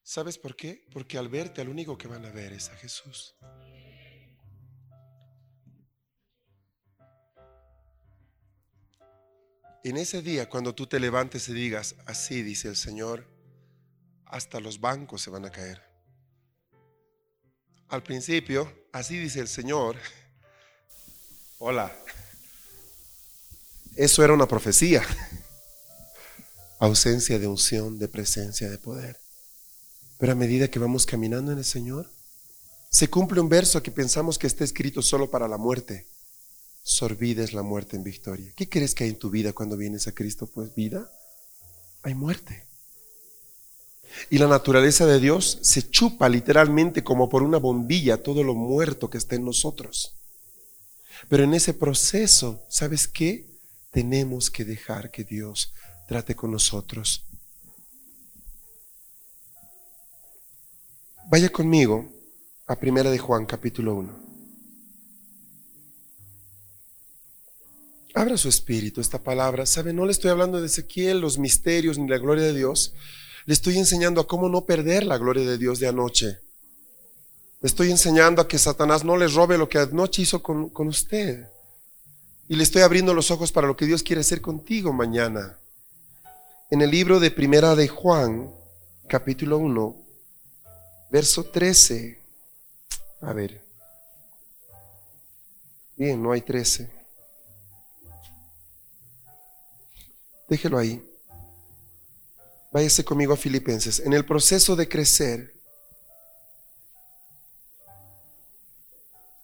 ¿Sabes 0.04 0.36
por 0.36 0.56
qué? 0.56 0.84
Porque 0.92 1.16
al 1.16 1.28
verte, 1.28 1.60
al 1.60 1.68
único 1.68 1.96
que 1.96 2.08
van 2.08 2.24
a 2.24 2.30
ver 2.30 2.52
es 2.52 2.68
a 2.70 2.76
Jesús. 2.76 3.36
En 9.84 9.96
ese 9.96 10.22
día, 10.22 10.48
cuando 10.48 10.74
tú 10.74 10.86
te 10.86 11.00
levantes 11.00 11.48
y 11.48 11.54
digas, 11.54 11.96
así 12.06 12.42
dice 12.42 12.68
el 12.68 12.76
Señor, 12.76 13.26
hasta 14.26 14.60
los 14.60 14.80
bancos 14.80 15.22
se 15.22 15.30
van 15.30 15.44
a 15.44 15.50
caer. 15.50 15.82
Al 17.88 18.02
principio, 18.02 18.86
así 18.92 19.18
dice 19.18 19.40
el 19.40 19.48
Señor, 19.48 19.96
hola, 21.58 21.92
eso 23.96 24.24
era 24.24 24.32
una 24.32 24.46
profecía, 24.46 25.02
ausencia 26.80 27.38
de 27.38 27.46
unción, 27.46 27.98
de 27.98 28.08
presencia, 28.08 28.70
de 28.70 28.78
poder. 28.78 29.21
Pero 30.22 30.34
a 30.34 30.36
medida 30.36 30.68
que 30.68 30.78
vamos 30.78 31.04
caminando 31.04 31.50
en 31.50 31.58
el 31.58 31.64
Señor, 31.64 32.08
se 32.90 33.10
cumple 33.10 33.40
un 33.40 33.48
verso 33.48 33.82
que 33.82 33.90
pensamos 33.90 34.38
que 34.38 34.46
está 34.46 34.62
escrito 34.62 35.02
solo 35.02 35.28
para 35.28 35.48
la 35.48 35.58
muerte. 35.58 36.06
Sorbides 36.84 37.52
la 37.52 37.62
muerte 37.62 37.96
en 37.96 38.04
victoria. 38.04 38.52
¿Qué 38.54 38.68
crees 38.68 38.94
que 38.94 39.02
hay 39.02 39.10
en 39.10 39.18
tu 39.18 39.30
vida 39.30 39.52
cuando 39.52 39.76
vienes 39.76 40.06
a 40.06 40.12
Cristo? 40.12 40.46
Pues 40.46 40.72
vida, 40.76 41.10
hay 42.04 42.14
muerte. 42.14 42.68
Y 44.30 44.38
la 44.38 44.46
naturaleza 44.46 45.06
de 45.06 45.18
Dios 45.18 45.58
se 45.60 45.90
chupa 45.90 46.28
literalmente 46.28 47.02
como 47.02 47.28
por 47.28 47.42
una 47.42 47.58
bombilla 47.58 48.22
todo 48.22 48.44
lo 48.44 48.54
muerto 48.54 49.10
que 49.10 49.18
está 49.18 49.34
en 49.34 49.44
nosotros. 49.44 50.14
Pero 51.28 51.42
en 51.42 51.52
ese 51.52 51.74
proceso, 51.74 52.62
¿sabes 52.68 53.08
qué? 53.08 53.44
Tenemos 53.90 54.52
que 54.52 54.64
dejar 54.64 55.10
que 55.10 55.24
Dios 55.24 55.72
trate 56.06 56.36
con 56.36 56.52
nosotros. 56.52 57.24
Vaya 61.32 61.48
conmigo 61.48 62.12
a 62.66 62.76
Primera 62.76 63.10
de 63.10 63.16
Juan 63.16 63.46
capítulo 63.46 63.94
1. 63.94 64.12
Abra 68.12 68.36
su 68.36 68.50
espíritu 68.50 69.00
esta 69.00 69.18
palabra. 69.18 69.64
¿Sabe? 69.64 69.94
No 69.94 70.04
le 70.04 70.12
estoy 70.12 70.30
hablando 70.30 70.60
de 70.60 70.66
Ezequiel, 70.66 71.22
los 71.22 71.38
misterios 71.38 71.96
ni 71.96 72.06
la 72.06 72.18
gloria 72.18 72.44
de 72.44 72.52
Dios. 72.52 72.92
Le 73.46 73.54
estoy 73.54 73.78
enseñando 73.78 74.20
a 74.20 74.26
cómo 74.26 74.50
no 74.50 74.66
perder 74.66 75.04
la 75.04 75.16
gloria 75.16 75.46
de 75.46 75.56
Dios 75.56 75.80
de 75.80 75.88
anoche. 75.88 76.26
Le 77.62 77.66
estoy 77.66 77.90
enseñando 77.90 78.42
a 78.42 78.46
que 78.46 78.58
Satanás 78.58 79.02
no 79.02 79.16
le 79.16 79.26
robe 79.26 79.56
lo 79.56 79.70
que 79.70 79.78
anoche 79.78 80.20
hizo 80.20 80.42
con, 80.42 80.68
con 80.68 80.88
usted. 80.88 81.48
Y 82.46 82.56
le 82.56 82.62
estoy 82.62 82.82
abriendo 82.82 83.14
los 83.14 83.30
ojos 83.30 83.52
para 83.52 83.66
lo 83.66 83.74
que 83.74 83.86
Dios 83.86 84.02
quiere 84.02 84.20
hacer 84.20 84.42
contigo 84.42 84.92
mañana. 84.92 85.58
En 86.70 86.82
el 86.82 86.90
libro 86.90 87.20
de 87.20 87.30
Primera 87.30 87.74
de 87.74 87.88
Juan, 87.88 88.52
capítulo 89.08 89.56
1, 89.56 90.01
verso 91.12 91.44
13. 91.44 92.18
A 93.20 93.32
ver. 93.34 93.62
Bien, 95.94 96.20
no 96.20 96.32
hay 96.32 96.40
13. 96.40 96.90
Déjelo 100.48 100.78
ahí. 100.78 101.06
Váyase 102.72 103.04
conmigo 103.04 103.34
a 103.34 103.36
Filipenses. 103.36 104.00
En 104.00 104.14
el 104.14 104.24
proceso 104.24 104.74
de 104.74 104.88
crecer, 104.88 105.54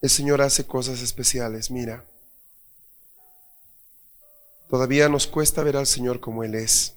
el 0.00 0.08
Señor 0.08 0.40
hace 0.40 0.66
cosas 0.66 1.02
especiales. 1.02 1.70
Mira, 1.70 2.02
todavía 4.70 5.10
nos 5.10 5.26
cuesta 5.26 5.62
ver 5.62 5.76
al 5.76 5.86
Señor 5.86 6.18
como 6.18 6.42
Él 6.44 6.54
es. 6.54 6.94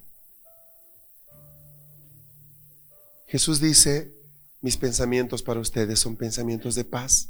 Jesús 3.28 3.60
dice, 3.60 4.21
mis 4.62 4.78
pensamientos 4.78 5.42
para 5.42 5.60
ustedes 5.60 6.00
son 6.00 6.16
pensamientos 6.16 6.76
de 6.76 6.84
paz. 6.84 7.30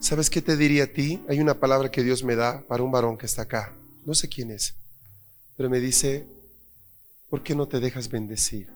¿Sabes 0.00 0.30
qué 0.30 0.42
te 0.42 0.56
diría 0.56 0.84
a 0.84 0.86
ti? 0.86 1.22
Hay 1.28 1.40
una 1.40 1.58
palabra 1.58 1.90
que 1.90 2.02
Dios 2.02 2.22
me 2.22 2.36
da 2.36 2.62
para 2.68 2.82
un 2.82 2.90
varón 2.90 3.18
que 3.18 3.26
está 3.26 3.42
acá. 3.42 3.74
No 4.04 4.14
sé 4.14 4.28
quién 4.28 4.50
es. 4.50 4.74
Pero 5.56 5.68
me 5.68 5.80
dice, 5.80 6.26
¿por 7.28 7.42
qué 7.42 7.54
no 7.54 7.66
te 7.66 7.80
dejas 7.80 8.08
bendecir? 8.08 8.68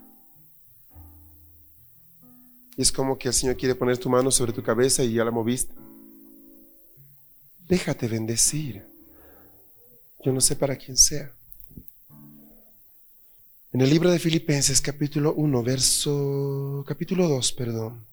Y 2.77 2.83
es 2.83 2.91
como 2.91 3.19
que 3.19 3.29
el 3.29 3.35
Señor 3.35 3.57
quiere 3.57 3.75
poner 3.75 3.99
tu 3.99 4.09
mano 4.09 4.31
sobre 4.31 4.53
tu 4.53 4.63
cabeza 4.63 5.05
y 5.05 5.15
ya 5.15 5.25
la 5.25 5.31
moviste. 5.31 5.75
Déjate 7.69 8.09
bendecir. 8.09 8.85
Yo 10.25 10.33
no 10.33 10.41
sé 10.41 10.57
para 10.57 10.77
quién 10.77 10.97
sea. 10.97 11.33
En 13.75 13.81
el 13.81 13.89
libro 13.89 14.11
de 14.11 14.19
Filipenses 14.19 14.83
capítulo 14.83 15.33
1, 15.33 15.63
verso 15.63 16.85
capítulo 16.87 17.27
2, 17.27 17.53
perdón. 17.55 18.05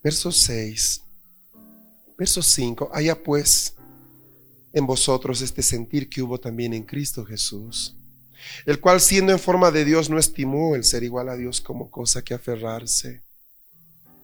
Verso 0.00 0.30
6. 0.30 1.00
Verso 2.16 2.40
5. 2.40 2.90
Haya 2.92 3.20
pues 3.20 3.74
en 4.72 4.86
vosotros 4.86 5.42
este 5.42 5.64
sentir 5.64 6.08
que 6.08 6.22
hubo 6.22 6.38
también 6.38 6.72
en 6.72 6.84
Cristo 6.84 7.24
Jesús, 7.24 7.96
el 8.64 8.78
cual 8.78 9.00
siendo 9.00 9.32
en 9.32 9.40
forma 9.40 9.72
de 9.72 9.84
Dios 9.84 10.08
no 10.08 10.20
estimó 10.20 10.76
el 10.76 10.84
ser 10.84 11.02
igual 11.02 11.30
a 11.30 11.36
Dios 11.36 11.60
como 11.60 11.90
cosa 11.90 12.22
que 12.22 12.34
aferrarse, 12.34 13.22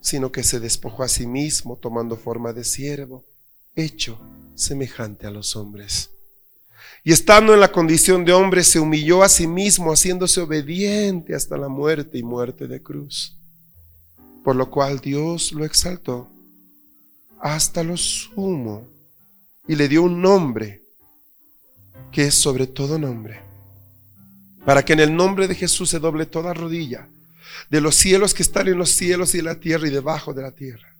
sino 0.01 0.31
que 0.31 0.45
se 0.45 0.61
despojó 0.61 1.03
a 1.03 1.09
sí 1.09 1.27
mismo 1.27 1.77
tomando 1.77 2.17
forma 2.17 2.53
de 2.53 2.63
siervo, 2.63 3.25
hecho 3.75 4.17
semejante 4.55 5.27
a 5.27 5.33
los 5.33 5.57
hombres. 5.57 6.11
Y 7.05 7.13
estando 7.13 7.53
en 7.53 7.61
la 7.61 7.73
condición 7.73 8.25
de 8.25 8.33
hombre, 8.33 8.63
se 8.63 8.79
humilló 8.79 9.23
a 9.23 9.29
sí 9.29 9.47
mismo, 9.47 9.91
haciéndose 9.93 10.41
obediente 10.41 11.35
hasta 11.35 11.57
la 11.57 11.69
muerte 11.69 12.19
y 12.19 12.23
muerte 12.23 12.69
de 12.69 12.81
cruz. 12.81 13.37
Por 14.45 14.55
lo 14.57 14.71
cual 14.71 15.01
Dios 15.01 15.53
lo 15.53 15.65
exaltó 15.65 16.29
hasta 17.43 17.83
lo 17.83 17.97
sumo 17.97 18.87
y 19.67 19.75
le 19.75 19.89
dio 19.89 20.05
un 20.05 20.23
nombre 20.23 20.83
que 22.13 22.27
es 22.27 22.35
sobre 22.35 22.69
todo 22.69 22.99
nombre, 22.99 23.41
para 24.65 24.85
que 24.85 24.93
en 24.93 25.01
el 25.01 25.17
nombre 25.17 25.49
de 25.49 25.57
Jesús 25.57 25.91
se 25.91 25.99
doble 25.99 26.27
toda 26.27 26.55
rodilla, 26.55 27.09
de 27.69 27.81
los 27.81 27.97
cielos 27.97 28.33
que 28.33 28.43
están 28.43 28.69
en 28.69 28.79
los 28.79 28.91
cielos 28.91 29.35
y 29.35 29.39
de 29.39 29.45
la 29.45 29.59
tierra 29.59 29.89
y 29.89 29.91
debajo 29.91 30.35
de 30.35 30.43
la 30.43 30.53
tierra, 30.53 30.95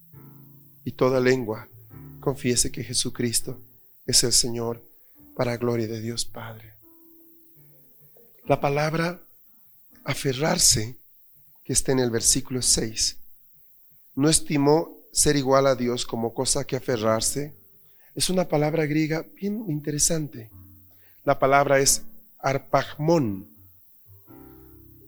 y 0.85 0.93
toda 0.93 1.21
lengua 1.21 1.69
confiese 2.19 2.73
que 2.73 2.83
Jesucristo 2.83 3.61
es 4.07 4.25
el 4.25 4.33
Señor 4.33 4.83
para 5.37 5.57
gloria 5.57 5.87
de 5.87 6.01
Dios 6.01 6.25
Padre. 6.25 6.75
La 8.47 8.61
palabra 8.61 9.21
aferrarse, 10.05 10.97
que 11.65 11.73
está 11.73 11.93
en 11.93 12.01
el 12.01 12.11
versículo 12.11 12.61
6, 12.61 13.17
no 14.15 14.29
estimó 14.29 14.97
ser 15.13 15.37
igual 15.37 15.67
a 15.67 15.75
Dios 15.75 16.07
como 16.07 16.35
cosa 16.35 16.65
que 16.65 16.77
aferrarse, 16.77 17.55
es 18.15 18.29
una 18.29 18.49
palabra 18.49 18.85
griega 18.87 19.25
bien 19.35 19.65
interesante. 19.69 20.51
La 21.25 21.39
palabra 21.39 21.79
es 21.79 22.03
arpagmón 22.41 23.49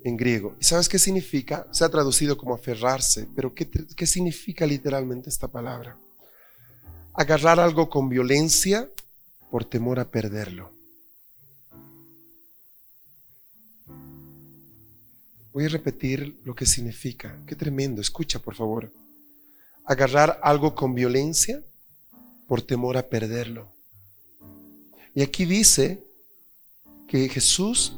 en 0.04 0.16
griego. 0.16 0.54
¿Y 0.60 0.64
sabes 0.64 0.88
qué 0.88 0.98
significa? 0.98 1.66
Se 1.72 1.84
ha 1.84 1.88
traducido 1.88 2.36
como 2.36 2.54
aferrarse, 2.54 3.26
pero 3.34 3.54
¿qué, 3.54 3.68
¿qué, 3.68 4.06
significa 4.06 4.66
literalmente 4.66 5.28
esta 5.28 5.48
palabra? 5.48 5.96
Agarrar 7.14 7.58
algo 7.58 7.88
con 7.88 8.08
violencia 8.08 8.88
por 9.54 9.64
temor 9.64 10.00
a 10.00 10.10
perderlo. 10.10 10.72
Voy 15.52 15.66
a 15.66 15.68
repetir 15.68 16.40
lo 16.42 16.56
que 16.56 16.66
significa. 16.66 17.38
Qué 17.46 17.54
tremendo. 17.54 18.00
Escucha, 18.00 18.40
por 18.40 18.56
favor. 18.56 18.92
Agarrar 19.84 20.40
algo 20.42 20.74
con 20.74 20.92
violencia 20.92 21.62
por 22.48 22.62
temor 22.62 22.96
a 22.96 23.08
perderlo. 23.08 23.68
Y 25.14 25.22
aquí 25.22 25.44
dice 25.44 26.02
que 27.06 27.28
Jesús 27.28 27.96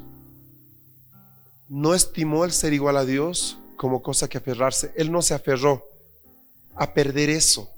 no 1.70 1.94
estimó 1.94 2.44
el 2.44 2.52
ser 2.52 2.74
igual 2.74 2.98
a 2.98 3.06
Dios 3.06 3.56
como 3.78 4.02
cosa 4.02 4.28
que 4.28 4.36
aferrarse. 4.36 4.92
Él 4.94 5.10
no 5.10 5.22
se 5.22 5.32
aferró 5.32 5.82
a 6.74 6.92
perder 6.92 7.30
eso. 7.30 7.75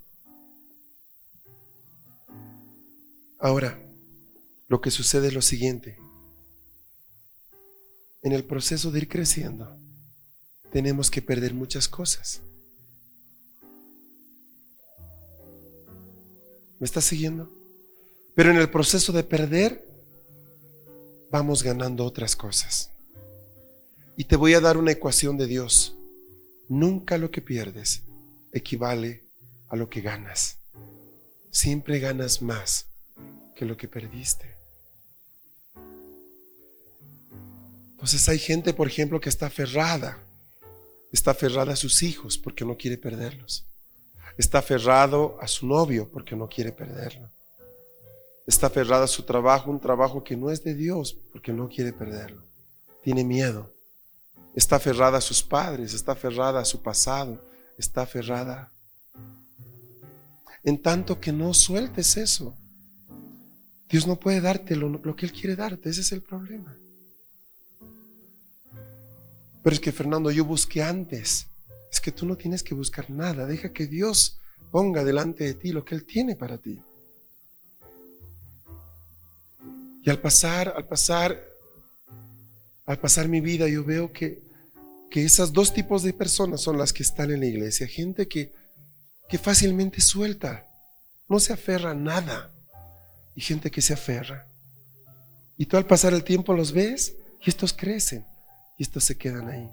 Ahora, 3.39 3.81
lo 4.67 4.81
que 4.81 4.91
sucede 4.91 5.29
es 5.29 5.35
lo 5.35 5.43
siguiente. 5.43 5.97
En 8.23 8.33
el 8.33 8.45
proceso 8.45 8.91
de 8.91 8.99
ir 8.99 9.09
creciendo, 9.09 9.79
tenemos 10.73 11.11
que 11.11 11.23
perder 11.23 11.55
muchas 11.55 11.89
cosas. 11.89 12.43
¿Me 16.81 16.85
estás 16.85 17.05
siguiendo? 17.05 17.51
Pero 18.35 18.51
en 18.51 18.57
el 18.57 18.71
proceso 18.71 19.13
de 19.13 19.23
perder, 19.23 19.85
vamos 21.31 21.63
ganando 21.63 22.05
otras 22.05 22.35
cosas. 22.35 22.91
Y 24.17 24.25
te 24.25 24.35
voy 24.37 24.55
a 24.55 24.61
dar 24.61 24.77
una 24.77 24.93
ecuación 24.93 25.39
de 25.39 25.47
Dios. 25.47 25.97
Nunca 26.69 27.19
lo 27.19 27.31
que 27.31 27.41
pierdes 27.41 28.03
equivale 28.53 29.23
a 29.69 29.77
lo 29.77 29.89
que 29.89 30.01
ganas. 30.01 30.59
Siempre 31.53 32.01
ganas 32.01 32.43
más 32.43 32.87
que 33.59 33.65
lo 33.65 33.77
que 33.77 33.89
perdiste. 33.89 34.55
Entonces 37.91 38.29
hay 38.29 38.39
gente, 38.39 38.73
por 38.73 38.87
ejemplo, 38.87 39.21
que 39.21 39.29
está 39.29 39.47
aferrada. 39.47 40.17
Está 41.11 41.33
aferrada 41.33 41.73
a 41.73 41.77
sus 41.77 42.05
hijos 42.05 42.39
porque 42.39 42.65
no 42.65 42.77
quiere 42.77 42.97
perderlos. 42.97 43.67
Está 44.37 44.59
aferrado 44.59 45.37
a 45.41 45.49
su 45.49 45.67
novio 45.67 46.09
porque 46.09 46.37
no 46.37 46.49
quiere 46.49 46.71
perderlo. 46.71 47.29
Está 48.47 48.69
aferrado 48.69 49.03
a 49.03 49.09
su 49.09 49.25
trabajo, 49.25 49.73
un 49.73 49.81
trabajo 49.81 50.23
que 50.23 50.37
no 50.37 50.51
es 50.53 50.63
de 50.63 50.75
Dios 50.75 51.13
porque 51.33 51.53
no 51.53 51.69
quiere 51.69 51.93
perderlo. 51.93 52.45
Tiene 53.03 53.25
miedo. 53.25 53.73
Está 54.55 54.77
aferrada 54.77 55.19
a 55.19 55.21
sus 55.21 55.43
padres, 55.43 55.95
está 55.95 56.13
aferrada 56.13 56.61
a 56.61 56.65
su 56.65 56.81
pasado, 56.81 57.43
está 57.77 58.03
aferrada. 58.03 58.71
En 60.63 60.81
tanto 60.81 61.19
que 61.19 61.33
no 61.33 61.53
sueltes 61.55 62.17
eso, 62.17 62.57
Dios 63.89 64.07
no 64.07 64.17
puede 64.17 64.41
darte 64.41 64.77
lo, 64.77 65.01
que 65.17 65.27
Él 65.27 65.33
quiere 65.33 65.57
darte, 65.57 65.89
ese 65.89 66.03
es 66.03 66.13
el 66.13 66.23
problema. 66.23 66.77
Pero 69.63 69.75
es 69.75 69.81
que 69.81 69.93
Fernando, 69.93 70.31
yo 70.31 70.45
busqué 70.45 70.83
antes. 70.83 71.47
Es 71.91 72.01
que 72.01 72.13
tú 72.13 72.27
no 72.27 72.37
tienes 72.37 72.63
que 72.63 72.75
buscar 72.75 73.11
nada. 73.11 73.47
Deja 73.47 73.73
que 73.73 73.87
Dios 73.87 74.39
ponga 74.71 75.05
delante 75.05 75.45
de 75.45 75.55
ti 75.55 75.73
lo 75.73 75.85
que 75.85 75.95
Él 75.95 76.05
tiene 76.05 76.37
para 76.37 76.59
ti. 76.59 76.81
Y 80.05 80.11
al 80.11 80.21
pasar, 80.21 80.73
al 80.77 80.87
pasar, 80.87 81.43
al 82.87 82.99
pasar 82.99 83.29
mi 83.29 83.41
vida, 83.41 83.69
yo 83.69 83.85
veo 83.85 84.13
que, 84.13 84.43
que 85.11 85.25
esos 85.25 85.53
dos 85.53 85.73
tipos 85.73 86.03
de 86.03 86.13
personas 86.13 86.61
son 86.61 86.79
las 86.79 86.93
que 86.93 87.03
están 87.03 87.31
en 87.31 87.41
la 87.41 87.47
iglesia. 87.47 87.87
Gente 87.87 88.29
que, 88.29 88.53
que 89.29 89.39
fácilmente 89.39 90.01
suelta, 90.01 90.67
no 91.29 91.41
se 91.41 91.53
aferra 91.53 91.91
a 91.91 91.95
nada. 91.95 92.53
Y 93.39 93.41
gente 93.41 93.71
que 93.71 93.81
se 93.81 93.93
aferra. 93.93 94.49
Y 95.57 95.67
tú 95.67 95.77
al 95.77 95.87
pasar 95.87 96.13
el 96.13 96.25
tiempo 96.25 96.55
los 96.55 96.73
ves 96.73 97.15
y 97.41 97.49
estos 97.49 97.73
crecen 97.73 98.27
y 98.77 98.83
estos 98.83 99.05
se 99.05 99.17
quedan 99.17 99.49
ahí. 99.49 99.71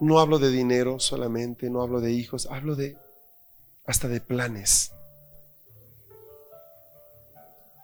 No 0.00 0.20
hablo 0.20 0.38
de 0.38 0.50
dinero 0.50 1.00
solamente, 1.00 1.68
no 1.68 1.82
hablo 1.82 2.00
de 2.00 2.12
hijos, 2.12 2.46
hablo 2.50 2.76
de 2.76 2.96
hasta 3.84 4.08
de 4.08 4.22
planes. 4.22 4.90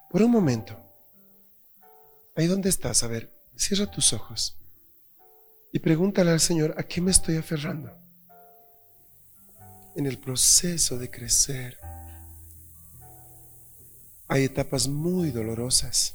Por 0.08 0.22
un 0.22 0.30
momento, 0.30 0.74
ahí 2.34 2.46
donde 2.46 2.70
estás, 2.70 3.02
a 3.02 3.08
ver, 3.08 3.30
cierra 3.58 3.90
tus 3.90 4.14
ojos 4.14 4.56
y 5.70 5.80
pregúntale 5.80 6.30
al 6.30 6.40
Señor, 6.40 6.74
¿a 6.78 6.82
qué 6.82 7.02
me 7.02 7.10
estoy 7.10 7.36
aferrando? 7.36 7.99
En 9.96 10.06
el 10.06 10.18
proceso 10.18 10.98
de 10.98 11.10
crecer 11.10 11.76
hay 14.28 14.44
etapas 14.44 14.86
muy 14.86 15.30
dolorosas. 15.32 16.14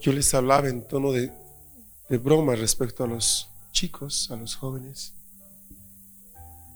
Yo 0.00 0.12
les 0.12 0.32
hablaba 0.32 0.68
en 0.68 0.86
tono 0.86 1.10
de, 1.10 1.32
de 2.08 2.18
broma 2.18 2.54
respecto 2.54 3.02
a 3.02 3.08
los 3.08 3.48
chicos, 3.72 4.30
a 4.30 4.36
los 4.36 4.54
jóvenes. 4.54 5.12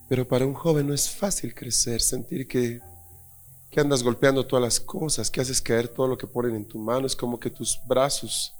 Pero 0.08 0.26
para 0.26 0.46
un 0.46 0.54
joven 0.54 0.88
no 0.88 0.94
es 0.94 1.08
fácil 1.08 1.54
crecer, 1.54 2.00
sentir 2.00 2.48
que, 2.48 2.80
que 3.70 3.80
andas 3.80 4.02
golpeando 4.02 4.44
todas 4.46 4.62
las 4.62 4.80
cosas, 4.80 5.30
que 5.30 5.40
haces 5.40 5.62
caer 5.62 5.88
todo 5.88 6.08
lo 6.08 6.18
que 6.18 6.26
ponen 6.26 6.56
en 6.56 6.66
tu 6.66 6.78
mano. 6.78 7.06
Es 7.06 7.14
como 7.14 7.38
que 7.38 7.50
tus 7.50 7.78
brazos 7.86 8.52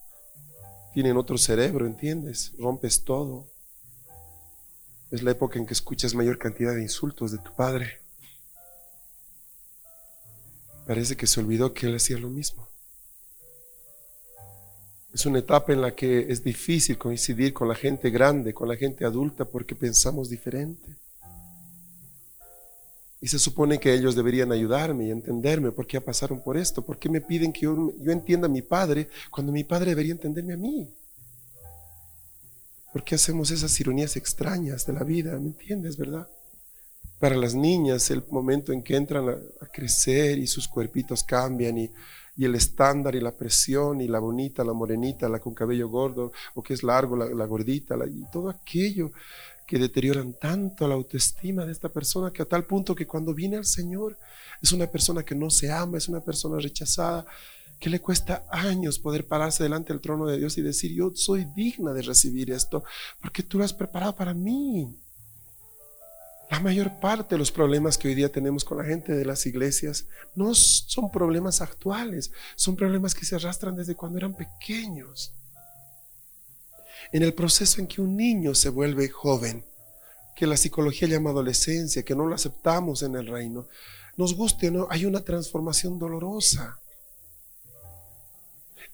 tienen 0.93 1.17
otro 1.17 1.37
cerebro, 1.37 1.87
¿entiendes? 1.87 2.53
Rompes 2.57 3.03
todo. 3.03 3.54
Es 5.15 5.23
la 5.23 5.31
época 5.31 5.61
en 5.61 5.65
que 5.65 5.75
escuchas 5.75 6.13
mayor 6.13 6.39
cantidad 6.39 6.75
de 6.75 6.83
insultos 6.83 7.31
de 7.31 7.39
tu 7.39 7.55
padre. 7.55 8.01
Parece 10.89 11.17
que 11.17 11.29
se 11.29 11.39
olvidó 11.39 11.73
que 11.73 11.87
él 11.87 11.95
hacía 11.95 12.19
lo 12.19 12.29
mismo. 12.29 12.67
Es 15.13 15.25
una 15.25 15.39
etapa 15.39 15.73
en 15.73 15.83
la 15.83 15.95
que 15.95 16.33
es 16.33 16.43
difícil 16.43 16.99
coincidir 16.99 17.53
con 17.55 17.69
la 17.69 17.77
gente 17.77 18.11
grande, 18.11 18.53
con 18.53 18.67
la 18.69 18.75
gente 18.75 19.05
adulta, 19.05 19.45
porque 19.45 19.77
pensamos 19.77 20.31
diferente. 20.31 20.97
Y 23.21 23.29
se 23.29 23.39
supone 23.39 23.79
que 23.79 23.95
ellos 23.95 24.17
deberían 24.17 24.51
ayudarme 24.51 25.07
y 25.07 25.11
entenderme 25.13 25.71
por 25.71 25.87
qué 25.87 26.01
pasaron 26.01 26.43
por 26.43 26.57
esto, 26.57 26.85
por 26.85 26.99
qué 26.99 27.09
me 27.09 27.21
piden 27.21 27.53
que 27.53 27.61
yo, 27.61 27.93
entienda 28.07 28.47
a 28.47 28.51
mi 28.51 28.63
padre 28.63 29.09
cuando 29.31 29.53
mi 29.53 29.63
padre 29.63 29.91
debería 29.91 30.11
entenderme 30.11 30.55
a 30.55 30.57
mí. 30.57 30.93
¿Por 32.95 33.03
qué 33.03 33.17
hacemos 33.17 33.51
esas 33.51 33.81
ironías 33.81 34.15
extrañas 34.15 34.87
de 34.87 34.93
la 34.93 35.03
vida? 35.03 35.37
¿Me 35.41 35.49
entiendes, 35.49 35.97
verdad? 35.97 36.29
Para 37.19 37.35
las 37.35 37.53
niñas, 37.53 38.09
el 38.13 38.23
momento 38.31 38.73
en 38.73 38.85
que 38.85 38.95
entran 38.95 39.29
a 39.29 39.67
crecer 39.67 40.39
y 40.39 40.47
sus 40.47 40.69
cuerpitos 40.69 41.25
cambian 41.25 41.77
y 41.77 41.91
el 42.39 42.55
estándar 42.55 43.17
y 43.17 43.21
la 43.21 43.33
presión 43.33 44.01
y 44.01 44.07
la 44.07 44.21
bonita, 44.21 44.63
la 44.63 44.75
morenita, 44.75 45.29
la 45.29 45.41
con 45.41 45.55
cabello 45.55 45.89
gordo 45.89 46.31
o 46.55 46.63
que 46.63 46.73
es 46.73 46.85
largo, 46.85 47.17
la, 47.17 47.47
gordita 47.47 47.97
y 48.07 48.31
todo 48.31 48.49
aquello 48.49 49.11
que 49.67 49.81
deterioran 49.81 50.35
tanto 50.35 50.87
la 50.87 50.95
autoestima 50.95 51.67
de 51.67 51.73
esta 51.73 51.89
persona 51.89 52.31
que 52.31 52.43
a 52.43 52.47
tal 52.47 52.63
punto 52.63 52.95
que 52.95 53.09
cuando 53.09 53.35
viene 53.35 53.57
al 53.57 53.65
Señor 53.67 54.17
es 54.63 54.71
una 54.71 54.87
persona 54.87 55.25
que 55.25 55.35
no 55.35 55.51
se 55.51 55.69
ama, 55.69 55.99
es 55.99 56.09
una 56.09 56.21
persona 56.21 56.61
rechazada, 56.61 57.27
que 57.85 57.91
le 57.91 58.01
cuesta 58.01 58.47
años 58.49 58.99
poder 58.99 59.29
pararse 59.29 59.63
delante 59.63 59.93
del 59.93 60.01
trono 60.01 60.25
de 60.25 60.39
Dios 60.39 60.57
y 60.57 60.63
decir, 60.63 60.95
yo 60.95 61.13
soy 61.15 61.45
digna 61.55 61.93
de 61.93 62.01
recibir 62.01 62.51
esto, 62.51 62.83
porque 63.21 63.43
tú 63.43 63.59
lo 63.59 63.65
has 63.65 63.75
preparado 63.75 64.17
para 64.17 64.33
mí. 64.33 64.99
La 66.51 66.61
mayor 66.61 66.99
parte 66.99 67.35
de 67.35 67.39
los 67.39 67.53
problemas 67.53 67.99
que 67.99 68.09
hoy 68.09 68.15
día 68.15 68.33
tenemos 68.33 68.65
con 68.65 68.79
la 68.79 68.85
gente 68.85 69.13
de 69.13 69.27
las 69.27 69.45
iglesias 69.45 70.07
no 70.35 70.55
son 70.55 71.11
problemas 71.11 71.61
actuales, 71.61 72.33
son 72.57 72.75
problemas 72.75 73.15
que 73.15 73.27
se 73.27 73.35
arrastran 73.35 73.77
desde 73.77 73.95
cuando 73.95 74.17
eran 74.17 74.33
pequeños. 74.35 75.35
En 77.13 77.23
el 77.23 77.35
proceso 77.35 77.83
en 77.83 77.87
que 77.87 78.01
un 78.01 78.17
niño 78.17 78.55
se 78.55 78.71
vuelve 78.71 79.11
joven, 79.11 79.63
que 80.35 80.47
la 80.47 80.57
psicología 80.57 81.07
llama 81.07 81.29
adolescencia, 81.29 82.03
que 82.03 82.17
no 82.17 82.25
lo 82.25 82.35
aceptamos 82.35 83.03
en 83.03 83.15
el 83.15 83.27
reino, 83.27 83.67
nos 84.17 84.33
guste 84.33 84.69
o 84.69 84.71
no, 84.71 84.87
hay 84.89 85.05
una 85.05 85.23
transformación 85.23 85.99
dolorosa. 85.99 86.79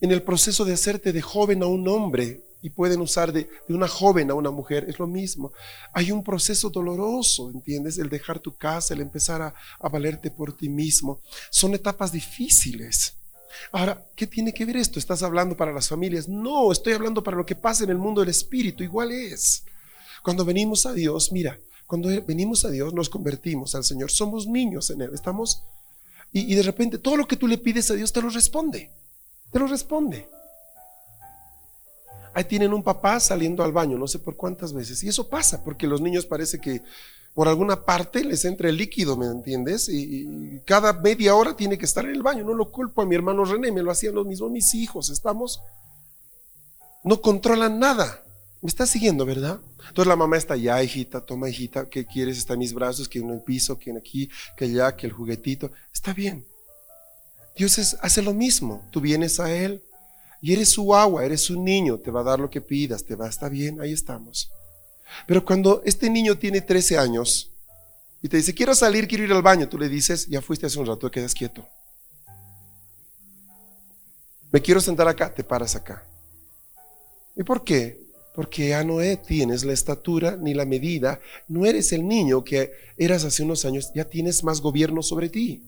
En 0.01 0.11
el 0.11 0.23
proceso 0.23 0.65
de 0.65 0.73
hacerte 0.73 1.13
de 1.13 1.23
joven 1.23 1.63
a 1.63 1.67
un 1.67 1.87
hombre, 1.89 2.43
y 2.63 2.71
pueden 2.71 3.01
usar 3.01 3.33
de, 3.33 3.49
una 3.69 3.89
joven 3.89 4.31
a 4.31 4.35
una 4.35 4.51
mujer, 4.51 4.85
es 4.89 4.99
lo 4.99 5.07
mismo. 5.07 5.53
Hay 5.93 6.13
un 6.13 6.23
proceso 6.23 6.69
doloroso, 6.69 7.51
¿entiendes? 7.51 7.99
El 7.99 8.11
dejar 8.11 8.39
tu 8.39 8.55
casa, 8.55 8.95
el 8.95 9.01
empezar 9.01 9.41
a, 9.41 9.55
a 9.79 9.89
valerte 9.89 10.31
por 10.31 10.57
ti 10.57 10.69
mismo. 10.69 11.21
Son 11.51 11.75
etapas 11.75 12.13
difíciles. 12.13 13.15
Ahora, 13.73 14.05
¿qué 14.15 14.27
tiene 14.27 14.53
que 14.53 14.65
ver 14.65 14.77
esto? 14.77 14.99
¿Estás 14.99 15.23
hablando 15.23 15.57
para 15.57 15.73
las 15.73 15.89
familias? 15.89 16.29
No, 16.29 16.71
estoy 16.71 16.93
hablando 16.93 17.23
para 17.23 17.37
lo 17.37 17.47
que 17.47 17.57
pasa 17.57 17.85
en 17.85 17.91
el 17.91 17.99
mundo 17.99 18.21
del 18.21 18.31
espíritu, 18.31 18.85
igual 18.85 19.11
es. 19.11 19.65
Cuando 20.23 20.45
venimos 20.45 20.87
a 20.87 20.93
Dios, 20.93 21.33
mira, 21.33 21.59
cuando 21.87 22.09
venimos 22.27 22.65
a 22.65 22.71
Dios 22.71 22.93
nos 22.93 23.09
convertimos 23.09 23.75
al 23.75 23.85
Señor, 23.85 24.11
somos 24.11 24.47
niños 24.47 24.91
en 24.91 25.03
Él, 25.03 25.11
estamos... 25.15 25.63
Y, 26.33 26.53
y 26.53 26.55
de 26.55 26.63
repente 26.63 26.99
todo 26.99 27.17
lo 27.17 27.27
que 27.27 27.35
tú 27.35 27.49
le 27.49 27.59
pides 27.59 27.91
a 27.91 27.95
Dios 27.95 28.13
te 28.13 28.23
lo 28.23 28.29
responde, 28.29 28.93
te 29.53 29.59
lo 29.59 29.67
responde. 29.67 30.29
Ahí 32.33 32.45
tienen 32.45 32.73
un 32.73 32.83
papá 32.83 33.19
saliendo 33.19 33.65
al 33.65 33.73
baño, 33.73 33.99
no 33.99 34.07
sé 34.07 34.19
por 34.19 34.37
cuántas 34.37 34.73
veces. 34.73 35.03
Y 35.03 35.09
eso 35.09 35.29
pasa, 35.29 35.65
porque 35.65 35.87
los 35.87 36.01
niños 36.01 36.27
parece 36.27 36.61
que 36.61 36.83
por 37.35 37.49
alguna 37.49 37.85
parte 37.85 38.25
les 38.25 38.45
entra 38.45 38.69
el 38.69 38.77
líquido, 38.77 39.17
¿me 39.17 39.27
entiendes? 39.27 39.89
Y, 39.89 40.61
cada 40.65 40.93
media 40.93 41.35
hora 41.35 41.57
tiene 41.57 41.79
que 41.79 41.85
estar 41.85 42.05
en 42.05 42.13
el 42.13 42.23
baño. 42.23 42.45
No 42.45 42.55
lo 42.55 42.71
culpo 42.71 43.03
a 43.03 43.07
mi 43.07 43.15
hermano 43.15 43.45
René, 43.45 43.73
me 43.73 43.83
lo 43.83 43.91
hacían 43.91 44.15
los 44.15 44.27
mismos 44.27 44.51
mis 44.51 44.75
hijos. 44.75 45.11
Estamos, 45.11 45.61
no 47.03 47.21
controlan 47.21 47.79
nada. 47.79 48.23
Me 48.63 48.69
está 48.69 48.87
siguiendo, 48.87 49.25
¿verdad? 49.25 49.59
Entonces 49.89 50.07
la 50.07 50.17
mamá 50.17 50.37
está 50.37 50.55
ya, 50.55 50.83
hijita, 50.83 51.23
toma, 51.23 51.49
hijita, 51.49 51.89
¿qué 51.89 52.05
quieres? 52.05 52.37
Está 52.37 52.53
en 52.53 52.59
mis 52.59 52.75
brazos, 52.75 53.09
que 53.09 53.21
en 53.21 53.31
el 53.31 53.41
piso, 53.41 53.79
que 53.79 53.91
en 53.91 53.97
aquí, 53.97 54.29
que 54.57 54.67
allá, 54.67 54.95
que 54.95 55.07
el 55.07 55.13
juguetito. 55.13 55.73
Está 55.93 56.13
bien. 56.13 56.45
Dios 57.61 57.95
hace 58.01 58.23
lo 58.23 58.33
mismo. 58.33 58.83
Tú 58.91 59.03
vienes 59.03 59.39
a 59.39 59.55
Él, 59.55 59.83
y 60.41 60.55
eres 60.55 60.71
su 60.71 60.95
agua, 60.95 61.27
eres 61.27 61.51
un 61.51 61.63
niño, 61.63 61.99
te 61.99 62.11
va 62.11 62.21
a 62.21 62.25
dar 62.25 62.41
lo 62.41 62.49
que 62.49 62.63
pidas, 62.63 63.05
te 63.05 63.15
va 63.15 63.27
a 63.27 63.29
estar 63.29 63.51
bien, 63.51 63.83
ahí 63.83 63.93
estamos. 63.93 64.51
Pero 65.27 65.45
cuando 65.45 65.83
este 65.85 66.09
niño 66.09 66.39
tiene 66.39 66.63
13 66.63 66.97
años 66.97 67.51
y 68.23 68.31
te 68.31 68.39
dice, 68.39 68.55
quiero 68.55 68.75
salir, 68.75 69.07
quiero 69.07 69.25
ir 69.25 69.33
al 69.35 69.43
baño, 69.43 69.69
tú 69.69 69.77
le 69.77 69.91
dices, 69.91 70.27
ya 70.27 70.41
fuiste 70.41 70.65
hace 70.65 70.79
un 70.79 70.87
rato, 70.87 71.11
quedas 71.11 71.35
quieto. 71.35 71.69
Me 74.51 74.63
quiero 74.63 74.81
sentar 74.81 75.07
acá, 75.07 75.31
te 75.31 75.45
paras 75.45 75.77
acá. 75.77 76.03
¿Y 77.37 77.43
por 77.43 77.63
qué? 77.63 78.01
Porque 78.35 78.71
ya 78.71 78.83
no 78.85 79.01
tienes 79.19 79.67
la 79.67 79.75
estatura 79.75 80.35
ni 80.35 80.55
la 80.55 80.65
medida, 80.65 81.21
no 81.47 81.67
eres 81.67 81.93
el 81.93 82.09
niño 82.09 82.43
que 82.43 82.73
eras 82.97 83.25
hace 83.25 83.43
unos 83.43 83.67
años, 83.67 83.91
ya 83.95 84.07
tienes 84.07 84.43
más 84.45 84.63
gobierno 84.63 85.03
sobre 85.03 85.29
ti. 85.29 85.63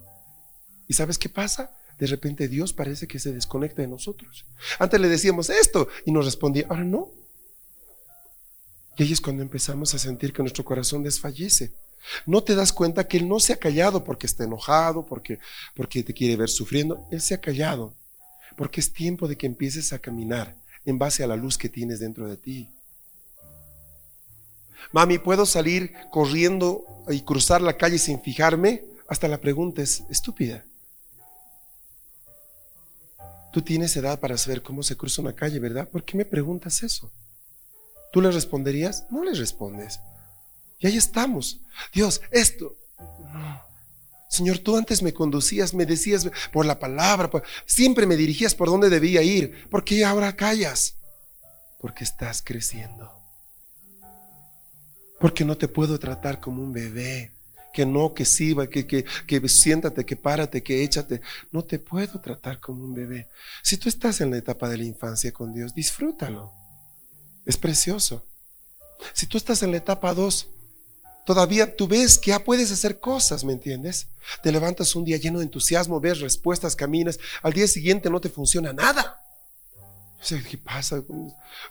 ¿Y 0.88 0.94
sabes 0.94 1.18
qué 1.18 1.28
pasa? 1.28 1.70
De 2.02 2.08
repente 2.08 2.48
Dios 2.48 2.72
parece 2.72 3.06
que 3.06 3.20
se 3.20 3.32
desconecta 3.32 3.80
de 3.80 3.86
nosotros. 3.86 4.44
Antes 4.80 5.00
le 5.00 5.08
decíamos 5.08 5.50
esto 5.50 5.86
y 6.04 6.10
nos 6.10 6.24
respondía, 6.24 6.66
ahora 6.68 6.82
no. 6.82 7.12
Y 8.96 9.04
ahí 9.04 9.12
es 9.12 9.20
cuando 9.20 9.44
empezamos 9.44 9.94
a 9.94 10.00
sentir 10.00 10.32
que 10.32 10.42
nuestro 10.42 10.64
corazón 10.64 11.04
desfallece. 11.04 11.70
No 12.26 12.42
te 12.42 12.56
das 12.56 12.72
cuenta 12.72 13.06
que 13.06 13.18
Él 13.18 13.28
no 13.28 13.38
se 13.38 13.52
ha 13.52 13.56
callado 13.56 14.02
porque 14.02 14.26
está 14.26 14.42
enojado, 14.42 15.06
porque, 15.06 15.38
porque 15.76 16.02
te 16.02 16.12
quiere 16.12 16.34
ver 16.34 16.48
sufriendo. 16.48 17.06
Él 17.12 17.20
se 17.20 17.34
ha 17.34 17.40
callado 17.40 17.94
porque 18.56 18.80
es 18.80 18.92
tiempo 18.92 19.28
de 19.28 19.36
que 19.36 19.46
empieces 19.46 19.92
a 19.92 20.00
caminar 20.00 20.56
en 20.84 20.98
base 20.98 21.22
a 21.22 21.28
la 21.28 21.36
luz 21.36 21.56
que 21.56 21.68
tienes 21.68 22.00
dentro 22.00 22.28
de 22.28 22.36
ti. 22.36 22.68
Mami, 24.90 25.18
¿puedo 25.18 25.46
salir 25.46 25.92
corriendo 26.10 26.84
y 27.08 27.20
cruzar 27.20 27.62
la 27.62 27.76
calle 27.76 27.98
sin 27.98 28.20
fijarme? 28.20 28.82
Hasta 29.06 29.28
la 29.28 29.40
pregunta 29.40 29.82
es 29.82 30.02
estúpida. 30.10 30.64
Tú 33.52 33.62
tienes 33.62 33.96
edad 33.96 34.18
para 34.18 34.38
saber 34.38 34.62
cómo 34.62 34.82
se 34.82 34.96
cruza 34.96 35.22
una 35.22 35.34
calle, 35.34 35.58
¿verdad? 35.58 35.88
¿Por 35.88 36.04
qué 36.04 36.16
me 36.16 36.24
preguntas 36.24 36.82
eso? 36.82 37.12
¿Tú 38.12 38.20
le 38.20 38.30
responderías? 38.30 39.06
No 39.10 39.24
le 39.24 39.34
respondes. 39.34 40.00
Y 40.78 40.86
ahí 40.86 40.96
estamos. 40.96 41.60
Dios, 41.92 42.20
esto. 42.30 42.76
Señor, 44.28 44.58
tú 44.58 44.76
antes 44.76 45.02
me 45.02 45.12
conducías, 45.12 45.74
me 45.74 45.84
decías 45.84 46.30
por 46.52 46.64
la 46.64 46.78
palabra, 46.78 47.30
siempre 47.66 48.06
me 48.06 48.16
dirigías 48.16 48.54
por 48.54 48.68
donde 48.68 48.88
debía 48.88 49.22
ir. 49.22 49.68
¿Por 49.68 49.84
qué 49.84 50.04
ahora 50.04 50.34
callas? 50.34 50.96
Porque 51.78 52.04
estás 52.04 52.40
creciendo. 52.42 53.12
Porque 55.20 55.44
no 55.44 55.58
te 55.58 55.68
puedo 55.68 55.98
tratar 55.98 56.40
como 56.40 56.62
un 56.62 56.72
bebé. 56.72 57.32
Que 57.72 57.86
no, 57.86 58.12
que 58.12 58.24
sí, 58.24 58.54
que, 58.70 58.86
que, 58.86 59.04
que 59.26 59.48
siéntate, 59.48 60.04
que 60.04 60.16
párate, 60.16 60.62
que 60.62 60.84
échate. 60.84 61.22
No 61.50 61.64
te 61.64 61.78
puedo 61.78 62.20
tratar 62.20 62.60
como 62.60 62.84
un 62.84 62.94
bebé. 62.94 63.28
Si 63.62 63.76
tú 63.76 63.88
estás 63.88 64.20
en 64.20 64.30
la 64.30 64.36
etapa 64.36 64.68
de 64.68 64.78
la 64.78 64.84
infancia 64.84 65.32
con 65.32 65.54
Dios, 65.54 65.74
disfrútalo. 65.74 66.52
Es 67.46 67.56
precioso. 67.56 68.26
Si 69.14 69.26
tú 69.26 69.38
estás 69.38 69.62
en 69.62 69.70
la 69.70 69.78
etapa 69.78 70.14
2, 70.14 70.48
todavía 71.24 71.76
tú 71.76 71.88
ves 71.88 72.18
que 72.18 72.30
ya 72.30 72.44
puedes 72.44 72.70
hacer 72.70 73.00
cosas, 73.00 73.44
¿me 73.44 73.52
entiendes? 73.52 74.08
Te 74.42 74.52
levantas 74.52 74.94
un 74.94 75.04
día 75.04 75.16
lleno 75.16 75.38
de 75.38 75.46
entusiasmo, 75.46 76.00
ves 76.00 76.20
respuestas, 76.20 76.76
caminas, 76.76 77.18
al 77.42 77.52
día 77.52 77.66
siguiente 77.66 78.10
no 78.10 78.20
te 78.20 78.28
funciona 78.28 78.72
nada. 78.72 79.21
¿Qué 80.28 80.56
pasa? 80.56 81.02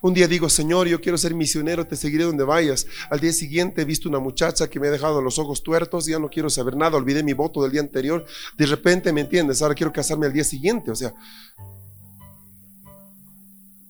Un 0.01 0.13
día 0.13 0.27
digo, 0.27 0.49
Señor, 0.49 0.85
yo 0.87 0.99
quiero 0.99 1.17
ser 1.17 1.33
misionero, 1.33 1.87
te 1.87 1.95
seguiré 1.95 2.25
donde 2.25 2.43
vayas. 2.43 2.85
Al 3.09 3.19
día 3.21 3.31
siguiente 3.31 3.81
he 3.81 3.85
visto 3.85 4.09
una 4.09 4.19
muchacha 4.19 4.69
que 4.69 4.77
me 4.77 4.89
ha 4.89 4.91
dejado 4.91 5.21
los 5.21 5.39
ojos 5.39 5.63
tuertos, 5.63 6.05
ya 6.05 6.19
no 6.19 6.29
quiero 6.29 6.49
saber 6.49 6.75
nada, 6.75 6.97
olvidé 6.97 7.23
mi 7.23 7.31
voto 7.31 7.63
del 7.63 7.71
día 7.71 7.79
anterior. 7.79 8.25
De 8.57 8.65
repente, 8.65 9.13
¿me 9.13 9.21
entiendes? 9.21 9.61
Ahora 9.61 9.73
quiero 9.73 9.93
casarme 9.93 10.25
al 10.25 10.33
día 10.33 10.43
siguiente. 10.43 10.91
O 10.91 10.95
sea, 10.95 11.13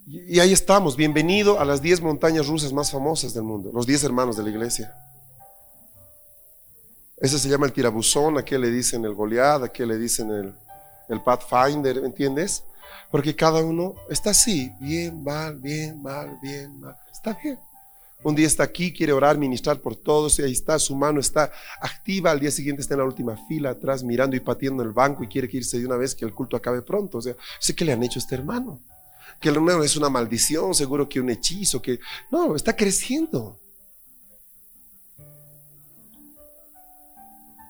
y 0.05 0.39
ahí 0.39 0.53
estamos, 0.53 0.95
bienvenido 0.95 1.59
a 1.59 1.66
las 1.66 1.82
10 1.82 2.01
montañas 2.01 2.45
rusas 2.45 2.72
más 2.72 2.91
famosas 2.91 3.34
del 3.34 3.43
mundo, 3.43 3.72
los 3.74 3.88
10 3.88 4.03
hermanos 4.03 4.38
de 4.38 4.43
la 4.43 4.49
iglesia. 4.49 4.93
Ese 7.18 7.39
se 7.39 7.49
llama 7.49 7.66
el 7.66 7.74
tirabuzón, 7.74 8.38
a 8.38 8.45
qué 8.45 8.59
le 8.59 8.70
dicen 8.70 9.05
el 9.05 9.14
Goliath, 9.14 9.64
a 9.64 9.70
qué 9.70 9.86
le 9.88 9.97
dicen 9.97 10.30
el, 10.32 10.53
el 11.09 11.22
Pathfinder, 11.24 11.97
¿entiendes? 11.99 12.64
Porque 13.09 13.35
cada 13.35 13.63
uno 13.63 13.95
está 14.09 14.31
así, 14.31 14.71
bien, 14.79 15.23
mal, 15.23 15.57
bien, 15.57 16.01
mal, 16.01 16.37
bien, 16.41 16.79
mal, 16.79 16.95
está 17.11 17.37
bien. 17.41 17.59
Un 18.23 18.35
día 18.35 18.45
está 18.45 18.63
aquí, 18.63 18.93
quiere 18.93 19.13
orar, 19.13 19.37
ministrar 19.37 19.79
por 19.79 19.95
todos, 19.95 20.37
y 20.37 20.43
ahí 20.43 20.51
está, 20.51 20.77
su 20.77 20.95
mano 20.95 21.19
está 21.19 21.51
activa, 21.81 22.29
al 22.29 22.39
día 22.39 22.51
siguiente 22.51 22.81
está 22.81 22.93
en 22.93 22.99
la 22.99 23.05
última 23.05 23.35
fila, 23.47 23.71
atrás, 23.71 24.03
mirando 24.03 24.35
y 24.35 24.39
pateando 24.39 24.83
el 24.83 24.91
banco 24.91 25.23
y 25.23 25.27
quiere 25.27 25.49
que 25.49 25.57
irse 25.57 25.79
de 25.79 25.87
una 25.87 25.97
vez 25.97 26.13
que 26.13 26.25
el 26.25 26.33
culto 26.33 26.55
acabe 26.55 26.83
pronto. 26.83 27.17
O 27.17 27.21
sea, 27.21 27.35
sé 27.59 27.73
que 27.73 27.83
le 27.83 27.93
han 27.93 28.03
hecho 28.03 28.19
a 28.19 28.21
este 28.21 28.35
hermano 28.35 28.79
que 29.41 29.51
no 29.51 29.83
es 29.83 29.97
una 29.97 30.09
maldición, 30.09 30.73
seguro 30.75 31.09
que 31.09 31.19
un 31.19 31.29
hechizo, 31.31 31.81
que 31.81 31.99
no, 32.31 32.55
está 32.55 32.75
creciendo. 32.75 33.59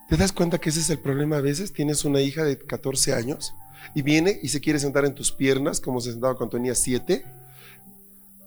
¿Te 0.08 0.18
das 0.18 0.32
cuenta 0.32 0.58
que 0.58 0.68
ese 0.68 0.80
es 0.80 0.90
el 0.90 0.98
problema 0.98 1.38
a 1.38 1.40
veces? 1.40 1.72
Tienes 1.72 2.04
una 2.04 2.20
hija 2.20 2.44
de 2.44 2.58
14 2.58 3.14
años 3.14 3.54
y 3.94 4.02
viene 4.02 4.38
y 4.42 4.48
se 4.48 4.60
quiere 4.60 4.78
sentar 4.78 5.04
en 5.04 5.14
tus 5.14 5.32
piernas 5.32 5.80
como 5.80 6.00
se 6.00 6.12
sentaba 6.12 6.34
cuando 6.36 6.56
tenía 6.56 6.74
7 6.74 7.24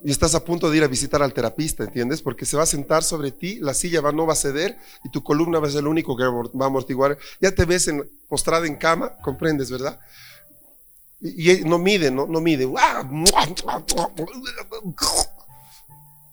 y 0.06 0.12
estás 0.12 0.36
a 0.36 0.46
punto 0.46 0.70
de 0.70 0.78
ir 0.78 0.84
a 0.84 0.88
visitar 0.88 1.24
al 1.24 1.34
terapista, 1.34 1.84
¿entiendes? 1.84 2.22
Porque 2.22 2.46
se 2.46 2.56
va 2.56 2.62
a 2.62 2.68
sentar 2.68 3.04
sobre 3.04 3.32
ti, 3.32 3.58
la 3.60 3.74
silla 3.74 4.02
va, 4.02 4.12
no 4.12 4.28
va 4.28 4.34
a 4.34 4.36
ceder 4.36 4.78
y 5.04 5.10
tu 5.10 5.24
columna 5.24 5.58
va 5.58 5.68
a 5.68 5.72
ser 5.72 5.84
lo 5.84 5.90
único 5.90 6.16
que 6.16 6.24
va 6.24 6.66
a 6.66 6.68
amortiguar. 6.68 7.18
Ya 7.42 7.56
te 7.56 7.66
ves 7.66 7.88
en, 7.88 8.08
postrada 8.30 8.68
en 8.68 8.76
cama, 8.76 9.18
comprendes, 9.24 9.72
¿verdad? 9.72 10.00
Y, 11.22 11.62
no 11.66 11.80
mide, 11.80 12.12
no, 12.12 12.28
no 12.28 12.40
mide. 12.40 12.70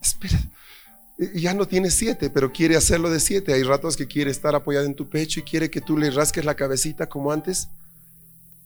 Espera. 0.03 0.39
Ya 1.35 1.55
no 1.55 1.67
tiene 1.67 1.91
siete, 1.91 2.29
pero 2.29 2.53
quiere 2.53 2.77
hacerlo 2.77 3.09
de 3.09 3.21
siete. 3.21 3.55
Hay 3.55 3.63
ratos 3.63 3.97
que 3.97 4.07
quiere 4.07 4.31
estar 4.31 4.55
apoyado 4.55 4.85
en 4.85 4.95
tu 4.95 5.09
pecho 5.09 5.41
y 5.41 5.45
quiere 5.45 5.71
que 5.71 5.81
tú 5.81 5.97
le 5.97 6.11
rasques 6.11 6.45
la 6.45 6.57
cabecita 6.57 7.09
como 7.09 7.33
antes. 7.33 7.69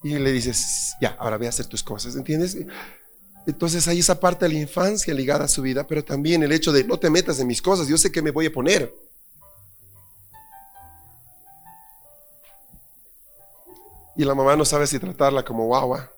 Y 0.03 0.19
le 0.19 0.33
dices, 0.33 0.95
ya, 1.01 1.17
ahora 1.19 1.37
ve 1.37 1.47
a 1.47 1.49
hacer 1.49 1.67
tus 1.67 1.83
cosas, 1.83 2.15
¿entiendes? 2.17 2.57
Entonces 3.47 3.87
hay 3.89 4.01
esa 4.01 4.19
parte 4.19 4.45
de 4.45 4.53
la 4.53 4.59
infancia 4.59 5.15
ligada 5.15 5.45
a 5.45 5.49
su 5.49 5.63
vida, 5.63 5.87
pero 5.87 6.05
también 6.05 6.43
el 6.43 6.53
hecho 6.53 6.73
de 6.73 6.85
no 6.85 6.99
te 6.99 7.11
metas 7.11 7.39
en 7.39 7.47
mis 7.47 7.63
cosas, 7.63 7.89
yo 7.89 7.97
sé 7.97 8.11
que 8.11 8.23
me 8.23 8.31
voy 8.31 8.47
a 8.47 8.53
poner. 8.53 8.93
Y 14.17 14.25
la 14.25 14.35
mamá 14.35 14.57
no 14.57 14.65
sabe 14.65 14.87
si 14.87 14.99
tratarla 14.99 15.45
como 15.45 15.67
guagua, 15.67 16.11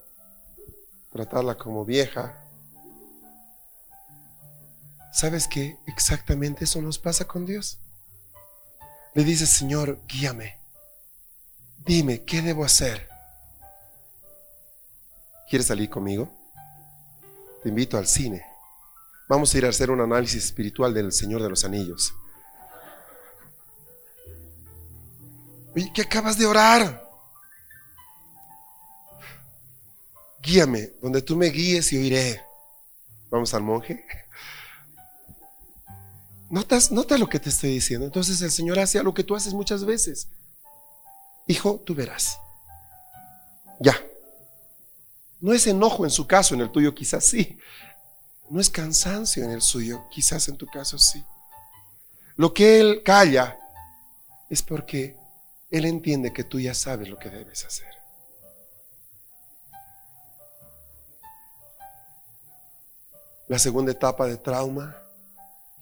tratarla 1.13 1.57
como 1.57 1.85
vieja. 1.85 2.45
¿Sabes 5.13 5.49
qué? 5.49 5.77
Exactamente 5.87 6.65
eso 6.65 6.81
nos 6.81 6.99
pasa 6.99 7.27
con 7.27 7.45
Dios. 7.45 7.79
Le 9.15 9.25
dice, 9.25 9.47
Señor, 9.47 9.99
guíame. 10.07 10.59
Dime, 11.85 12.23
¿qué 12.23 12.41
debo 12.41 12.65
hacer? 12.65 13.09
¿Quieres 15.49 15.67
salir 15.67 15.89
conmigo? 15.89 16.31
Te 17.63 17.69
invito 17.69 17.97
al 17.97 18.07
cine. 18.07 18.45
Vamos 19.29 19.55
a 19.55 19.59
ir 19.59 19.67
a 19.67 19.71
hacer 19.71 19.91
un 19.91 20.01
análisis 20.01 20.45
espiritual 20.45 20.95
del 20.95 21.13
Señor 21.13 21.43
de 21.43 21.51
los 21.51 21.65
Anillos. 21.65 22.15
Oye, 25.75 25.91
¿qué 25.95 26.03
acabas 26.03 26.39
de 26.39 26.47
orar? 26.47 27.09
guíame, 30.49 30.93
donde 31.03 31.23
tú 31.23 31.37
me 31.37 31.47
guíes 31.47 31.93
y 31.93 31.99
oiré. 31.99 32.43
Vamos 33.31 33.53
al 33.53 33.63
monje. 33.63 34.05
¿Notas, 36.51 36.91
nota 36.91 37.19
lo 37.19 37.29
que 37.29 37.39
te 37.39 37.51
estoy 37.51 37.73
diciendo. 37.75 38.07
Entonces 38.07 38.41
el 38.41 38.51
Señor 38.51 38.79
hace 38.79 38.99
algo 38.99 39.13
que 39.13 39.25
tú 39.25 39.37
haces 39.37 39.53
muchas 39.53 39.85
veces. 39.85 40.29
Hijo, 41.47 41.83
tú 41.85 41.95
verás. 41.95 42.39
Ya. 43.81 43.95
No 45.41 45.53
es 45.53 45.67
enojo 45.67 46.05
en 46.05 46.11
su 46.11 46.27
caso, 46.27 46.55
en 46.55 46.61
el 46.61 46.71
tuyo 46.71 46.95
quizás 46.95 47.25
sí. 47.25 47.59
No 48.51 48.61
es 48.61 48.71
cansancio 48.71 49.45
en 49.45 49.51
el 49.51 49.63
suyo, 49.63 50.05
quizás 50.11 50.49
en 50.49 50.57
tu 50.57 50.67
caso 50.67 50.99
sí. 50.99 51.23
Lo 52.37 52.55
que 52.55 52.81
Él 52.81 53.03
calla 53.05 53.59
es 54.49 54.63
porque 54.63 55.17
Él 55.71 55.85
entiende 55.85 56.33
que 56.33 56.45
tú 56.45 56.59
ya 56.59 56.75
sabes 56.75 57.09
lo 57.09 57.19
que 57.19 57.31
debes 57.31 57.65
hacer. 57.65 57.99
la 63.49 63.59
segunda 63.59 63.93
etapa 63.93 64.27
de 64.27 64.37
trauma. 64.37 64.97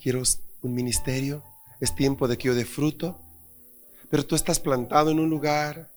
Quiero 0.01 0.23
un 0.63 0.75
ministerio. 0.75 1.43
Es 1.81 1.95
tiempo 1.95 2.27
de 2.29 2.39
que 2.39 2.49
yo 2.49 2.55
dé 2.55 2.65
fruto. 2.65 3.21
Pero 4.09 4.25
tú 4.25 4.37
estás 4.37 4.61
plantado 4.61 5.11
en 5.11 5.19
un 5.19 5.29
lugar, 5.29 5.91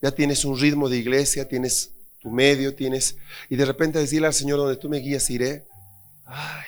ya 0.00 0.10
tienes 0.10 0.44
un 0.46 0.58
ritmo 0.58 0.88
de 0.88 0.96
iglesia, 0.96 1.46
tienes 1.46 1.90
tu 2.22 2.30
medio, 2.30 2.74
tienes... 2.74 3.16
Y 3.48 3.56
de 3.56 3.64
repente 3.64 3.98
decirle 3.98 4.28
al 4.28 4.34
Señor, 4.34 4.58
donde 4.58 4.76
tú 4.76 4.88
me 4.88 4.98
guías, 4.98 5.28
iré. 5.28 5.66
Ay, 6.24 6.64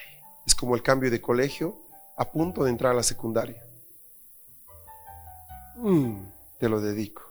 es 0.46 0.54
como 0.54 0.74
el 0.74 0.82
cambio 0.82 1.10
de 1.10 1.20
colegio 1.20 1.80
a 2.16 2.30
punto 2.30 2.64
de 2.64 2.70
entrar 2.70 2.92
a 2.92 2.96
la 2.96 3.02
secundaria. 3.02 3.62
Mm, 5.76 6.26
te 6.58 6.68
lo 6.68 6.80
dedico. 6.80 7.22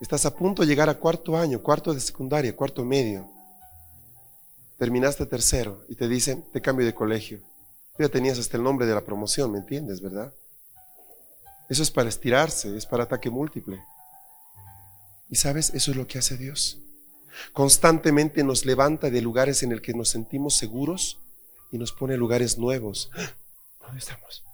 Estás 0.00 0.24
a 0.26 0.34
punto 0.34 0.62
de 0.62 0.68
llegar 0.68 0.88
a 0.88 0.98
cuarto 0.98 1.36
año, 1.36 1.62
cuarto 1.62 1.92
de 1.92 2.00
secundaria, 2.00 2.54
cuarto 2.54 2.84
medio. 2.84 3.28
Terminaste 4.78 5.26
tercero 5.26 5.84
y 5.88 5.96
te 5.96 6.08
dicen, 6.08 6.44
te 6.52 6.62
cambio 6.62 6.86
de 6.86 6.94
colegio. 6.94 7.40
Tú 7.96 8.04
ya 8.04 8.08
tenías 8.08 8.38
hasta 8.38 8.56
el 8.56 8.62
nombre 8.62 8.86
de 8.86 8.94
la 8.94 9.04
promoción, 9.04 9.50
¿me 9.50 9.58
entiendes, 9.58 10.00
verdad? 10.00 10.32
Eso 11.68 11.82
es 11.82 11.90
para 11.90 12.08
estirarse, 12.08 12.76
es 12.76 12.86
para 12.86 13.04
ataque 13.04 13.30
múltiple. 13.30 13.82
Y 15.30 15.36
sabes, 15.36 15.70
eso 15.74 15.90
es 15.90 15.96
lo 15.96 16.06
que 16.06 16.18
hace 16.18 16.36
Dios. 16.36 16.78
Constantemente 17.52 18.42
nos 18.42 18.64
levanta 18.64 19.10
de 19.10 19.20
lugares 19.20 19.62
en 19.62 19.72
el 19.72 19.82
que 19.82 19.94
nos 19.94 20.08
sentimos 20.08 20.56
seguros 20.56 21.18
y 21.70 21.78
nos 21.78 21.92
pone 21.92 22.16
lugares 22.16 22.58
nuevos. 22.58 23.10
¿Dónde 23.80 23.98
estamos? 23.98 24.44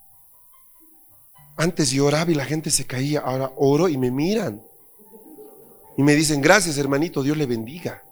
Antes 1.56 1.90
yo 1.90 2.06
oraba 2.06 2.30
y 2.30 2.34
la 2.34 2.44
gente 2.44 2.70
se 2.70 2.86
caía, 2.86 3.20
ahora 3.20 3.52
oro 3.56 3.88
y 3.88 3.96
me 3.96 4.10
miran. 4.10 4.60
Y 5.96 6.02
me 6.02 6.14
dicen, 6.14 6.40
gracias 6.40 6.76
hermanito, 6.78 7.22
Dios 7.22 7.36
le 7.36 7.46
bendiga. 7.46 8.02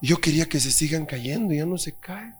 Yo 0.00 0.18
quería 0.18 0.48
que 0.48 0.60
se 0.60 0.70
sigan 0.70 1.04
cayendo, 1.04 1.52
ya 1.52 1.66
no 1.66 1.76
se 1.76 1.92
caen. 1.92 2.34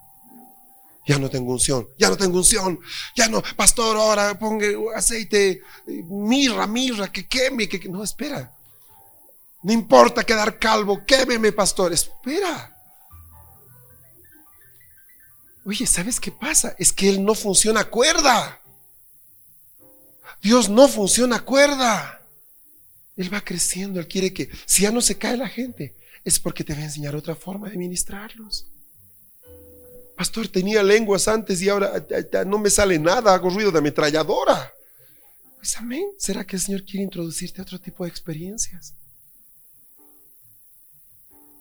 Ya 1.10 1.18
no 1.18 1.28
tengo 1.28 1.50
unción, 1.50 1.88
ya 1.98 2.08
no 2.08 2.16
tengo 2.16 2.38
unción, 2.38 2.78
ya 3.16 3.26
no, 3.26 3.42
pastor, 3.56 3.96
ahora 3.96 4.38
ponga 4.38 4.68
aceite, 4.94 5.60
mirra, 5.84 6.68
mirra, 6.68 7.10
que 7.10 7.26
queme, 7.26 7.68
que 7.68 7.80
no, 7.88 8.04
espera. 8.04 8.54
No 9.64 9.72
importa 9.72 10.22
quedar 10.22 10.60
calvo, 10.60 11.04
quémeme, 11.04 11.50
pastor, 11.50 11.92
espera. 11.92 12.76
Oye, 15.64 15.84
¿sabes 15.84 16.20
qué 16.20 16.30
pasa? 16.30 16.76
Es 16.78 16.92
que 16.92 17.08
Él 17.08 17.24
no 17.24 17.34
funciona 17.34 17.82
cuerda. 17.86 18.60
Dios 20.40 20.68
no 20.68 20.86
funciona 20.86 21.40
cuerda. 21.40 22.22
Él 23.16 23.34
va 23.34 23.40
creciendo, 23.40 23.98
Él 23.98 24.06
quiere 24.06 24.32
que, 24.32 24.48
si 24.64 24.82
ya 24.82 24.92
no 24.92 25.00
se 25.00 25.18
cae 25.18 25.36
la 25.36 25.48
gente, 25.48 25.96
es 26.24 26.38
porque 26.38 26.62
te 26.62 26.72
va 26.72 26.78
a 26.78 26.84
enseñar 26.84 27.16
otra 27.16 27.34
forma 27.34 27.68
de 27.68 27.76
ministrarlos. 27.76 28.68
Pastor, 30.20 30.48
tenía 30.48 30.82
lenguas 30.82 31.26
antes 31.28 31.62
y 31.62 31.70
ahora 31.70 31.94
no 32.46 32.58
me 32.58 32.68
sale 32.68 32.98
nada, 32.98 33.32
hago 33.32 33.48
ruido 33.48 33.72
de 33.72 33.78
ametralladora. 33.78 34.70
Pues 35.56 35.74
amén. 35.78 36.10
¿Será 36.18 36.44
que 36.44 36.56
el 36.56 36.62
Señor 36.62 36.84
quiere 36.84 37.04
introducirte 37.04 37.58
a 37.58 37.64
otro 37.64 37.80
tipo 37.80 38.04
de 38.04 38.10
experiencias? 38.10 38.92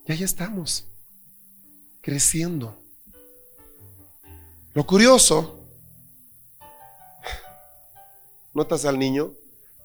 Y 0.06 0.12
ahí 0.12 0.24
estamos, 0.24 0.84
creciendo. 2.02 2.78
Lo 4.74 4.86
curioso, 4.86 5.66
notas 8.54 8.84
al 8.84 9.00
niño, 9.00 9.32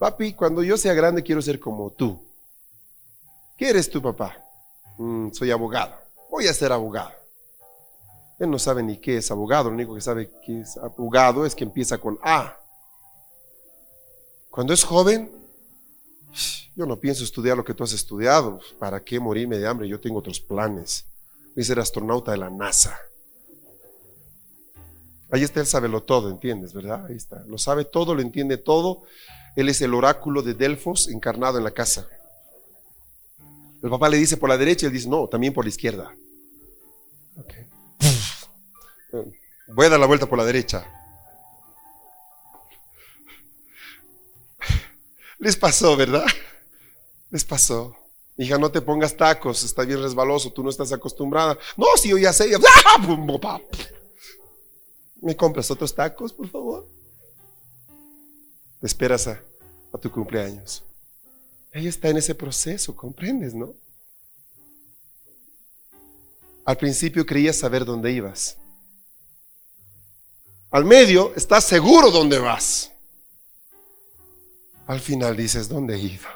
papi, 0.01 0.33
cuando 0.33 0.65
yo 0.65 0.77
sea 0.77 0.95
grande 0.95 1.23
quiero 1.23 1.41
ser 1.41 1.61
como 1.61 1.93
tú. 1.93 2.21
¿Qué 3.57 3.69
eres 3.71 3.89
tú, 3.89 4.03
papá? 4.03 4.37
Mm, 4.99 5.31
soy 5.31 5.53
abogado. 5.53 5.97
Voy 6.29 6.49
a 6.49 6.53
ser 6.53 6.73
abogado. 6.73 7.24
Él 8.39 8.51
no 8.51 8.59
sabe 8.59 8.83
ni 8.83 8.99
qué 8.99 9.19
es 9.19 9.31
abogado, 9.31 9.69
lo 9.69 9.77
único 9.77 9.95
que 9.95 10.01
sabe 10.01 10.31
que 10.45 10.61
es 10.61 10.77
abogado 10.77 11.47
es 11.47 11.55
que 11.55 11.65
empieza 11.65 11.99
con 11.99 12.19
A. 12.23 12.57
Cuando 14.51 14.73
es 14.73 14.85
joven, 14.85 15.31
yo 16.77 16.87
no 16.87 16.99
pienso 16.99 17.23
estudiar 17.23 17.57
lo 17.57 17.65
que 17.65 17.75
tú 17.75 17.85
has 17.85 17.93
estudiado. 17.93 18.61
¿Para 18.79 19.01
qué 19.01 19.21
morirme 19.21 19.59
de 19.59 19.67
hambre? 19.67 19.89
Yo 19.89 20.01
tengo 20.01 20.19
otros 20.19 20.41
planes. 20.41 21.07
Voy 21.55 21.63
a 21.63 21.65
ser 21.65 21.79
astronauta 21.79 22.33
de 22.33 22.39
la 22.39 22.51
NASA. 22.51 22.99
Ahí 25.31 25.43
está, 25.43 25.61
él 25.61 25.67
sabe 25.67 25.89
lo 25.89 26.03
todo, 26.03 26.31
¿entiendes? 26.31 26.73
¿Verdad? 26.73 27.07
Ahí 27.07 27.17
está. 27.17 27.45
Lo 27.47 27.59
sabe 27.59 27.85
todo, 27.85 28.15
lo 28.15 28.23
entiende 28.23 28.57
todo. 28.57 29.03
Él 29.57 29.69
es 29.69 29.81
el 29.81 29.95
oráculo 29.95 30.43
de 30.43 30.55
Delfos 30.55 31.09
encarnado 31.09 31.59
en 31.59 31.65
la 31.65 31.71
casa. 31.71 32.09
El 33.83 33.91
papá 33.91 34.09
le 34.09 34.17
dice 34.17 34.37
por 34.37 34.49
la 34.49 34.57
derecha 34.57 34.87
y 34.87 34.89
él 34.89 34.93
dice, 34.93 35.09
no, 35.09 35.29
también 35.29 35.53
por 35.53 35.65
la 35.65 35.69
izquierda. 35.69 36.15
Voy 39.69 39.87
a 39.87 39.91
dar 39.91 40.01
la 40.01 40.07
vuelta 40.07 40.27
por 40.27 40.39
la 40.39 40.45
derecha. 40.45 40.87
Les 45.39 45.57
pasó, 45.57 45.97
¿verdad? 45.97 46.25
Les 47.31 47.45
pasó. 47.45 47.97
Hija, 48.37 48.59
no 48.59 48.71
te 48.71 48.81
pongas 48.81 49.17
tacos, 49.17 49.63
está 49.63 49.83
bien 49.85 50.03
resbaloso, 50.03 50.53
tú 50.53 50.63
no 50.65 50.71
estás 50.71 50.93
acostumbrada. 50.93 51.57
No, 51.77 51.87
si 51.97 52.09
yo 52.09 52.19
ya 52.19 52.33
sé. 52.33 52.51
¡Ah! 52.87 53.61
¿Me 55.21 55.37
compras 55.37 55.71
otros 55.71 55.95
tacos, 55.95 56.33
por 56.33 56.49
favor? 56.49 56.89
Te 58.81 58.87
esperas 58.87 59.27
a, 59.29 59.43
tu 60.01 60.11
cumpleaños. 60.11 60.83
Ella 61.73 61.89
está 61.89 62.09
en 62.09 62.17
ese 62.17 62.35
proceso, 62.35 62.95
comprendes, 62.97 63.55
¿no? 63.55 63.75
Al 66.65 66.77
principio 66.77 67.25
creías 67.25 67.57
saber 67.57 67.85
dónde 67.85 68.13
ibas. 68.13 68.57
Al 70.75 70.85
medio 70.85 71.33
estás 71.37 71.63
seguro 71.63 72.11
dónde 72.11 72.37
vas. 72.41 72.91
Al 74.89 74.99
final 74.99 75.37
dices, 75.37 75.69
¿dónde 75.69 75.97
ido? 76.01 76.27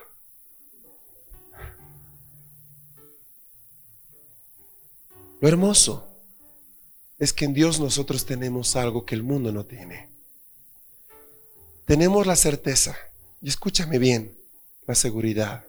Lo 5.41 5.49
hermoso 5.49 6.09
es 7.19 7.33
que 7.33 7.47
en 7.47 7.53
Dios 7.53 7.81
nosotros 7.81 8.27
tenemos 8.27 8.77
algo 8.77 9.05
que 9.05 9.17
el 9.17 9.25
mundo 9.25 9.51
no 9.51 9.67
tiene. 9.67 10.09
Tenemos 11.85 12.25
la 12.25 12.37
certeza, 12.37 12.97
y 13.43 13.49
escúchame 13.49 13.99
bien, 13.99 14.39
la 14.87 14.95
seguridad 14.95 15.65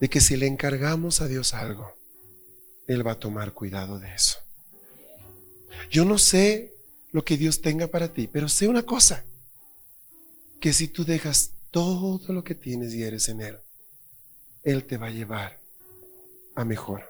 de 0.00 0.10
que 0.10 0.20
si 0.20 0.36
le 0.36 0.48
encargamos 0.48 1.22
a 1.22 1.28
Dios 1.28 1.54
algo, 1.54 1.96
Él 2.86 3.06
va 3.06 3.12
a 3.12 3.18
tomar 3.18 3.54
cuidado 3.54 3.98
de 3.98 4.14
eso. 4.14 4.36
Yo 5.90 6.04
no 6.04 6.18
sé 6.18 6.74
lo 7.12 7.24
que 7.24 7.36
Dios 7.36 7.60
tenga 7.60 7.86
para 7.86 8.12
ti, 8.12 8.28
pero 8.28 8.48
sé 8.48 8.68
una 8.68 8.82
cosa, 8.82 9.24
que 10.60 10.72
si 10.72 10.88
tú 10.88 11.04
dejas 11.04 11.52
todo 11.70 12.32
lo 12.32 12.44
que 12.44 12.54
tienes 12.54 12.94
y 12.94 13.02
eres 13.02 13.28
en 13.28 13.40
Él, 13.40 13.58
Él 14.62 14.84
te 14.84 14.96
va 14.96 15.06
a 15.06 15.10
llevar 15.10 15.58
a 16.54 16.64
mejor. 16.64 17.04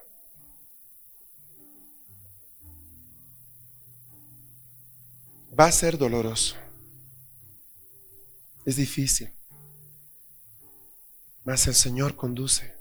Va 5.58 5.66
a 5.66 5.72
ser 5.72 5.98
doloroso. 5.98 6.54
Es 8.64 8.76
difícil. 8.76 9.32
Mas 11.44 11.66
el 11.66 11.74
Señor 11.74 12.14
conduce. 12.14 12.74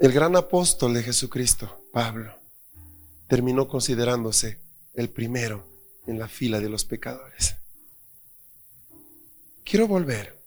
El 0.00 0.12
gran 0.12 0.34
apóstol 0.36 0.92
de 0.92 1.04
Jesucristo, 1.04 1.80
Pablo, 1.92 2.34
terminó 3.28 3.68
considerándose 3.68 4.63
el 4.94 5.10
primero 5.10 5.66
en 6.06 6.18
la 6.18 6.28
fila 6.28 6.60
de 6.60 6.68
los 6.68 6.84
pecadores. 6.84 7.56
Quiero 9.64 9.88
volver 9.88 10.38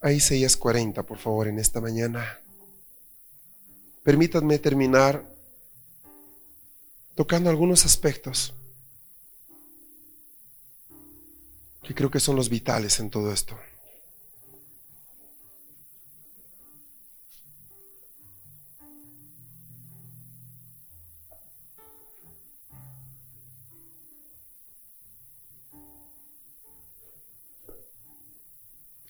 a 0.00 0.12
Isaías 0.12 0.56
40, 0.56 1.02
por 1.02 1.18
favor, 1.18 1.48
en 1.48 1.58
esta 1.58 1.80
mañana. 1.80 2.40
Permítanme 4.02 4.58
terminar 4.58 5.24
tocando 7.14 7.50
algunos 7.50 7.84
aspectos 7.84 8.54
que 11.82 11.94
creo 11.94 12.10
que 12.10 12.20
son 12.20 12.36
los 12.36 12.48
vitales 12.48 13.00
en 13.00 13.10
todo 13.10 13.32
esto. 13.32 13.58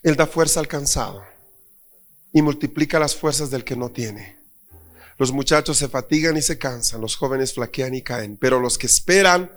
Él 0.06 0.14
da 0.14 0.28
fuerza 0.28 0.60
al 0.60 0.68
cansado 0.68 1.24
y 2.32 2.40
multiplica 2.40 3.00
las 3.00 3.16
fuerzas 3.16 3.50
del 3.50 3.64
que 3.64 3.74
no 3.74 3.90
tiene. 3.90 4.36
Los 5.18 5.32
muchachos 5.32 5.78
se 5.78 5.88
fatigan 5.88 6.36
y 6.36 6.42
se 6.42 6.58
cansan, 6.58 7.00
los 7.00 7.16
jóvenes 7.16 7.54
flaquean 7.54 7.92
y 7.92 8.02
caen, 8.02 8.36
pero 8.36 8.60
los 8.60 8.78
que 8.78 8.86
esperan 8.86 9.50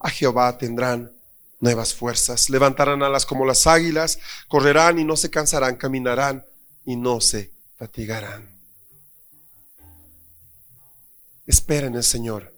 a 0.00 0.10
Jehová 0.10 0.58
tendrán 0.58 1.12
nuevas 1.60 1.94
fuerzas, 1.94 2.50
levantarán 2.50 3.04
alas 3.04 3.24
como 3.24 3.46
las 3.46 3.68
águilas, 3.68 4.18
correrán 4.48 4.98
y 4.98 5.04
no 5.04 5.16
se 5.16 5.30
cansarán, 5.30 5.76
caminarán 5.76 6.44
y 6.84 6.96
no 6.96 7.20
se 7.20 7.52
fatigarán. 7.76 8.58
Espera 11.46 11.86
en 11.86 11.94
el 11.94 12.02
Señor. 12.02 12.52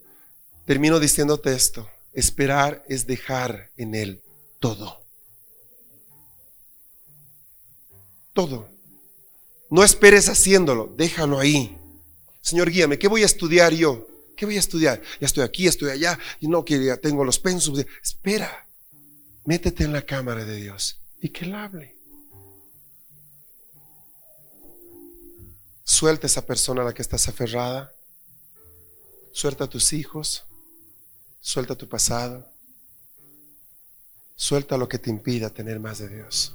Termino 0.64 0.98
diciéndote 0.98 1.54
esto, 1.54 1.90
esperar 2.14 2.82
es 2.88 3.06
dejar 3.06 3.70
en 3.76 3.94
Él 3.94 4.22
todo. 4.60 5.03
Todo. 8.34 8.68
No 9.70 9.82
esperes 9.82 10.28
haciéndolo, 10.28 10.92
déjalo 10.96 11.38
ahí. 11.38 11.78
Señor, 12.42 12.70
guíame, 12.70 12.98
¿qué 12.98 13.08
voy 13.08 13.22
a 13.22 13.26
estudiar 13.26 13.72
yo? 13.72 14.06
¿Qué 14.36 14.44
voy 14.44 14.56
a 14.56 14.60
estudiar? 14.60 15.00
Ya 15.20 15.26
estoy 15.26 15.44
aquí, 15.44 15.66
estoy 15.66 15.90
allá, 15.90 16.18
y 16.40 16.48
no 16.48 16.64
que 16.64 16.84
ya 16.84 16.96
tengo 16.98 17.24
los 17.24 17.38
pensos. 17.38 17.78
Espera, 18.02 18.66
métete 19.46 19.84
en 19.84 19.92
la 19.92 20.02
cámara 20.02 20.44
de 20.44 20.56
Dios 20.56 21.00
y 21.20 21.30
que 21.30 21.44
Él 21.46 21.54
hable. 21.54 21.96
Suelta 25.84 26.26
esa 26.26 26.44
persona 26.44 26.82
a 26.82 26.86
la 26.86 26.94
que 26.94 27.02
estás 27.02 27.28
aferrada. 27.28 27.92
Suelta 29.32 29.64
a 29.64 29.68
tus 29.68 29.92
hijos. 29.92 30.44
Suelta 31.40 31.76
tu 31.76 31.88
pasado. 31.88 32.48
Suelta 34.34 34.76
lo 34.76 34.88
que 34.88 34.98
te 34.98 35.10
impida 35.10 35.50
tener 35.50 35.78
más 35.78 35.98
de 35.98 36.08
Dios. 36.08 36.54